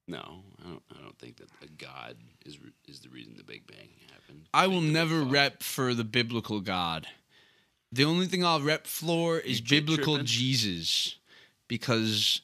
[0.07, 0.83] No, I don't.
[0.97, 2.15] I don't think that a god
[2.45, 4.43] is is the reason the Big Bang happened.
[4.53, 7.07] I will think the Big never rep for the biblical God.
[7.95, 10.25] The only thing I'll rep for is shit biblical tripping?
[10.25, 11.15] Jesus
[11.69, 12.41] because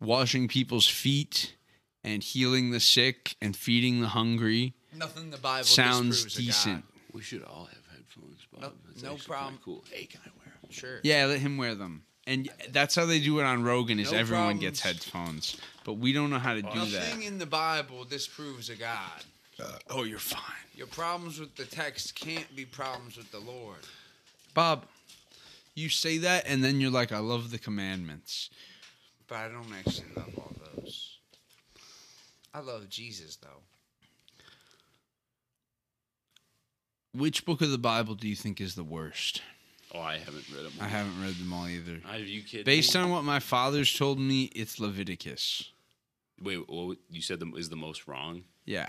[0.00, 1.54] washing people's feet
[2.04, 6.46] and healing the sick and feeding the hungry Nothing the Bible sounds disproves a God.
[6.46, 6.84] decent.
[7.12, 8.62] We should all have headphones, Bob.
[8.62, 9.58] Nope, That's no actually kinda problem.
[9.64, 9.84] Cool.
[9.90, 10.70] Hey, can I wear them?
[10.70, 11.00] Sure.
[11.02, 12.04] Yeah, let him wear them.
[12.26, 15.04] And that's how they do it on Rogan is No everyone gets problems.
[15.04, 15.56] headphones.
[15.84, 17.08] But we don't know how to do that.
[17.08, 19.24] Nothing in the Bible disproves a God.
[19.60, 20.40] Uh, oh, you're fine.
[20.76, 23.78] Your problems with the text can't be problems with the Lord.
[24.54, 24.86] Bob,
[25.74, 28.50] you say that and then you're like, I love the commandments.
[29.26, 31.18] But I don't actually love all those.
[32.54, 33.62] I love Jesus though.
[37.14, 39.42] Which book of the Bible do you think is the worst?
[39.94, 40.72] Oh, I haven't read them.
[40.80, 42.00] I haven't read them all either.
[42.08, 42.64] Are you kidding?
[42.64, 43.02] Based me?
[43.02, 45.70] on what my father's told me, it's Leviticus.
[46.40, 48.44] Wait, what you said the, is the most wrong.
[48.64, 48.88] Yeah,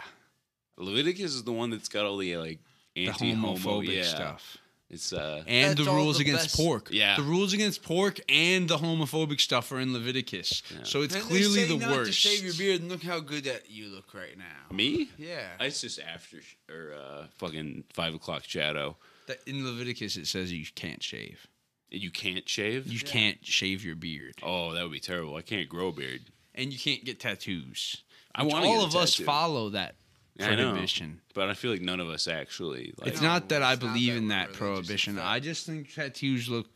[0.77, 2.60] Leviticus is the one that's got all the like
[2.95, 4.03] the anti-homo homophobic yeah.
[4.03, 4.57] stuff.
[4.93, 5.43] It's uh.
[5.47, 6.87] And That's the rules the against best- pork.
[6.91, 7.15] Yeah.
[7.17, 10.61] The rules against pork and the homophobic stuff are in Leviticus.
[10.83, 12.07] So it's And they clearly say the not worst.
[12.11, 14.75] To shave your beard and look how good that you look right now.
[14.75, 15.09] Me?
[15.17, 15.47] Yeah.
[15.59, 18.95] It's just after sh- or uh, fucking five o'clock shadow.
[19.27, 21.47] That- in Leviticus, it says you can't shave.
[21.89, 22.87] You can't shave.
[22.87, 24.35] You can't shave your beard.
[24.43, 25.35] oh, that would be terrible.
[25.35, 26.21] I can't grow a beard.
[26.55, 28.03] And you can't get tattoos.
[28.35, 29.25] I wanna all get a of us tattoo.
[29.25, 29.95] follow that
[30.35, 30.72] Yeah, I know.
[30.72, 31.22] prohibition.
[31.34, 33.07] But I feel like none of us actually like.
[33.10, 35.19] It's not that I it's not believe that in that prohibition.
[35.19, 36.68] I just think tattoos look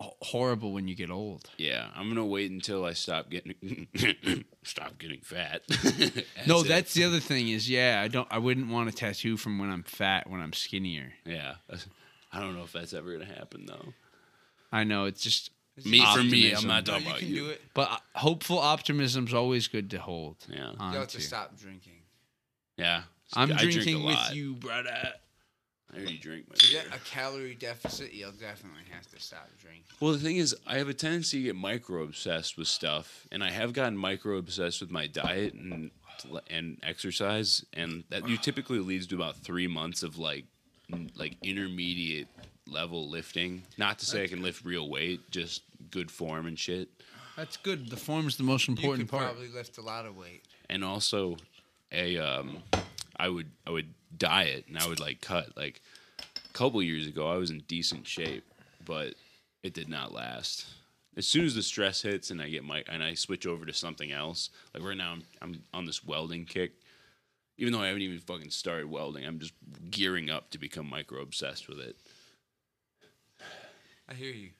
[0.00, 1.48] horrible when you get old.
[1.56, 3.86] Yeah, I'm gonna wait until I stop getting
[4.62, 5.62] stop getting fat.
[6.46, 6.68] no, it.
[6.68, 9.70] that's the other thing is yeah, I don't I wouldn't want a tattoo from when
[9.70, 11.14] I'm fat when I'm skinnier.
[11.24, 11.54] yeah.
[12.32, 13.94] I don't know if that's ever gonna happen though.
[14.70, 15.50] I know it's just
[15.84, 17.34] Me for me, I'm not No, talking you about can you.
[17.36, 17.62] do it.
[17.72, 20.36] but uh, hopeful optimism's always good to hold.
[20.50, 21.95] Yeah, You have to stop drinking.
[22.76, 23.02] Yeah.
[23.34, 24.34] I'm I drink a drinking with lot.
[24.36, 24.90] you, brother.
[25.92, 26.82] I already drink my To beer.
[26.84, 29.84] get a calorie deficit, you'll definitely have to stop drinking.
[30.00, 33.42] Well, the thing is, I have a tendency to get micro obsessed with stuff, and
[33.42, 35.90] I have gotten micro obsessed with my diet and
[36.50, 40.44] and exercise, and that you typically leads to about three months of like
[41.16, 42.28] like intermediate
[42.66, 43.62] level lifting.
[43.78, 46.88] Not to say I can lift real weight, just good form and shit.
[47.36, 47.90] That's good.
[47.90, 49.24] The form's the most You important could part.
[49.32, 50.42] probably lift a lot of weight.
[50.70, 51.36] and also
[51.92, 52.62] a um
[53.16, 55.80] I would I would diet and I would like cut like
[56.18, 58.44] a couple years ago I was in decent shape
[58.84, 59.14] but
[59.62, 60.66] it did not last.
[61.16, 63.72] As soon as the stress hits and I get my and I switch over to
[63.72, 66.72] something else like right now I'm, I'm on this welding kick.
[67.58, 69.54] Even though I haven't even fucking started welding I'm just
[69.90, 71.96] gearing up to become micro obsessed with it.
[74.08, 74.50] I hear you.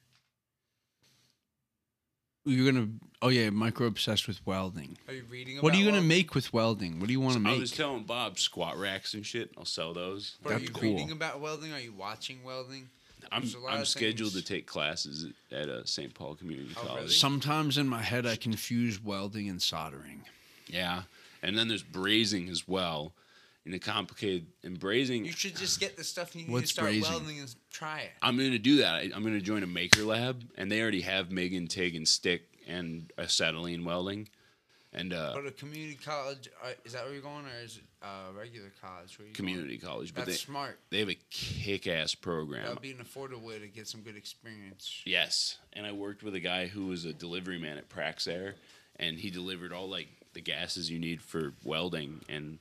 [2.47, 2.89] You're gonna
[3.23, 4.97] oh yeah, micro obsessed with welding.
[5.09, 5.59] Are you reading?
[5.59, 6.09] What are you gonna welding?
[6.09, 7.01] make with welding?
[7.01, 7.51] What do you want to make?
[7.51, 7.61] I make?
[7.63, 10.83] was telling Bob squat racks and shit I'll sell those But are That's you cool.
[10.83, 11.73] reading about welding?
[11.73, 12.89] Are you watching welding?
[13.33, 16.15] I'm, There's a lot I'm of scheduled things- to take classes at uh, St.
[16.15, 17.09] Paul Community Oh, College really?
[17.13, 20.23] Sometimes in my head, I confuse welding and soldering.
[20.69, 21.03] Yeah,
[21.43, 23.13] and then there's brazing as well.
[23.67, 25.27] And the complicated and brazing.
[25.27, 27.03] You should just get the stuff you need What's to start brazing?
[27.03, 28.13] welding and try it.
[28.23, 28.95] I'm going to do that.
[28.95, 31.97] I- I'm going to join a maker lab, and they already have MIG and TIG
[31.97, 34.29] and stick and acetylene welding.
[34.93, 37.83] And uh, But a community college, uh, is that where you're going, or is it
[38.03, 39.19] uh, regular college?
[39.19, 40.79] Where you community college, but That's they, smart.
[40.91, 42.63] they have a kick-ass program.
[42.67, 45.03] That would be an affordable way to get some good experience.
[45.05, 48.55] Yes, and I worked with a guy who was a delivery man at Praxair,
[48.95, 52.61] and he delivered all like the gases you need for welding and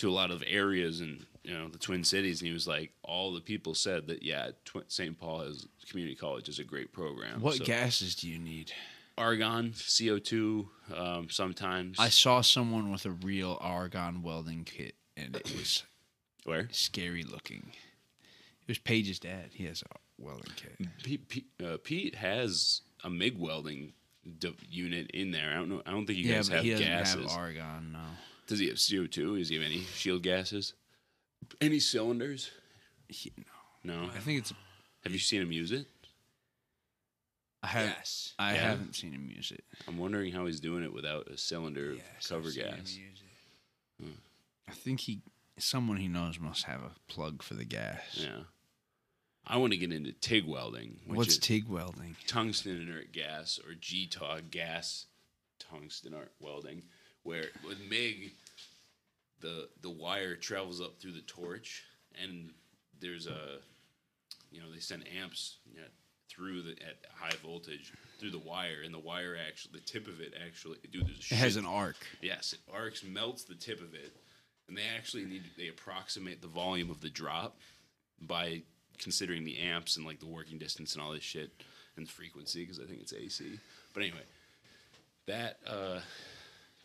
[0.00, 2.40] to a lot of areas in you know the Twin Cities.
[2.40, 5.18] And he was like, all the people said that yeah, Tw- St.
[5.18, 7.40] Paul has community college is a great program.
[7.40, 8.72] What So, gases do you need?
[9.18, 11.98] Argon, CO two, um, sometimes.
[11.98, 15.82] I saw someone with a real argon welding kit, and it was
[16.44, 17.72] where scary looking.
[18.62, 19.50] It was Paige's dad.
[19.52, 20.76] He has a welding kit.
[21.02, 23.92] Pete, Pete, uh, Pete has a MIG welding
[24.38, 25.50] d- unit in there.
[25.50, 25.82] I don't know.
[25.84, 27.30] I don't think you yeah, guys but have he doesn't gases.
[27.32, 27.92] have argon.
[27.92, 27.98] No.
[28.50, 29.38] Does he have CO two?
[29.38, 30.74] Does he have any shield gases?
[31.60, 32.50] Any cylinders?
[33.08, 33.32] He-
[33.84, 34.10] No.
[34.12, 34.52] I think it's.
[35.04, 35.86] Have you seen him use it?
[37.62, 37.86] I have.
[37.86, 38.34] Yes.
[38.40, 38.60] I Yeah.
[38.70, 39.64] haven't seen him use it.
[39.86, 42.76] I'm wondering how he's doing it without a cylinder of Yes, cover I've seen him
[42.78, 42.94] gas.
[42.96, 44.04] use it.
[44.04, 44.12] Hmm.
[44.66, 45.22] I think he,
[45.58, 48.16] someone he knows, must have a plug for the gas.
[48.16, 48.44] Yeah.
[49.44, 52.16] I want to get into TIG welding, which What's is TIG welding?
[52.26, 55.06] tungsten inert gas or GTOG gas
[55.60, 56.82] tungsten inert welding,
[57.22, 58.32] where with MIG,
[59.40, 61.84] the the wire travels up through the torch,
[62.22, 62.50] and
[63.00, 63.58] there's a,
[64.50, 65.86] you know, they send amps you know,
[66.28, 70.20] through the at high voltage through the wire, and the wire actually, the tip of
[70.20, 71.96] it actually, dude, there's It has an arc.
[72.20, 74.12] Yes, it arcs, melts the tip of it,
[74.68, 77.56] and they actually need they approximate the volume of the drop
[78.20, 78.62] by
[78.98, 81.50] considering the amps and like the working distance and all this shit
[81.96, 83.58] and frequency because I think it's AC.
[83.94, 84.22] But anyway,
[85.26, 86.00] that uh,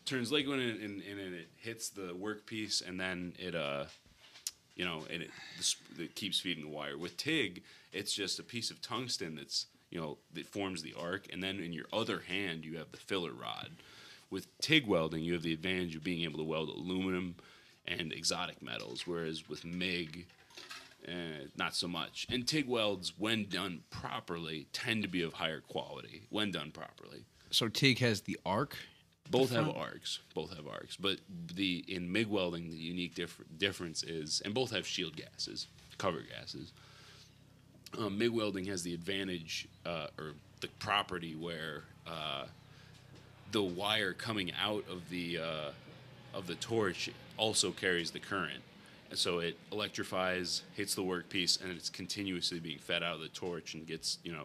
[0.06, 3.84] turns liquid and, and, and it hits the workpiece and then it uh
[4.74, 5.30] you know and it,
[5.98, 6.96] it keeps feeding the wire.
[6.96, 7.62] With TIG,
[7.92, 11.58] it's just a piece of tungsten that's you know that forms the arc, and then
[11.58, 13.70] in your other hand you have the filler rod.
[14.30, 17.36] With TIG welding, you have the advantage of being able to weld aluminum
[17.86, 20.26] and exotic metals, whereas with MIG,
[21.06, 22.26] uh, not so much.
[22.28, 27.24] And TIG welds, when done properly, tend to be of higher quality when done properly.
[27.50, 28.76] So TIG has the arc.
[29.30, 30.20] Both have arcs.
[30.34, 31.18] Both have arcs, but
[31.54, 35.66] the in MIG welding, the unique diff- difference is, and both have shield gases,
[35.98, 36.72] cover gases.
[37.98, 42.44] Um, MIG welding has the advantage uh, or the property where uh,
[43.52, 45.70] the wire coming out of the uh,
[46.34, 48.62] of the torch also carries the current,
[49.10, 53.28] and so it electrifies, hits the workpiece, and it's continuously being fed out of the
[53.28, 54.44] torch and gets you know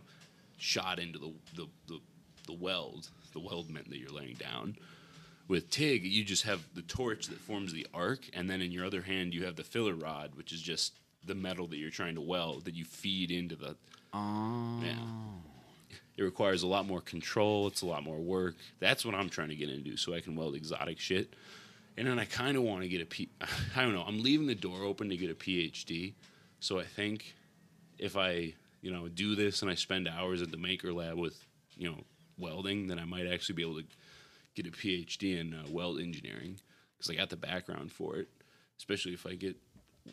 [0.57, 1.99] shot into the the, the,
[2.47, 4.75] the weld, the weldment that you're laying down.
[5.47, 8.85] With TIG, you just have the torch that forms the arc, and then in your
[8.85, 10.93] other hand, you have the filler rod, which is just
[11.25, 13.75] the metal that you're trying to weld that you feed into the.
[14.13, 14.79] Oh.
[14.83, 14.95] Yeah.
[16.17, 17.67] It requires a lot more control.
[17.67, 18.55] It's a lot more work.
[18.79, 21.33] That's what I'm trying to get into, so I can weld exotic shit.
[21.97, 23.29] And then I kind of want to get a P.
[23.75, 24.03] I don't know.
[24.03, 26.13] I'm leaving the door open to get a PhD.
[26.59, 27.35] So I think
[27.97, 31.43] if I, you know, do this and I spend hours at the Maker Lab with,
[31.75, 31.97] you know,
[32.41, 33.85] welding, then I might actually be able to
[34.55, 36.59] get a PhD in uh, weld engineering
[36.97, 38.27] because I got the background for it.
[38.77, 39.55] Especially if I get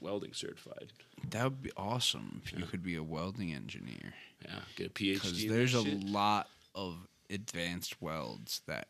[0.01, 0.93] welding certified.
[1.31, 4.15] That would be awesome if you could be a welding engineer.
[4.45, 5.15] Yeah, get a PhD.
[5.15, 6.05] Because there's a shit.
[6.05, 6.97] lot of
[7.31, 8.89] advanced welds that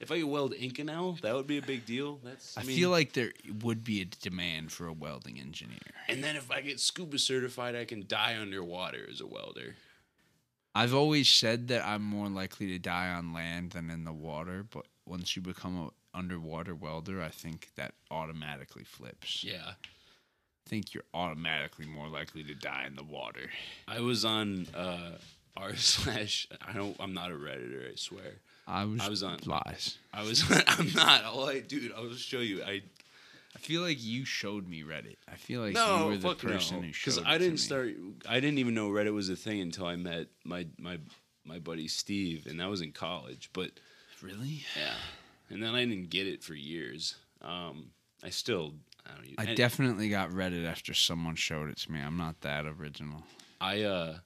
[0.00, 2.20] If I could weld Inconel, that would be a big deal.
[2.22, 5.78] That's I, I, mean, feel like there would be a demand for a welding engineer.
[6.08, 9.76] And then if I get scuba certified, I can die underwater as a welder.
[10.76, 14.62] I've always said that I'm more likely to die on land than in the water,
[14.68, 19.42] but once you become a underwater welder, I think that automatically flips.
[19.42, 19.70] Yeah.
[19.70, 23.48] I think you're automatically more likely to die in the water.
[23.88, 25.12] I was on uh,
[25.56, 26.46] r slash.
[26.66, 26.94] I don't.
[27.00, 27.90] I'm not a redditor.
[27.90, 28.32] I swear.
[28.66, 29.96] I was, I was on- lies.
[30.12, 30.44] I was.
[30.66, 31.24] I'm not.
[31.24, 31.92] All I, dude.
[31.96, 32.62] I'll show you.
[32.62, 32.82] I
[33.56, 35.16] I feel like you showed me Reddit.
[35.26, 36.82] I feel like you were the person no.
[36.82, 37.94] who Because showed I it to didn't start.
[38.28, 40.98] I didn't even know Reddit was a thing until I met my my
[41.44, 43.48] my buddy Steve, and that was in college.
[43.52, 43.70] But
[44.22, 44.62] Really?
[44.76, 44.94] yeah,
[45.50, 47.16] and then I didn't get it for years.
[47.42, 47.90] Um,
[48.22, 48.74] I still.
[49.06, 49.34] I don't.
[49.38, 52.00] I and- definitely got Reddit after someone showed it to me.
[52.00, 53.22] I'm not that original.
[53.60, 54.18] I uh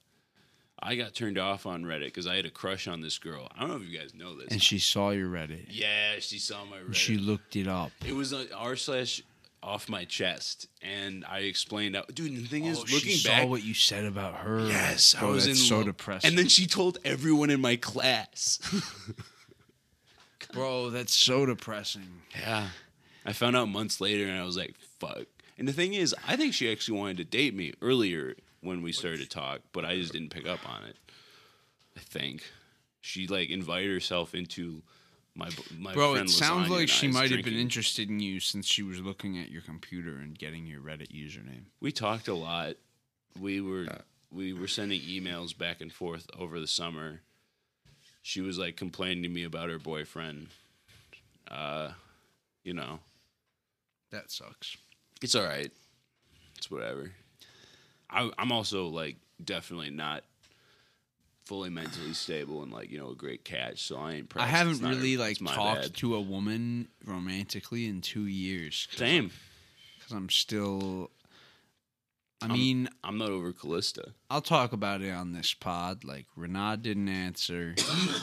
[0.82, 3.48] I got turned off on Reddit because I had a crush on this girl.
[3.56, 4.48] I don't know if you guys know this.
[4.50, 5.66] And she saw your Reddit.
[5.68, 6.94] yeah, she saw my Reddit.
[6.94, 7.90] She looked it up.
[8.06, 9.22] it was uh, r slash
[9.62, 12.14] off my chest, and I explained out.
[12.14, 14.66] Dude, the thing is, Oh, looking she back, saw what you said about her.
[14.66, 15.84] yes, I was in so love.
[15.86, 16.28] depressing.
[16.30, 18.58] And then she told everyone in my class.
[20.52, 22.22] bro, that's so depressing.
[22.38, 22.68] yeah,
[23.26, 25.26] I found out months later, and I was like, fuck.
[25.58, 28.92] And the thing is, I think she actually wanted to date me earlier when we
[28.92, 30.96] started to talk, but I just didn't pick up on it.
[31.96, 32.42] I think
[33.00, 34.82] she like invited herself into
[35.34, 38.82] My my Bro, it sounds like she might have been interested in you since she
[38.82, 41.64] was looking at your computer and getting your Reddit username.
[41.80, 42.74] We talked a lot.
[43.40, 43.86] We were
[44.30, 47.20] we were sending emails back and forth over the summer.
[48.22, 50.48] She was like complaining to me about her boyfriend.
[51.50, 51.92] Uh,
[52.62, 53.00] you know,
[54.10, 54.76] That sucks.
[55.22, 55.72] it's all right.
[56.58, 57.12] It's whatever.
[58.10, 60.24] I, I'm also like definitely not
[61.46, 63.82] fully mentally stable and like you know a great catch.
[63.82, 64.32] So I ain't.
[64.36, 65.94] I haven't not her- really like talked bad.
[65.96, 69.30] to a woman romantically in two years Same.
[69.98, 71.10] because I'm still.
[72.42, 74.12] I I'm- mean, I'm not over Callista.
[74.30, 76.04] I'll talk about it on this pod.
[76.04, 77.74] Like Renat didn't answer.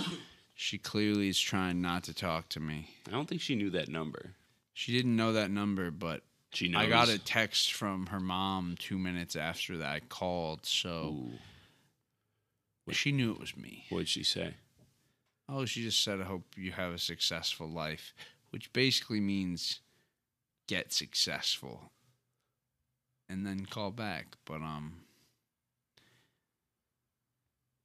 [0.56, 2.90] she clearly is trying not to talk to me.
[3.08, 4.34] I don't think she knew that number.
[4.74, 6.22] She didn't know that number, but
[6.54, 6.82] She knows.
[6.84, 11.30] I got a text from her mom two minutes after that I called, so
[12.90, 13.86] Ooh, she knew it was me.
[13.90, 14.56] what'd she say?
[15.50, 18.14] Oh, she just said, I hope you have a successful life,
[18.50, 19.80] which basically means
[20.68, 21.92] get successful
[23.30, 24.36] and then call back.
[24.46, 25.02] But, um,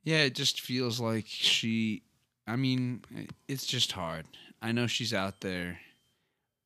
[0.02, 2.02] yeah, it just feels like she,
[2.46, 3.02] I mean,
[3.46, 4.26] it's just hard.
[4.60, 5.78] I know she's out there.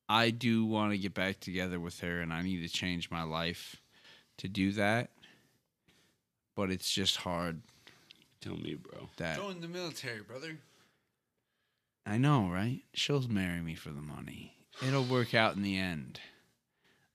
[0.09, 3.23] I do want to get back together with her and I need to change my
[3.23, 3.77] life
[4.37, 5.09] to do that.
[6.55, 7.61] But it's just hard
[8.41, 9.09] Tell me, bro.
[9.17, 10.57] that Join the military, brother.
[12.05, 12.81] I know, right?
[12.93, 14.53] She'll marry me for the money.
[14.85, 16.19] It'll work out in the end.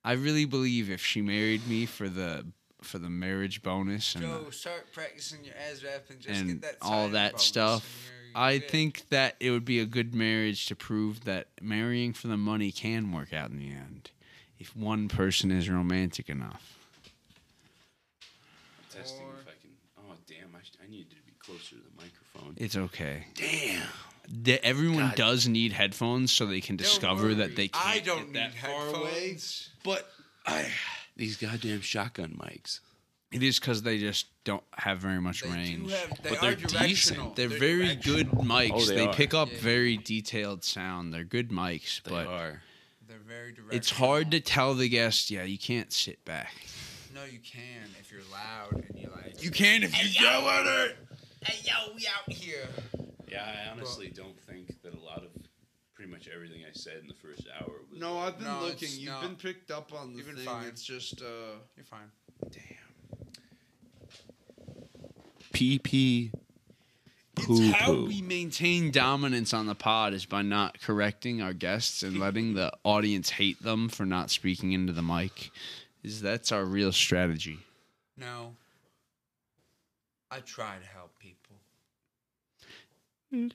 [0.05, 2.47] I really believe if she married me for the
[2.83, 6.49] for the marriage bonus and Joe, the- start practicing your ass rap and just and
[6.49, 9.87] get that all that bonus stuff, and you're I think that it would be a
[9.87, 14.11] good marriage to prove that marrying for the money can work out in the end
[14.59, 16.79] if one person is romantic enough.
[18.95, 19.71] Testing if I can.
[19.99, 20.55] Oh damn!
[20.55, 22.55] I, sh- I need to be closer to the microphone.
[22.59, 23.27] It's okay.
[23.35, 24.61] Damn.
[24.63, 25.15] Everyone God.
[25.17, 28.55] does need headphones so they can discover that they can't I don't get need that
[28.55, 29.11] far away.
[29.11, 29.71] headphones.
[29.85, 30.09] But
[30.47, 30.67] I
[31.17, 32.81] These goddamn shotgun mics.
[33.33, 35.91] It is because they just don't have very much They range.
[35.93, 36.87] have, they But are they're directional.
[37.31, 37.37] decent.
[37.37, 38.45] They're, very good directional.
[38.45, 38.71] mics.
[38.75, 39.13] Oh, they they are.
[39.15, 39.59] pick up Yeah.
[39.61, 41.13] very detailed sound.
[41.15, 42.63] They're good mics, They but are.
[43.09, 43.77] They're very directional.
[43.77, 46.53] it's hard to tell the guest, yeah, you can't sit back.
[47.15, 49.43] No, you can if you're loud and you're like.
[49.43, 50.97] You can if you yell at it.
[51.45, 52.69] Hey yo, we out here.
[53.29, 55.31] Yeah, I honestly don't think that a lot of
[55.95, 58.01] pretty much everything I said in the first hour was.
[58.01, 58.89] No, I've been No, looking.
[58.89, 59.23] it's You've not.
[59.23, 60.45] been picked up on the You've been thing.
[60.47, 60.67] fine.
[60.69, 62.11] It's just uh You're fine.
[65.63, 66.33] PP.
[67.39, 68.07] It's how Poo-poo.
[68.09, 72.73] we maintain dominance on the pod is by not correcting our guests and letting the
[72.85, 75.51] audience hate them for not speaking into the mic.
[76.03, 77.61] Is that's our real strategy.
[78.19, 78.55] No.
[80.31, 81.57] I try to help people.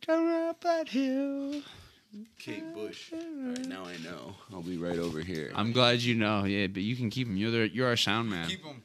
[0.05, 1.61] Come up that hill.
[2.39, 3.11] Kate Bush.
[3.13, 4.33] All right, now I know.
[4.51, 5.51] I'll be right over here.
[5.53, 6.45] I'm glad you know.
[6.45, 7.37] Yeah, but you can keep them.
[7.37, 8.47] You're the, you're our sound man.
[8.47, 8.81] Keep them.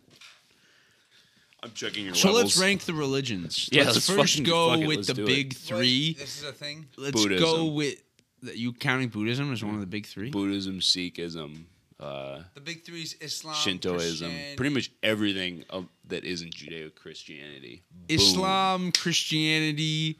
[1.62, 2.56] I'm checking your So levels.
[2.56, 3.68] let's rank the religions.
[3.70, 5.26] Yeah, let's, let's first fucking- go fuck it, with the do it.
[5.26, 6.14] big three.
[6.14, 6.86] this is a thing.
[6.96, 8.02] Let's go with
[8.42, 10.30] the, you counting Buddhism as one of the big three.
[10.30, 11.64] Buddhism, Sikhism,
[12.00, 13.98] uh, The big three is Islam, Shintoism,
[14.28, 14.56] Christianity.
[14.56, 17.82] pretty much everything of, that isn't Judeo-Christianity.
[17.92, 18.04] Boom.
[18.08, 20.18] Islam, Christianity,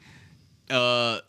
[0.69, 1.19] uh,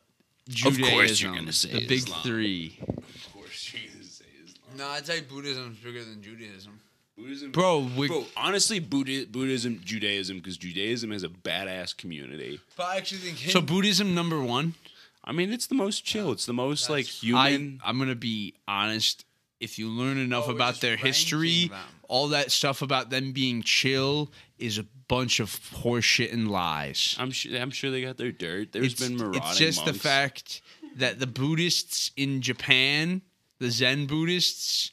[0.48, 0.90] Judaism.
[0.92, 2.22] course you're gonna say the big Islam.
[2.22, 2.78] three.
[2.86, 4.76] Of course, you're gonna say Islam.
[4.76, 6.78] No, I'd say Buddhism is bigger than Judaism.
[7.16, 12.60] Buddhism, Bro, we, Bro, honestly, Buddha, Buddhism, Judaism, because Judaism has a badass community.
[12.76, 14.74] But I actually think so Buddhism number one.
[15.22, 16.32] I mean, it's the most chill.
[16.32, 17.80] It's the most like human.
[17.84, 19.24] I I'm gonna be honest.
[19.60, 21.78] If you learn enough Oh, about their history, them.
[22.08, 27.16] all that stuff about them being chill is a bunch of horseshit and lies.
[27.18, 27.56] I'm sure.
[27.58, 28.72] I'm sure they got their dirt.
[28.72, 30.60] There's it's, been marauding it's just the fact
[30.96, 33.22] that the Buddhists in Japan,
[33.58, 34.90] the Zen Buddhists,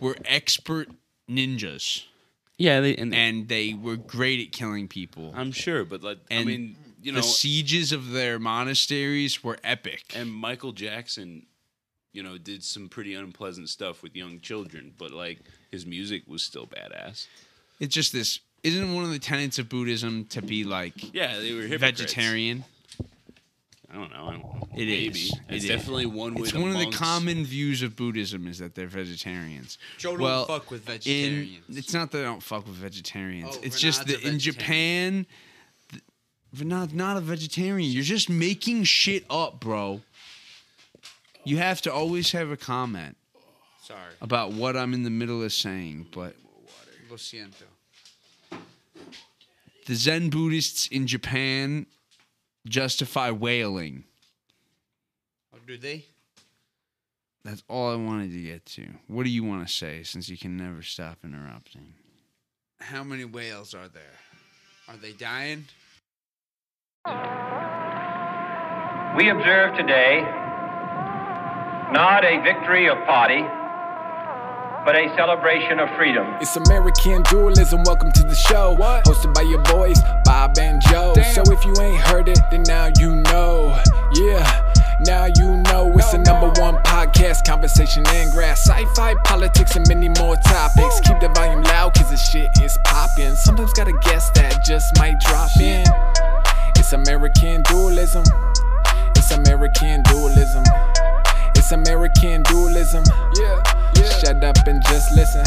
[0.00, 0.88] were expert
[1.28, 2.04] ninjas
[2.58, 5.32] Yeah, they, and, and they were great at killing people.
[5.34, 10.04] I'm sure, but like, I mean, you know, the sieges of their monasteries were epic.
[10.14, 11.46] and Michael Jackson,
[12.12, 15.40] you know, did some pretty unpleasant stuff with young children, but like
[15.70, 17.26] his music was still badass.
[17.80, 18.40] it's just this.
[18.62, 22.00] Isn't one of the tenets of Buddhism to be like Yeah, they were hypocrites.
[22.00, 22.64] vegetarian?
[23.94, 24.26] I don't know.
[24.26, 24.68] I don't know.
[24.72, 25.08] It Maybe.
[25.08, 25.32] is.
[25.32, 25.64] It's It is.
[25.68, 26.42] definitely one way.
[26.42, 29.78] It's the one of the monks- common views of Buddhism is that they're vegetarians.
[29.98, 31.76] Joe don't well, fuck with in, vegetarians.
[31.76, 33.50] it's not that I don't fuck with vegetarians.
[33.56, 35.26] Oh, it's just Renat's a that in Japan,
[35.92, 36.02] th-
[36.56, 37.88] Renat's not a vegetarian.
[37.92, 40.00] You're just making shit up, bro.
[41.44, 43.16] You have to always have a comment
[43.82, 44.00] Sorry.
[44.20, 46.34] about what I'm in the middle of saying, but
[47.08, 47.62] Lo siento.
[49.86, 51.86] the Zen Buddhists in Japan
[52.66, 54.04] justify whaling.
[55.52, 56.04] How oh, do they?
[57.44, 58.86] That's all I wanted to get to.
[59.06, 61.94] What do you want to say since you can never stop interrupting?
[62.80, 64.02] How many whales are there?
[64.88, 65.66] Are they dying?
[69.16, 70.22] We observe today
[71.92, 73.44] not a victory of party,
[74.84, 76.26] but a celebration of freedom.
[76.40, 77.82] It's American dualism.
[77.84, 78.72] Welcome to the show.
[78.72, 79.04] What?
[79.04, 81.12] Hosted by your boys, Bob and Joe.
[81.14, 81.32] Damn.
[81.32, 83.80] So if you ain't heard it, then now you know.
[84.12, 84.72] Yeah.
[85.00, 90.08] Now you know it's the number one podcast, conversation and grass, sci-fi, politics, and many
[90.20, 91.00] more topics.
[91.00, 93.34] Keep the volume loud, cause the shit is popping.
[93.36, 95.84] Sometimes got a guest that just might drop in.
[96.76, 98.24] It's American dualism.
[99.16, 100.64] It's American dualism.
[101.64, 103.04] It's American dualism.
[103.40, 103.62] Yeah,
[103.96, 104.18] yeah.
[104.18, 105.42] Shut up and just listen.